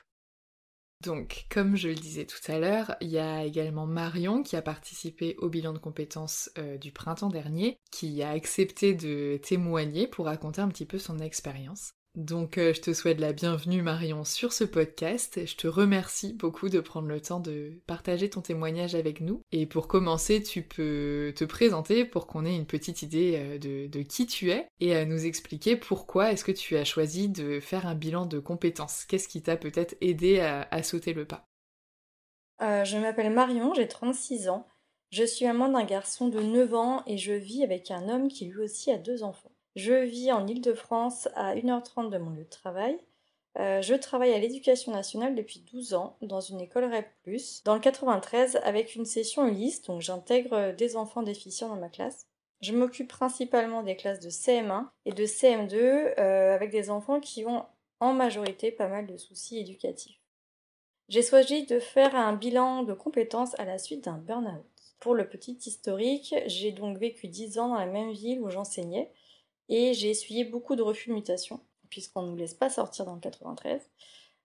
Donc, 1.03 1.47
comme 1.51 1.77
je 1.77 1.89
le 1.89 1.95
disais 1.95 2.27
tout 2.27 2.41
à 2.47 2.59
l'heure, 2.59 2.95
il 3.01 3.09
y 3.09 3.19
a 3.19 3.45
également 3.45 3.87
Marion 3.87 4.43
qui 4.43 4.55
a 4.55 4.63
participé 4.63 5.35
au 5.39 5.49
bilan 5.49 5.73
de 5.73 5.79
compétences 5.79 6.51
euh, 6.59 6.77
du 6.79 6.93
printemps 6.93 7.31
dernier, 7.31 7.81
qui 7.91 8.23
a 8.23 8.31
accepté 8.31 8.95
de 8.95 9.41
témoigner 9.43 10.07
pour 10.07 10.27
raconter 10.27 10.61
un 10.61 10.69
petit 10.69 10.87
peu 10.87 10.99
son 10.99 11.19
expérience. 11.19 11.95
Donc 12.21 12.59
euh, 12.59 12.75
je 12.75 12.83
te 12.83 12.93
souhaite 12.93 13.19
la 13.19 13.33
bienvenue 13.33 13.81
Marion 13.81 14.25
sur 14.25 14.53
ce 14.53 14.65
podcast. 14.65 15.41
Je 15.47 15.57
te 15.57 15.67
remercie 15.67 16.35
beaucoup 16.35 16.69
de 16.69 16.79
prendre 16.79 17.09
le 17.09 17.19
temps 17.19 17.41
de 17.41 17.73
partager 17.87 18.29
ton 18.29 18.43
témoignage 18.43 18.95
avec 18.95 19.23
nous. 19.23 19.41
Et 19.53 19.65
pour 19.65 19.89
commencer, 19.89 20.43
tu 20.43 20.61
peux 20.61 21.33
te 21.35 21.47
présenter 21.47 22.05
pour 22.05 22.27
qu'on 22.27 22.45
ait 22.45 22.55
une 22.55 22.67
petite 22.67 23.01
idée 23.01 23.59
euh, 23.65 23.89
de, 23.89 24.03
qui 24.03 24.27
tu 24.27 24.51
es 24.51 24.69
et 24.81 24.95
à 24.95 25.07
nous 25.07 25.25
expliquer 25.25 25.77
pourquoi 25.77 26.31
est-ce 26.31 26.45
que 26.45 26.53
tu 26.53 26.77
as 26.77 26.85
choisi 26.85 27.31
de 27.31 27.59
faire 27.59 27.87
un 27.87 27.95
bilan 27.95 28.27
de 28.27 28.39
compétences. 28.39 29.07
Qu'est-ce 29.07 29.27
qui 29.27 29.41
t'a 29.41 29.57
peut-être 29.57 29.97
aidé 30.03 30.41
à, 30.41 30.83
sauter 30.83 31.15
le 31.15 31.25
pas? 31.25 31.47
Euh, 32.61 32.85
Je 32.85 32.99
m'appelle 32.99 33.33
Marion, 33.33 33.73
j'ai 33.73 33.89
36 33.89 34.51
ans. 34.51 34.67
Je 35.11 35.25
suis 35.25 35.47
maman 35.47 35.71
d'un 35.71 35.85
garçon 35.85 36.29
de 36.29 36.41
9 36.41 36.75
ans 36.75 37.03
et 37.07 37.17
je 37.17 37.33
vis 37.33 37.65
avec 37.65 37.91
un 37.91 38.11
homme 38.11 38.29
qui 38.29 38.45
lui 38.45 38.61
aussi 38.61 38.91
a 38.91 38.99
deux 38.99 39.23
enfants. 39.23 39.53
Je 39.77 39.95
vis 39.95 40.33
en 40.33 40.47
Île-de-France 40.47 41.29
à 41.35 41.55
1h30 41.55 42.11
de 42.11 42.19
mon 42.19 42.31
lieu 42.31 42.45
de 42.45 42.49
travail. 42.51 42.99
Euh, 43.59 43.83
je 43.83 43.95
travaille 43.95 44.33
à 44.33 44.39
l'éducation 44.39 44.93
nationale 44.93 45.35
depuis 45.35 45.61
12 45.73 45.95
ans 45.95 46.17
dans 46.23 46.41
une 46.41 46.61
école 46.61 46.85
REP+, 46.85 47.09
dans 47.65 47.75
le 47.75 47.81
93 47.81 48.61
avec 48.63 48.95
une 48.95 49.05
session 49.05 49.47
Ulysse, 49.47 49.83
donc 49.83 50.01
j'intègre 50.01 50.73
des 50.73 50.97
enfants 50.97 51.23
déficients 51.23 51.69
dans 51.69 51.81
ma 51.81 51.89
classe. 51.89 52.27
Je 52.61 52.73
m'occupe 52.73 53.09
principalement 53.09 53.83
des 53.83 53.97
classes 53.97 54.21
de 54.21 54.29
CM1 54.29 54.87
et 55.05 55.13
de 55.13 55.25
CM2 55.25 55.75
euh, 55.75 56.55
avec 56.55 56.71
des 56.71 56.91
enfants 56.91 57.19
qui 57.19 57.45
ont 57.45 57.65
en 58.01 58.13
majorité 58.13 58.71
pas 58.71 58.89
mal 58.89 59.07
de 59.07 59.17
soucis 59.17 59.59
éducatifs. 59.59 60.21
J'ai 61.09 61.23
choisi 61.23 61.67
de 61.67 61.81
faire 61.81 62.15
un 62.15 62.35
bilan 62.35 62.85
de 62.85 62.93
compétences 62.93 63.59
à 63.59 63.65
la 63.65 63.79
suite 63.79 64.05
d'un 64.05 64.19
burn-out. 64.19 64.65
Pour 65.01 65.15
le 65.15 65.29
petit 65.29 65.59
historique, 65.65 66.35
j'ai 66.47 66.71
donc 66.71 66.99
vécu 66.99 67.27
10 67.27 67.59
ans 67.59 67.69
dans 67.69 67.81
la 67.81 67.87
même 67.87 68.13
ville 68.13 68.41
où 68.41 68.51
j'enseignais 68.51 69.11
et 69.71 69.95
j'ai 69.95 70.11
essuyé 70.11 70.45
beaucoup 70.45 70.77
de 70.77 70.83
refus 70.83 71.09
de 71.09 71.15
mutation 71.15 71.61
puisqu'on 71.91 72.23
ne 72.23 72.31
nous 72.31 72.37
laisse 72.37 72.55
pas 72.55 72.71
sortir 72.71 73.05
dans 73.05 73.15
le 73.15 73.21
93. 73.21 73.81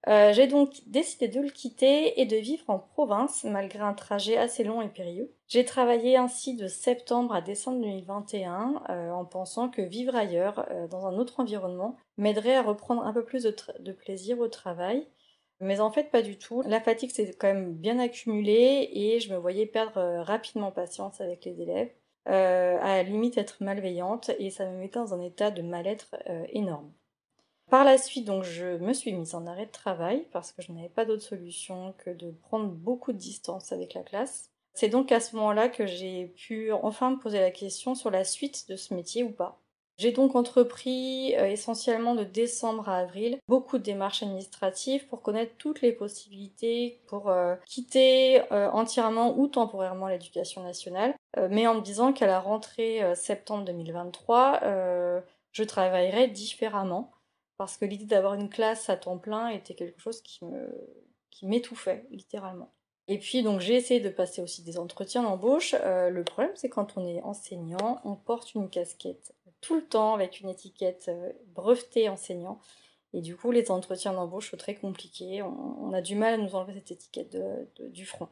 Euh, 0.07 0.33
j'ai 0.33 0.45
donc 0.45 0.81
décidé 0.85 1.27
de 1.27 1.41
le 1.41 1.49
quitter 1.49 2.19
et 2.21 2.25
de 2.25 2.35
vivre 2.35 2.65
en 2.67 2.77
province 2.77 3.43
malgré 3.43 3.79
un 3.79 3.93
trajet 3.93 4.37
assez 4.37 4.63
long 4.63 4.81
et 4.81 4.87
périlleux. 4.87 5.33
J'ai 5.47 5.65
travaillé 5.65 6.15
ainsi 6.15 6.55
de 6.55 6.67
septembre 6.67 7.33
à 7.33 7.41
décembre 7.41 7.81
2021 7.81 8.83
euh, 8.89 9.09
en 9.11 9.25
pensant 9.25 9.69
que 9.69 9.81
vivre 9.81 10.15
ailleurs, 10.15 10.67
euh, 10.69 10.87
dans 10.87 11.07
un 11.07 11.17
autre 11.17 11.39
environnement, 11.39 11.97
m'aiderait 12.17 12.55
à 12.55 12.61
reprendre 12.61 13.03
un 13.03 13.13
peu 13.13 13.23
plus 13.23 13.43
de, 13.43 13.91
plaisir 13.93 14.39
au 14.39 14.47
travail. 14.47 15.07
Mais 15.59 15.79
en 15.79 15.89
fait, 15.89 16.11
pas 16.11 16.21
du 16.21 16.37
tout. 16.37 16.61
La 16.63 16.81
fatigue 16.81 17.11
s'est 17.11 17.33
quand 17.39 17.47
même 17.47 17.73
bien 17.73 17.97
accumulée 17.97 18.89
et 18.93 19.19
je 19.19 19.33
me 19.33 19.37
voyais 19.37 19.65
perdre 19.65 20.21
rapidement 20.21 20.71
patience 20.71 21.21
avec 21.21 21.45
les 21.45 21.61
élèves, 21.61 21.89
à 22.25 22.97
la 22.97 23.03
limite 23.03 23.37
être 23.37 23.63
malveillante 23.63 24.31
et 24.39 24.49
ça 24.49 24.65
me 24.65 24.77
mettait 24.77 24.99
dans 24.99 25.13
un 25.13 25.21
état 25.21 25.51
de 25.51 25.61
mal-être 25.61 26.15
énorme. 26.49 26.91
Par 27.69 27.83
la 27.83 27.97
suite, 27.97 28.25
donc, 28.25 28.43
je 28.43 28.77
me 28.77 28.93
suis 28.93 29.11
mise 29.11 29.33
en 29.33 29.47
arrêt 29.47 29.65
de 29.65 29.71
travail 29.71 30.27
parce 30.31 30.51
que 30.51 30.61
je 30.61 30.71
n'avais 30.71 30.89
pas 30.89 31.05
d'autre 31.05 31.23
solution 31.23 31.93
que 31.97 32.11
de 32.11 32.31
prendre 32.31 32.69
beaucoup 32.69 33.11
de 33.11 33.17
distance 33.17 33.71
avec 33.71 33.95
la 33.95 34.03
classe. 34.03 34.51
C'est 34.73 34.89
donc 34.89 35.11
à 35.11 35.19
ce 35.19 35.35
moment-là 35.35 35.69
que 35.69 35.87
j'ai 35.87 36.27
pu 36.27 36.71
enfin 36.71 37.11
me 37.11 37.17
poser 37.17 37.39
la 37.39 37.51
question 37.51 37.95
sur 37.95 38.11
la 38.11 38.23
suite 38.23 38.69
de 38.69 38.75
ce 38.75 38.93
métier 38.93 39.23
ou 39.23 39.31
pas. 39.31 39.59
J'ai 39.97 40.11
donc 40.11 40.35
entrepris 40.35 41.35
euh, 41.37 41.47
essentiellement 41.47 42.15
de 42.15 42.25
décembre 42.25 42.89
à 42.89 42.97
avril 42.97 43.37
beaucoup 43.47 43.77
de 43.77 43.83
démarches 43.83 44.23
administratives 44.23 45.07
pour 45.07 45.21
connaître 45.21 45.55
toutes 45.57 45.81
les 45.81 45.93
possibilités 45.93 46.99
pour 47.07 47.29
euh, 47.29 47.55
quitter 47.65 48.41
euh, 48.51 48.69
entièrement 48.71 49.37
ou 49.37 49.47
temporairement 49.47 50.07
l'éducation 50.07 50.63
nationale, 50.63 51.15
mais 51.49 51.67
en 51.67 51.75
me 51.75 51.81
disant 51.81 52.13
qu'à 52.13 52.27
la 52.27 52.39
rentrée 52.39 53.01
septembre 53.13 53.65
2023, 53.65 54.61
je 55.51 55.63
travaillerais 55.63 56.29
différemment 56.29 57.11
parce 57.57 57.75
que 57.75 57.83
l'idée 57.83 58.05
d'avoir 58.05 58.35
une 58.35 58.49
classe 58.49 58.89
à 58.89 58.95
temps 58.95 59.17
plein 59.17 59.49
était 59.49 59.75
quelque 59.75 60.01
chose 60.01 60.21
qui 60.21 60.45
me 60.45 60.69
qui 61.31 61.45
m'étouffait 61.45 62.05
littéralement. 62.09 62.71
Et 63.09 63.19
puis 63.19 63.43
donc 63.43 63.59
j'ai 63.59 63.75
essayé 63.75 63.99
de 63.99 64.09
passer 64.09 64.41
aussi 64.41 64.63
des 64.63 64.77
entretiens 64.77 65.23
d'embauche. 65.23 65.75
Le 65.83 66.23
problème 66.23 66.55
c'est 66.55 66.69
quand 66.69 66.95
on 66.95 67.05
est 67.05 67.21
enseignant, 67.21 67.99
on 68.05 68.15
porte 68.15 68.55
une 68.55 68.69
casquette 68.69 69.33
tout 69.65 69.75
le 69.75 69.85
temps 69.85 70.13
avec 70.13 70.39
une 70.41 70.49
étiquette 70.49 71.05
euh, 71.09 71.31
brevetée 71.47 72.09
enseignant. 72.09 72.59
Et 73.13 73.21
du 73.21 73.35
coup 73.35 73.51
les 73.51 73.71
entretiens 73.71 74.13
d'embauche 74.13 74.51
sont 74.51 74.57
très 74.57 74.75
compliqués. 74.75 75.41
On, 75.41 75.93
a 75.93 76.01
du 76.01 76.15
mal 76.15 76.33
à 76.33 76.37
nous 76.37 76.55
enlever 76.55 76.73
cette 76.73 76.91
étiquette 76.91 77.37
du 77.79 78.05
front. 78.05 78.27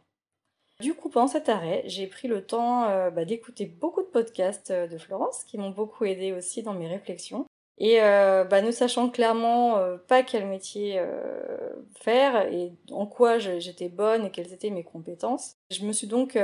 Du 0.82 0.94
coup, 0.96 1.10
pendant 1.10 1.28
cet 1.28 1.48
arrêt, 1.50 1.84
j'ai 1.86 2.08
pris 2.08 2.28
le 2.28 2.46
temps 2.46 2.90
euh, 2.90 3.10
bah, 3.10 3.24
d'écouter 3.24 3.66
beaucoup 3.66 4.02
de 4.02 4.08
podcasts 4.08 4.72
de 4.72 4.98
Florence 4.98 5.44
qui 5.46 5.58
m'ont 5.58 5.70
beaucoup 5.70 6.04
aidé 6.04 6.34
aussi 6.34 6.64
dans 6.64 6.74
mes 6.74 6.88
réflexions. 6.88 7.46
Et 7.80 8.02
euh, 8.02 8.44
bah, 8.44 8.62
ne 8.62 8.72
sachant 8.72 9.10
clairement 9.10 9.78
euh, 9.78 9.98
pas 9.98 10.24
quel 10.24 10.46
métier 10.46 11.00
euh, 11.00 11.74
faire 12.00 12.48
et 12.48 12.72
en 12.92 13.08
quoi 13.08 13.40
j'étais 13.40 13.90
bonne 13.90 14.26
et 14.26 14.32
quelles 14.32 14.54
étaient 14.54 14.70
mes 14.70 14.84
compétences, 14.84 15.56
je 15.72 15.84
me 15.86 15.92
suis 15.92 16.08
donc 16.08 16.38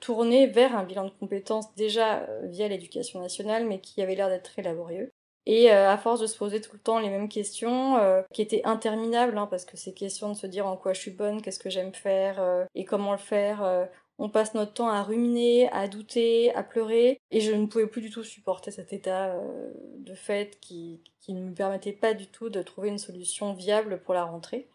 tournée 0.00 0.46
vers 0.46 0.76
un 0.76 0.84
bilan 0.84 1.04
de 1.04 1.10
compétences 1.10 1.74
déjà 1.74 2.26
via 2.44 2.68
l'éducation 2.68 3.20
nationale, 3.20 3.66
mais 3.66 3.80
qui 3.80 4.00
avait 4.02 4.14
l'air 4.14 4.28
d'être 4.28 4.50
très 4.50 4.62
laborieux. 4.62 5.12
Et 5.48 5.70
à 5.70 5.96
force 5.96 6.20
de 6.20 6.26
se 6.26 6.36
poser 6.36 6.60
tout 6.60 6.72
le 6.72 6.80
temps 6.80 6.98
les 6.98 7.10
mêmes 7.10 7.28
questions, 7.28 8.00
qui 8.32 8.42
étaient 8.42 8.62
interminables, 8.64 9.36
hein, 9.38 9.46
parce 9.48 9.64
que 9.64 9.76
ces 9.76 9.94
questions 9.94 10.30
de 10.30 10.36
se 10.36 10.46
dire 10.46 10.66
en 10.66 10.76
quoi 10.76 10.92
je 10.92 11.00
suis 11.00 11.10
bonne, 11.10 11.42
qu'est-ce 11.42 11.58
que 11.58 11.70
j'aime 11.70 11.94
faire 11.94 12.66
et 12.74 12.84
comment 12.84 13.12
le 13.12 13.18
faire, 13.18 13.88
on 14.18 14.30
passe 14.30 14.54
notre 14.54 14.72
temps 14.72 14.88
à 14.88 15.02
ruminer, 15.02 15.68
à 15.72 15.88
douter, 15.88 16.54
à 16.54 16.62
pleurer, 16.62 17.20
et 17.30 17.40
je 17.40 17.52
ne 17.52 17.66
pouvais 17.66 17.86
plus 17.86 18.00
du 18.00 18.10
tout 18.10 18.24
supporter 18.24 18.70
cet 18.70 18.92
état 18.92 19.34
euh, 19.34 19.72
de 19.98 20.14
fait 20.14 20.58
qui, 20.60 21.02
ne 21.28 21.40
me 21.40 21.54
permettait 21.54 21.92
pas 21.92 22.14
du 22.14 22.26
tout 22.26 22.48
de 22.48 22.62
trouver 22.62 22.88
une 22.88 22.98
solution 22.98 23.52
viable 23.52 24.00
pour 24.02 24.14
la 24.14 24.24
rentrée. 24.24 24.68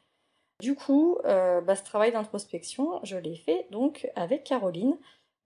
Du 0.59 0.75
coup, 0.75 1.17
euh, 1.25 1.59
bah, 1.61 1.75
ce 1.75 1.83
travail 1.83 2.11
d'introspection, 2.11 2.99
je 3.03 3.17
l'ai 3.17 3.35
fait 3.35 3.65
donc 3.71 4.09
avec 4.15 4.43
Caroline, 4.43 4.97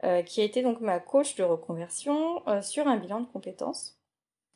euh, 0.03 0.23
qui 0.23 0.41
a 0.41 0.43
été 0.43 0.61
donc 0.61 0.81
ma 0.81 0.99
coach 0.99 1.35
de 1.35 1.43
reconversion 1.43 2.43
sur 2.61 2.87
un 2.87 2.97
bilan 2.97 3.21
de 3.21 3.27
compétences. 3.27 3.97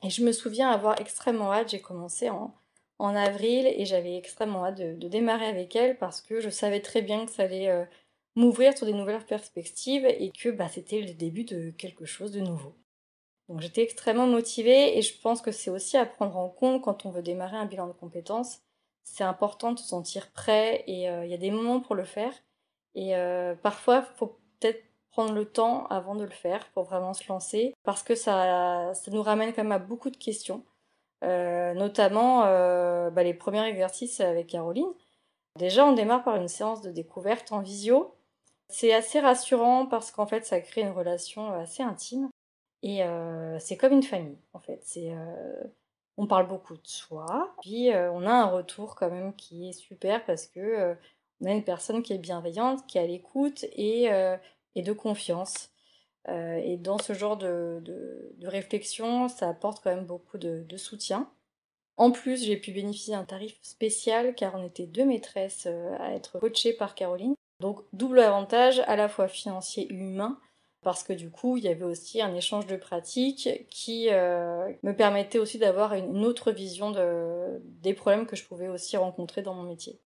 Et 0.04 0.10
je 0.10 0.23
me 0.23 0.34
souviens 0.34 0.69
avoir 0.69 0.99
extrêmement 0.99 1.54
hâte, 1.54 1.69
j'ai 1.69 1.82
commencé 1.82 2.30
en, 2.30 2.54
avril 2.99 3.65
et 3.65 3.86
j'avais 3.86 4.17
extrêmement 4.17 4.65
hâte 4.65 4.78
de, 4.78 5.08
démarrer 5.08 5.45
avec 5.45 5.73
elle 5.78 5.97
parce 5.97 6.19
que 6.19 6.41
je 6.41 6.49
savais 6.49 6.82
très 6.82 7.02
bien 7.02 7.25
que 7.25 7.32
ça 7.32 7.43
allait 7.43 7.88
m'ouvrir 8.36 8.78
sur 8.78 8.86
des 8.86 8.94
nouvelles 8.94 9.26
perspectives 9.26 10.06
et 10.06 10.32
que 10.32 10.50
bah, 10.50 10.70
c'était 10.70 11.02
le 11.02 11.13
début 11.13 11.44
de 11.44 11.72
quelque 11.72 12.06
chose 12.06 12.32
de 12.32 12.39
nouveau. 12.39 12.74
Donc 13.50 13.62
j'étais 13.62 13.82
extrêmement 13.82 14.28
motivée 14.28 14.98
et 14.98 15.02
je 15.02 15.20
pense 15.20 15.42
que 15.42 15.52
c'est 15.52 15.72
aussi 15.72 15.98
à 15.98 16.06
prendre 16.06 16.38
en 16.38 16.50
compte 16.50 16.84
quand 16.84 17.06
on 17.06 17.10
veut 17.10 17.24
démarrer 17.24 17.58
un 17.58 17.65
bilan 17.65 17.88
de 17.88 17.94
compétences. 17.94 18.62
C'est 19.04 19.24
important 19.24 19.72
de 19.72 19.80
se 19.80 19.88
sentir 19.88 20.32
prêt 20.32 20.84
et 20.86 21.10
euh, 21.10 21.26
il 21.26 21.32
y 21.32 21.34
a 21.34 21.38
des 21.38 21.50
moments 21.50 21.80
pour 21.80 21.96
le 21.96 22.04
faire. 22.04 22.32
Et 22.94 23.15
euh, 23.15 23.56
parfois, 23.56 24.06
il 24.08 24.18
faut 24.18 24.39
peut-être 24.60 24.84
prendre 25.10 25.34
le 25.34 25.46
temps 25.46 25.88
avant 25.88 26.13
de 26.13 26.24
le 26.24 26.30
faire 26.30 26.70
pour 26.74 26.84
vraiment 26.84 27.13
se 27.13 27.28
lancer 27.28 27.74
parce 27.84 28.04
que 28.04 28.13
ça, 28.13 28.94
ça 28.94 29.12
nous 29.12 29.24
ramène 29.24 29.52
quand 29.52 29.63
même 29.63 29.72
à 29.72 29.80
beaucoup 29.80 30.12
de 30.12 30.18
questions. 30.18 30.63
Euh, 31.24 31.74
notamment 31.74 32.44
bah, 33.10 33.24
les 33.24 33.34
premiers 33.34 33.68
exercices 33.68 34.22
avec 34.22 34.48
Caroline. 34.48 34.94
Déjà, 35.58 35.86
on 35.86 35.94
démarre 35.94 36.24
par 36.24 36.36
une 36.36 36.48
séance 36.48 36.82
de 36.82 36.92
découverte 36.92 37.52
en 37.52 37.62
visio 37.62 38.15
c'est 38.70 38.94
assez 38.94 39.20
rassurant 39.20 39.88
parce 39.88 40.12
qu'en 40.12 40.28
fait, 40.28 40.46
ça 40.46 40.62
crée 40.62 40.82
une 40.82 40.92
relation 40.92 41.52
euh, 41.52 41.62
assez 41.62 41.84
intime. 41.84 42.30
Et 42.84 43.04
euh, 43.04 43.60
c'est 43.60 43.78
comme 43.78 43.94
une 43.94 44.04
famille, 44.04 44.38
en 44.54 44.60
fait. 44.60 44.80
C'est, 44.84 45.12
euh, 45.12 45.64
on 46.18 46.28
parle 46.28 46.48
beaucoup 46.48 46.78
de 46.78 46.88
soi, 46.88 47.54
puis 47.62 47.90
on 47.94 48.26
a 48.26 48.32
un 48.32 48.46
retour 48.46 48.96
quand 48.96 49.10
même 49.10 49.34
qui 49.36 49.70
est 49.70 49.74
super 49.74 50.26
parce 50.26 50.48
que 50.48 50.96
on 51.40 51.46
a 51.46 51.52
une 51.52 51.64
personne 51.64 52.04
qui 52.04 52.12
est 52.12 52.18
bienveillante, 52.18 52.86
qui 52.88 52.98
est 52.98 53.02
à 53.02 53.08
l'écoute 53.08 53.64
et, 53.72 54.10
et 54.76 54.82
de 54.82 54.92
confiance. 54.94 55.72
et 56.28 56.76
dans 56.76 56.98
ce 56.98 57.14
genre 57.14 57.38
de, 57.38 57.80
de, 57.86 58.48
réflexion, 58.48 59.30
ça 59.30 59.48
apporte 59.48 59.82
quand 59.82 59.96
même 59.96 60.06
beaucoup 60.06 60.38
de, 60.38 60.64
de 60.68 60.78
soutien. 60.78 61.32
En 61.96 62.12
plus, 62.12 62.44
j'ai 62.44 62.58
pu 62.58 62.74
bénéficier 62.74 63.14
d'un 63.14 63.24
tarif 63.24 63.58
spécial 63.62 64.36
car 64.36 64.56
on 64.56 64.66
était 64.66 64.88
deux 64.88 65.06
maîtresses 65.06 65.68
à 66.00 66.14
être 66.14 66.38
coachées 66.40 66.74
par 66.74 66.96
Caroline. 66.96 67.36
Donc 67.60 67.82
double 67.93 68.19
avantage 68.19 68.82
à 68.88 68.95
la 68.95 69.10
fois 69.10 69.28
financier 69.28 69.88
et 69.89 69.93
humain 69.93 70.39
parce 70.82 71.04
que 71.04 71.13
du 71.13 71.30
coup 71.30 71.58
il 71.58 71.63
y 71.63 71.67
avait 71.67 71.84
aussi 71.84 72.22
un 72.22 72.34
échange 72.34 72.67
de 72.67 72.78
pratiques 72.78 73.50
qui 73.69 74.08
euh, 74.10 74.72
me 74.84 74.93
permettait 74.93 75.39
aussi 75.39 75.58
d'avoir 75.58 75.93
une 75.93 76.24
autre 76.26 76.52
vision 76.52 76.91
des 77.63 77.93
problèmes 77.93 78.26
que 78.26 78.36
je 78.36 78.45
pouvais 78.45 78.69
aussi 78.69 78.95
rencontrer 78.98 79.41
dans 79.41 79.54
mon 79.54 79.63
métier. 79.63 80.00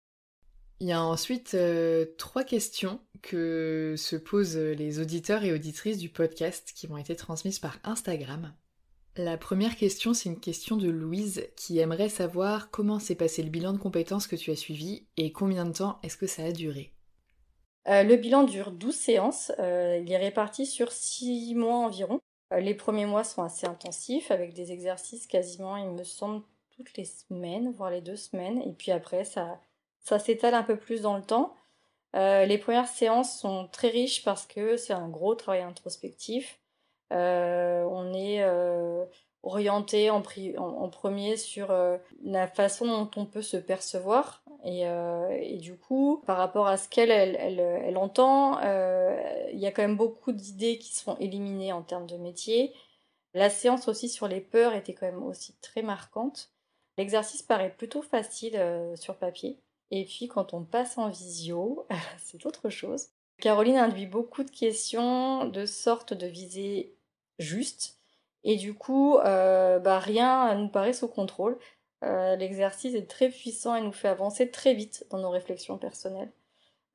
Il 0.80 0.88
y 0.88 0.92
a 0.92 1.02
ensuite 1.02 1.54
euh, 1.54 2.06
trois 2.18 2.42
questions 2.42 3.00
que 3.20 3.94
se 3.96 4.16
posent 4.16 4.56
les 4.56 4.98
auditeurs 4.98 5.44
et 5.44 5.52
auditrices 5.52 5.98
du 5.98 6.08
podcast 6.08 6.72
qui 6.74 6.88
m'ont 6.88 6.96
été 6.96 7.14
transmises 7.14 7.60
par 7.60 7.78
Instagram. 7.84 8.52
La 9.16 9.36
première 9.36 9.76
question, 9.76 10.14
c'est 10.14 10.30
une 10.30 10.40
question 10.40 10.76
de 10.76 10.88
Louise 10.88 11.46
qui 11.54 11.78
aimerait 11.78 12.08
savoir 12.08 12.70
comment 12.70 12.98
s'est 12.98 13.14
passé 13.14 13.42
le 13.42 13.50
bilan 13.50 13.74
de 13.74 13.78
compétences 13.78 14.26
que 14.26 14.36
tu 14.36 14.50
as 14.50 14.56
suivi 14.56 15.06
et 15.18 15.32
combien 15.32 15.66
de 15.66 15.72
temps 15.72 15.98
est-ce 16.02 16.16
que 16.16 16.26
ça 16.26 16.44
a 16.44 16.50
duré. 16.50 16.91
Euh, 17.88 18.04
le 18.04 18.16
bilan 18.16 18.44
dure 18.44 18.70
12 18.70 18.94
séances. 18.94 19.52
Euh, 19.58 20.00
il 20.02 20.12
est 20.12 20.16
réparti 20.16 20.66
sur 20.66 20.92
6 20.92 21.54
mois 21.54 21.76
environ. 21.76 22.20
Euh, 22.52 22.60
les 22.60 22.74
premiers 22.74 23.06
mois 23.06 23.24
sont 23.24 23.42
assez 23.42 23.66
intensifs 23.66 24.30
avec 24.30 24.54
des 24.54 24.72
exercices 24.72 25.26
quasiment, 25.26 25.76
il 25.76 25.88
me 25.90 26.04
semble, 26.04 26.42
toutes 26.70 26.96
les 26.96 27.04
semaines, 27.04 27.72
voire 27.72 27.90
les 27.90 28.00
deux 28.00 28.16
semaines. 28.16 28.62
Et 28.62 28.72
puis 28.72 28.92
après, 28.92 29.24
ça, 29.24 29.60
ça 30.00 30.18
s'étale 30.18 30.54
un 30.54 30.62
peu 30.62 30.76
plus 30.76 31.02
dans 31.02 31.16
le 31.16 31.22
temps. 31.22 31.54
les 32.14 32.58
premières 32.58 32.88
séances 32.88 33.38
sont 33.38 33.68
très 33.68 33.88
riches 33.88 34.24
parce 34.24 34.46
que 34.46 34.76
c'est 34.76 34.92
un 34.92 35.08
gros 35.08 35.34
travail 35.34 35.62
introspectif. 35.62 36.60
on 37.10 38.14
est 38.14 38.44
orienté 39.42 40.10
en, 40.10 40.22
en, 40.56 40.88
premier 40.88 41.36
sur 41.36 41.74
la 42.24 42.48
façon 42.48 42.86
dont 42.86 43.10
on 43.16 43.26
peut 43.26 43.42
se 43.42 43.56
percevoir 43.56 44.41
euh, 44.64 45.28
et, 45.40 45.58
du 45.58 45.76
coup, 45.76 46.22
par 46.26 46.36
rapport 46.36 46.66
à 46.66 46.76
ce 46.76 46.88
qu'elle 46.88 47.10
elle, 47.10 47.96
entend, 47.96 48.60
euh, 48.62 49.20
il 49.52 49.58
y 49.58 49.66
a 49.66 49.72
quand 49.72 49.82
même 49.82 49.96
beaucoup 49.96 50.32
d'idées 50.32 50.78
qui 50.78 50.94
sont 50.94 51.16
éliminées 51.18 51.72
en 51.72 51.82
termes 51.82 52.06
de 52.06 52.16
métier. 52.16 52.72
La 53.34 53.50
séance 53.50 53.88
aussi 53.88 54.08
sur 54.08 54.28
les 54.28 54.40
peurs 54.40 54.74
était 54.74 54.94
quand 54.94 55.06
même 55.06 55.22
aussi 55.22 55.54
très 55.60 55.82
marquante. 55.82 56.52
L'exercice 56.98 57.42
paraît 57.42 57.74
plutôt 57.74 58.02
facile 58.02 58.60
sur 58.94 59.16
papier. 59.16 59.58
Et 59.90 60.04
puis 60.04 60.28
quand 60.28 60.54
on 60.54 60.62
passe 60.62 60.98
en 60.98 61.08
visio, 61.08 61.86
c'est 62.22 62.44
autre 62.46 62.70
chose. 62.70 63.08
Caroline 63.40 63.78
induit 63.78 64.06
beaucoup 64.06 64.44
de 64.44 64.50
questions 64.50 65.46
de 65.46 65.66
sorte 65.66 66.14
de 66.14 66.26
viser 66.26 66.94
juste. 67.38 67.98
Et 68.44 68.56
du 68.56 68.74
coup, 68.74 69.18
bah, 69.22 69.98
rien 69.98 70.54
nous 70.54 70.68
paraît 70.68 70.92
sous 70.92 71.08
contrôle. 71.08 71.58
L'exercice 72.02 72.94
est 72.94 73.08
très 73.08 73.28
puissant 73.28 73.74
et 73.76 73.80
nous 73.80 73.92
fait 73.92 74.08
avancer 74.08 74.50
très 74.50 74.74
vite 74.74 75.06
dans 75.10 75.18
nos 75.18 75.30
réflexions 75.30 75.78
personnelles. 75.78 76.32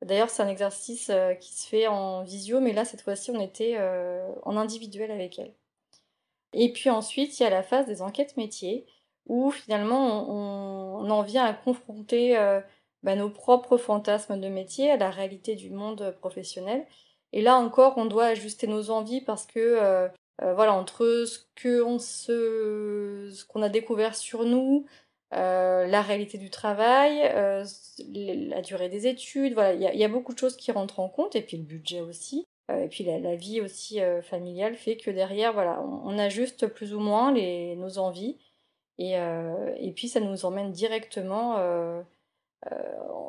D'ailleurs, 0.02 0.30
c'est 0.30 0.42
un 0.42 0.48
exercice 0.48 1.10
euh, 1.10 1.34
qui 1.34 1.52
se 1.52 1.66
fait 1.66 1.88
en 1.88 2.22
visio, 2.22 2.60
mais 2.60 2.72
là, 2.72 2.84
cette 2.84 3.02
fois-ci, 3.02 3.30
on 3.32 3.40
était 3.40 3.74
euh, 3.78 4.32
en 4.44 4.56
individuel 4.56 5.10
avec 5.10 5.38
elle. 5.38 5.54
Et 6.52 6.72
puis 6.72 6.88
ensuite, 6.90 7.38
il 7.38 7.42
y 7.42 7.46
a 7.46 7.50
la 7.50 7.62
phase 7.62 7.86
des 7.86 8.00
enquêtes 8.00 8.36
métiers, 8.36 8.86
où 9.26 9.50
finalement, 9.50 10.30
on, 10.30 11.10
en 11.10 11.22
vient 11.22 11.44
à 11.44 11.52
confronter 11.52 12.38
euh, 12.38 12.60
bah, 13.02 13.16
nos 13.16 13.30
propres 13.30 13.76
fantasmes 13.76 14.40
de 14.40 14.48
métier 14.48 14.90
à 14.90 14.96
la 14.96 15.10
réalité 15.10 15.56
du 15.56 15.70
monde 15.70 16.16
professionnel. 16.20 16.86
Et 17.32 17.42
là 17.42 17.56
encore, 17.56 17.98
on 17.98 18.06
doit 18.06 18.26
ajuster 18.26 18.66
nos 18.66 18.90
envies 18.90 19.20
parce 19.20 19.46
que, 19.46 20.08
voilà, 20.40 20.72
entre 20.72 21.24
ce 21.26 21.38
qu'on 21.60 21.98
ce 21.98 23.44
qu'on 23.46 23.62
a 23.62 23.68
découvert 23.68 24.14
sur 24.14 24.44
nous, 24.44 24.86
euh, 25.34 25.86
la 25.86 26.00
réalité 26.00 26.38
du 26.38 26.48
travail, 26.48 27.20
euh, 27.34 27.62
la 28.14 28.62
durée 28.62 28.88
des 28.88 29.06
études, 29.06 29.52
voilà, 29.52 29.74
il 29.74 29.98
y, 29.98 30.04
a 30.04 30.08
beaucoup 30.08 30.32
de 30.32 30.38
choses 30.38 30.56
qui 30.56 30.72
rentrent 30.72 31.00
en 31.00 31.10
compte, 31.10 31.36
et 31.36 31.42
puis 31.42 31.58
le 31.58 31.64
budget 31.64 32.00
aussi, 32.00 32.46
euh, 32.70 32.84
et 32.84 32.88
puis 32.88 33.04
la, 33.04 33.34
vie 33.34 33.60
aussi 33.60 34.00
familiale 34.22 34.74
fait 34.76 34.96
que 34.96 35.10
derrière, 35.10 35.52
voilà, 35.52 35.82
on, 35.82 36.18
ajuste 36.18 36.66
plus 36.68 36.94
ou 36.94 37.00
moins 37.00 37.30
les, 37.32 37.76
nos 37.76 37.98
envies, 37.98 38.38
et, 38.96 39.12
et, 39.12 39.92
puis 39.94 40.08
ça 40.08 40.20
nous 40.20 40.44
emmène 40.46 40.72
directement 40.72 41.56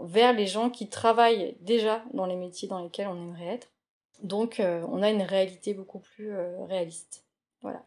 vers 0.03 0.33
les 0.33 0.47
gens 0.47 0.69
qui 0.69 0.87
travaillent 0.89 1.57
déjà 1.61 2.03
dans 2.13 2.25
les 2.25 2.37
métiers 2.37 2.69
dans 2.69 2.81
lesquels 2.81 3.07
on 3.07 3.15
aimerait 3.15 3.55
être. 3.55 3.67
Donc 4.21 4.59
on 4.59 5.01
a 5.01 5.09
une 5.09 5.21
réalité 5.21 5.73
beaucoup 5.73 5.99
plus 5.99 6.33
réaliste. 6.67 7.25
Voilà. 7.61 7.85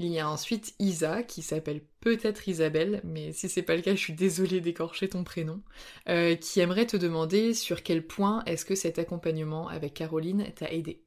Il 0.00 0.06
y 0.06 0.20
a 0.20 0.30
ensuite 0.30 0.76
Isa, 0.78 1.24
qui 1.24 1.42
s'appelle 1.42 1.80
peut-être 1.98 2.46
Isabelle, 2.46 3.00
mais 3.02 3.32
si 3.32 3.48
c'est 3.48 3.62
pas 3.62 3.74
le 3.74 3.82
cas, 3.82 3.96
je 3.96 4.00
suis 4.00 4.12
désolée 4.12 4.60
d'écorcher 4.60 5.08
ton 5.08 5.24
prénom, 5.24 5.60
euh, 6.08 6.36
qui 6.36 6.60
aimerait 6.60 6.86
te 6.86 6.96
demander 6.96 7.52
sur 7.52 7.82
quel 7.82 8.06
point 8.06 8.44
est-ce 8.44 8.64
que 8.64 8.76
cet 8.76 9.00
accompagnement 9.00 9.66
avec 9.66 9.94
Caroline 9.94 10.52
t'a 10.54 10.70
aidé. 10.70 11.02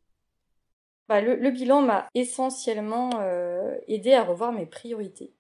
Bah, 1.07 1.21
le, 1.21 1.51
bilan 1.51 1.81
m'a 1.83 2.09
essentiellement 2.15 3.11
euh, 3.21 3.77
aidé 3.87 4.11
à 4.11 4.25
revoir 4.25 4.51
mes 4.51 4.65
priorités, 4.65 5.33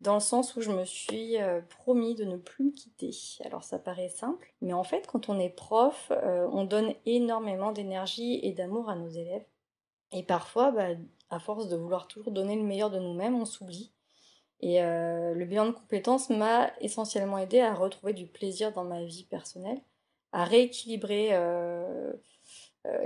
dans 0.00 0.14
le 0.14 0.20
sens 0.20 0.56
où 0.56 0.60
je 0.60 0.70
me 0.70 0.84
suis 0.84 1.40
euh, 1.40 1.60
promis 1.62 2.14
de 2.14 2.24
ne 2.24 2.36
plus 2.36 2.64
me 2.64 2.70
quitter. 2.70 3.10
Alors 3.44 3.64
ça 3.64 3.78
paraît 3.78 4.08
simple, 4.08 4.54
mais 4.60 4.72
en 4.72 4.84
fait, 4.84 5.06
quand 5.06 5.28
on 5.28 5.38
est 5.38 5.50
prof, 5.50 6.12
on 6.12 6.64
donne 6.64 6.94
énormément 7.06 7.72
d'énergie 7.72 8.40
et 8.42 8.52
d'amour 8.52 8.88
à 8.88 8.96
nos 8.96 9.08
élèves. 9.08 9.44
Et 10.12 10.22
parfois, 10.22 10.70
bah, 10.70 10.88
à 11.30 11.38
force 11.38 11.68
de 11.68 11.76
vouloir 11.76 12.06
toujours 12.08 12.32
donner 12.32 12.56
le 12.56 12.62
meilleur 12.62 12.90
de 12.90 12.98
nous-mêmes, 12.98 13.34
on 13.34 13.44
s'oublie. 13.44 13.92
Et 14.60 14.82
euh, 14.82 15.34
le 15.34 15.44
bilan 15.44 15.66
de 15.66 15.72
compétences 15.72 16.30
m'a 16.30 16.70
essentiellement 16.80 17.38
aidé 17.38 17.60
à 17.60 17.74
retrouver 17.74 18.12
du 18.14 18.26
plaisir 18.26 18.72
dans 18.72 18.84
ma 18.84 19.04
vie 19.04 19.24
personnelle, 19.24 19.80
à 20.32 20.44
rééquilibrer 20.44 21.34
euh, 21.34 22.12
euh, 22.12 22.12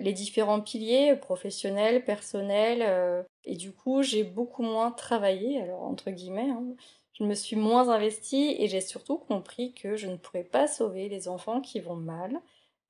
les 0.01 0.12
différents 0.12 0.61
piliers 0.61 1.16
professionnels, 1.16 2.05
personnels. 2.05 3.24
et 3.45 3.57
du 3.57 3.72
coup, 3.72 4.03
j'ai 4.03 4.24
beaucoup 4.24 4.62
moins 4.62 4.91
travaillé, 4.91 5.61
alors 5.61 5.83
entre 5.83 6.11
guillemets. 6.11 6.51
Hein. 6.51 6.64
je 7.12 7.24
me 7.24 7.35
suis 7.35 7.57
moins 7.57 7.89
investie 7.89 8.57
et 8.59 8.68
j'ai 8.68 8.81
surtout 8.81 9.18
compris 9.18 9.72
que 9.74 9.97
je 9.97 10.07
ne 10.09 10.16
pourrais 10.16 10.45
pas 10.45 10.66
sauver 10.66 11.09
les 11.09 11.28
enfants 11.28 11.61
qui 11.61 11.81
vont 11.81 11.97
mal, 11.97 12.41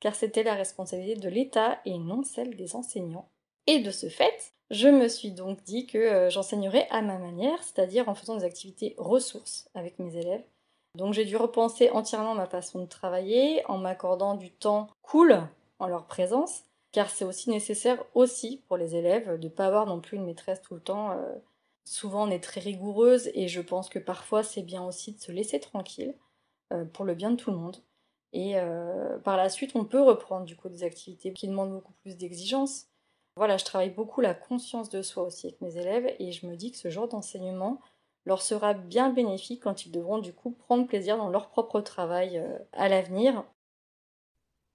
car 0.01 0.15
c'était 0.15 0.43
la 0.43 0.55
responsabilité 0.55 1.21
de 1.21 1.29
l'État 1.29 1.79
et 1.85 1.99
non 1.99 2.23
celle 2.25 2.57
des 2.57 2.75
enseignants. 2.75 3.29
Et 3.67 3.81
de 3.81 3.91
ce 3.91 4.09
fait, 4.09 4.53
je 4.71 4.89
me 4.89 5.09
suis 5.09 5.33
donc 5.33 5.63
dit 5.65 5.87
que 5.87 5.99
euh, 5.99 6.31
j'enseignerais 6.31 6.87
à 6.91 7.03
ma 7.03 7.19
manière, 7.19 7.63
c'est-à-dire 7.63 8.09
en 8.09 8.15
faisant 8.15 8.37
des 8.37 8.45
activités 8.45 8.95
ressources 8.99 9.69
avec 9.75 9.99
mes 9.99 10.17
élèves. 10.17 10.45
Donc 10.97 11.13
j'ai 11.13 11.25
dû 11.25 11.37
repenser 11.37 11.91
entièrement 11.91 12.35
ma 12.35 12.47
façon 12.47 12.81
de 12.81 12.87
travailler 12.87 13.65
en 13.67 13.79
m'accordant 13.79 14.35
du 14.35 14.51
temps 14.51 14.89
cool 15.03 15.41
en 15.79 15.87
leur 15.87 16.07
présence, 16.07 16.65
car 16.93 17.11
c'est 17.11 17.25
aussi 17.25 17.51
nécessaire 17.51 18.05
aussi 18.15 18.63
pour 18.69 18.77
les 18.77 18.97
élèves 18.97 19.39
de 19.39 19.45
ne 19.45 19.53
pas 19.53 19.67
avoir 19.67 19.87
non 19.87 20.01
plus 20.01 20.17
une 20.17 20.25
maîtresse 20.25 20.63
tout 20.63 20.75
le 20.75 20.81
temps. 20.81 21.13
Euh, 21.13 21.35
souvent 21.85 22.29
on 22.29 22.31
est 22.31 22.43
très 22.43 22.61
rigoureuse 22.61 23.31
et 23.35 23.49
je 23.49 23.61
pense 23.61 23.89
que 23.89 23.99
parfois 23.99 24.43
c'est 24.43 24.63
bien 24.63 24.85
aussi 24.85 25.13
de 25.13 25.21
se 25.21 25.33
laisser 25.33 25.61
tranquille 25.61 26.15
euh, 26.73 26.85
pour 26.85 27.05
le 27.05 27.15
bien 27.15 27.31
de 27.31 27.37
tout 27.37 27.51
le 27.51 27.57
monde. 27.57 27.79
Et 28.33 28.55
par 29.25 29.37
la 29.37 29.49
suite 29.49 29.73
on 29.75 29.85
peut 29.85 30.01
reprendre 30.01 30.45
du 30.47 30.55
coup 30.55 30.69
des 30.69 30.85
activités 30.85 31.33
qui 31.33 31.49
demandent 31.49 31.73
beaucoup 31.73 31.95
plus 31.95 32.17
d'exigence 32.17 32.91
voilà, 33.37 33.57
je 33.57 33.65
travaille 33.65 33.91
beaucoup 33.91 34.21
la 34.21 34.35
conscience 34.35 34.91
de 34.91 35.03
soi 35.03 35.23
aussi 35.23 35.47
avec 35.47 35.61
mes 35.61 35.77
élèves 35.77 36.15
et 36.19 36.33
je 36.33 36.47
me 36.47 36.57
dis 36.57 36.73
que 36.73 36.77
ce 36.77 36.91
genre 36.91 37.09
d'enseignement 37.09 37.81
leur 38.27 38.43
sera 38.43 38.75
bien 38.75 39.11
bénéfique 39.11 39.63
quand 39.63 39.87
ils 39.87 39.93
devront 39.93 40.19
du 40.19 40.35
coup 40.35 40.51
prendre 40.51 40.87
plaisir 40.87 41.17
dans 41.17 41.31
leur 41.31 41.49
propre 41.49 41.81
travail 41.81 42.39
euh, 42.39 42.59
à 42.73 42.89
l'avenir. 42.89 43.45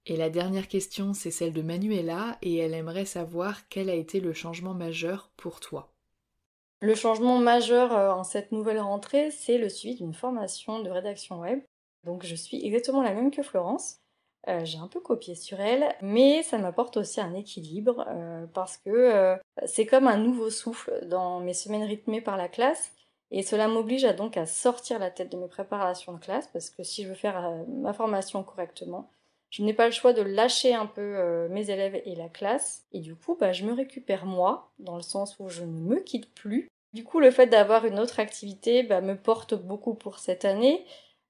Et 0.08 0.16
la 0.16 0.30
dernière 0.30 0.68
question, 0.68 1.14
c'est 1.14 1.32
celle 1.32 1.52
de 1.52 1.62
Manuela 1.62 2.38
et 2.40 2.56
elle 2.58 2.74
aimerait 2.74 3.06
savoir 3.06 3.68
quel 3.68 3.90
a 3.90 3.94
été 3.94 4.20
le 4.20 4.32
changement 4.32 4.72
majeur 4.72 5.32
pour 5.36 5.58
toi. 5.58 5.92
Le 6.80 6.94
changement 6.94 7.38
majeur 7.38 7.92
euh, 7.92 8.12
en 8.12 8.22
cette 8.22 8.52
nouvelle 8.52 8.78
rentrée, 8.78 9.32
c'est 9.32 9.58
le 9.58 9.68
suivi 9.68 9.96
d'une 9.96 10.14
formation 10.14 10.80
de 10.80 10.90
rédaction 10.90 11.40
web. 11.40 11.60
Donc 12.04 12.24
je 12.24 12.36
suis 12.36 12.64
exactement 12.64 13.02
la 13.02 13.14
même 13.14 13.32
que 13.32 13.42
Florence. 13.42 13.96
Euh, 14.46 14.64
j'ai 14.64 14.78
un 14.78 14.86
peu 14.86 15.00
copié 15.00 15.34
sur 15.34 15.58
elle, 15.58 15.92
mais 16.02 16.44
ça 16.44 16.58
m'apporte 16.58 16.98
aussi 16.98 17.20
un 17.20 17.34
équilibre 17.34 18.06
euh, 18.08 18.46
parce 18.54 18.76
que 18.76 19.36
c'est 19.64 19.86
comme 19.86 20.06
un 20.06 20.18
nouveau 20.18 20.50
souffle 20.50 21.04
dans 21.08 21.40
mes 21.40 21.54
semaines 21.54 21.82
rythmées 21.82 22.20
par 22.20 22.36
la 22.36 22.48
classe. 22.48 22.92
Et 23.32 23.42
cela 23.42 23.66
m'oblige 23.66 24.04
donc 24.14 24.36
à 24.36 24.46
sortir 24.46 25.00
la 25.00 25.10
tête 25.10 25.32
de 25.32 25.36
mes 25.36 25.48
préparations 25.48 26.12
de 26.12 26.20
classe 26.20 26.46
parce 26.52 26.70
que 26.70 26.84
si 26.84 27.02
je 27.02 27.08
veux 27.08 27.14
faire 27.14 27.64
ma 27.66 27.92
formation 27.92 28.44
correctement, 28.44 29.10
je 29.50 29.62
n'ai 29.62 29.74
pas 29.74 29.86
le 29.86 29.92
choix 29.92 30.12
de 30.12 30.22
lâcher 30.22 30.74
un 30.74 30.86
peu 30.86 31.48
mes 31.48 31.70
élèves 31.70 32.00
et 32.04 32.14
la 32.14 32.28
classe. 32.28 32.84
Et 32.92 33.00
du 33.00 33.14
coup, 33.14 33.36
bah, 33.38 33.52
je 33.52 33.64
me 33.64 33.72
récupère 33.72 34.26
moi, 34.26 34.72
dans 34.78 34.96
le 34.96 35.02
sens 35.02 35.36
où 35.38 35.48
je 35.48 35.62
ne 35.62 35.80
me 35.80 36.00
quitte 36.00 36.32
plus. 36.34 36.68
Du 36.92 37.04
coup, 37.04 37.20
le 37.20 37.30
fait 37.30 37.46
d'avoir 37.46 37.84
une 37.84 37.98
autre 37.98 38.20
activité 38.20 38.82
bah, 38.82 39.00
me 39.00 39.16
porte 39.16 39.54
beaucoup 39.54 39.94
pour 39.94 40.18
cette 40.18 40.44
année. 40.44 40.84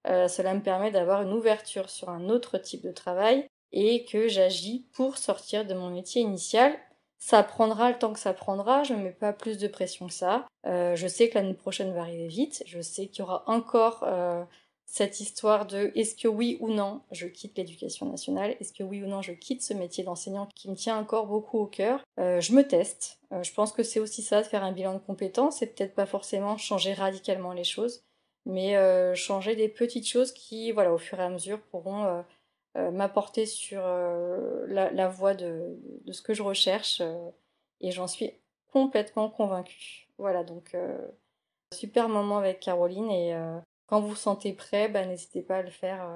Euh, 0.06 0.28
cela 0.28 0.54
me 0.54 0.62
permet 0.62 0.90
d'avoir 0.90 1.22
une 1.22 1.32
ouverture 1.32 1.90
sur 1.90 2.08
un 2.08 2.28
autre 2.28 2.58
type 2.58 2.82
de 2.82 2.92
travail 2.92 3.48
et 3.72 4.04
que 4.04 4.28
j'agis 4.28 4.86
pour 4.92 5.18
sortir 5.18 5.66
de 5.66 5.74
mon 5.74 5.90
métier 5.90 6.22
initial. 6.22 6.72
Ça 7.18 7.42
prendra 7.42 7.90
le 7.90 7.98
temps 7.98 8.12
que 8.12 8.20
ça 8.20 8.32
prendra, 8.32 8.84
je 8.84 8.94
ne 8.94 9.02
mets 9.02 9.10
pas 9.10 9.32
plus 9.32 9.58
de 9.58 9.66
pression 9.66 10.06
que 10.06 10.12
ça. 10.12 10.46
Euh, 10.66 10.94
je 10.94 11.08
sais 11.08 11.28
que 11.28 11.34
l'année 11.34 11.54
prochaine 11.54 11.92
va 11.92 12.02
arriver 12.02 12.28
vite, 12.28 12.62
je 12.66 12.80
sais 12.80 13.08
qu'il 13.08 13.20
y 13.20 13.22
aura 13.22 13.42
encore 13.46 14.04
euh, 14.06 14.44
cette 14.86 15.20
histoire 15.20 15.66
de 15.66 15.92
est-ce 15.94 16.14
que 16.14 16.28
oui 16.28 16.56
ou 16.60 16.70
non 16.70 17.02
je 17.12 17.26
quitte 17.26 17.58
l'éducation 17.58 18.06
nationale, 18.06 18.56
est-ce 18.60 18.72
que 18.72 18.82
oui 18.82 19.02
ou 19.02 19.06
non 19.06 19.20
je 19.20 19.32
quitte 19.32 19.62
ce 19.62 19.74
métier 19.74 20.04
d'enseignant 20.04 20.48
qui 20.54 20.70
me 20.70 20.76
tient 20.76 20.98
encore 20.98 21.26
beaucoup 21.26 21.58
au 21.58 21.66
cœur. 21.66 22.02
je 22.16 22.52
me 22.52 22.62
teste, 22.62 23.18
je 23.42 23.52
pense 23.52 23.72
que 23.72 23.82
c'est 23.82 24.00
aussi 24.00 24.22
ça 24.22 24.42
de 24.42 24.46
faire 24.46 24.64
un 24.64 24.72
bilan 24.72 24.94
de 24.94 24.98
compétences 24.98 25.60
et 25.60 25.66
peut-être 25.66 25.94
pas 25.94 26.06
forcément 26.06 26.56
changer 26.56 26.94
radicalement 26.94 27.52
les 27.52 27.64
choses 27.64 28.06
mais 28.46 28.76
euh, 28.76 29.14
changer 29.14 29.56
des 29.56 29.68
petites 29.68 30.08
choses 30.08 30.32
qui, 30.32 30.72
voilà, 30.72 30.92
au 30.92 30.98
fur 30.98 31.18
et 31.20 31.24
à 31.24 31.28
mesure, 31.28 31.60
pourront 31.60 32.04
euh, 32.04 32.22
euh, 32.76 32.90
m'apporter 32.92 33.44
sur 33.44 33.82
la, 33.82 35.08
voie 35.08 35.34
de, 35.34 35.76
de, 36.04 36.12
ce 36.12 36.22
que 36.22 36.32
je 36.32 36.42
recherche. 36.42 37.02
et 37.80 37.90
j'en 37.90 38.06
suis 38.06 38.32
complètement 38.72 39.28
convaincue. 39.28 40.08
Voilà, 40.18 40.44
donc 40.44 40.76
super 41.74 42.08
moment 42.08 42.38
avec 42.38 42.60
Caroline 42.60 43.10
et 43.10 43.34
quand 43.86 44.00
vous 44.00 44.10
vous 44.10 44.16
sentez 44.16 44.52
prêt, 44.52 44.88
bah, 44.88 45.06
n'hésitez 45.06 45.42
pas 45.42 45.58
à 45.58 45.62
le 45.62 45.70
faire. 45.70 46.08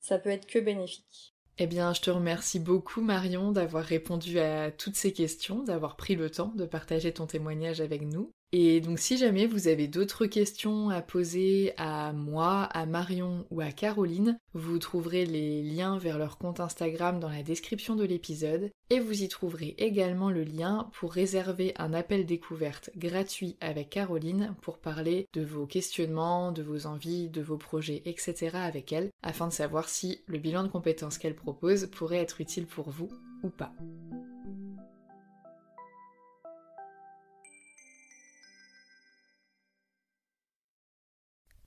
ça 0.00 0.18
peut 0.18 0.30
être 0.30 0.46
que 0.46 0.58
bénéfique. 0.58 1.34
Eh 1.58 1.68
bien, 1.68 1.92
je 1.94 2.00
te 2.00 2.10
remercie 2.10 2.58
beaucoup 2.58 3.00
Marion 3.00 3.52
d'avoir 3.52 3.84
répondu 3.84 4.40
à 4.40 4.72
toutes 4.72 4.96
ces 4.96 5.12
questions, 5.12 5.62
d'avoir 5.62 5.94
pris 5.94 6.16
le 6.16 6.28
temps 6.28 6.52
de 6.56 6.66
partager 6.66 7.12
ton 7.12 7.26
témoignage 7.26 7.80
avec 7.80 8.02
nous. 8.02 8.32
Et 8.56 8.80
donc 8.80 9.00
si 9.00 9.16
jamais 9.16 9.48
vous 9.48 9.66
avez 9.66 9.88
d'autres 9.88 10.26
questions 10.26 10.88
à 10.88 11.02
poser 11.02 11.72
à 11.76 12.12
moi, 12.12 12.62
à 12.62 12.86
Marion 12.86 13.44
ou 13.50 13.60
à 13.60 13.72
Caroline, 13.72 14.38
vous 14.52 14.78
trouverez 14.78 15.26
les 15.26 15.60
liens 15.64 15.98
vers 15.98 16.18
leur 16.18 16.38
compte 16.38 16.60
Instagram 16.60 17.18
dans 17.18 17.28
la 17.28 17.42
description 17.42 17.96
de 17.96 18.04
l'épisode 18.04 18.70
et 18.90 19.00
vous 19.00 19.24
y 19.24 19.26
trouverez 19.26 19.74
également 19.78 20.30
le 20.30 20.44
lien 20.44 20.88
pour 20.92 21.12
réserver 21.12 21.72
un 21.78 21.92
appel 21.92 22.26
découverte 22.26 22.90
gratuit 22.96 23.56
avec 23.60 23.90
Caroline 23.90 24.54
pour 24.62 24.78
parler 24.78 25.26
de 25.32 25.44
vos 25.44 25.66
questionnements, 25.66 26.52
de 26.52 26.62
vos 26.62 26.86
envies, 26.86 27.30
de 27.30 27.42
vos 27.42 27.58
projets, 27.58 28.02
etc. 28.04 28.50
avec 28.54 28.92
elle 28.92 29.10
afin 29.24 29.48
de 29.48 29.52
savoir 29.52 29.88
si 29.88 30.20
le 30.26 30.38
bilan 30.38 30.62
de 30.62 30.68
compétences 30.68 31.18
qu'elle 31.18 31.34
propose 31.34 31.88
pourrait 31.88 32.18
être 32.18 32.40
utile 32.40 32.66
pour 32.66 32.88
vous 32.88 33.08
ou 33.42 33.48
pas. 33.48 33.72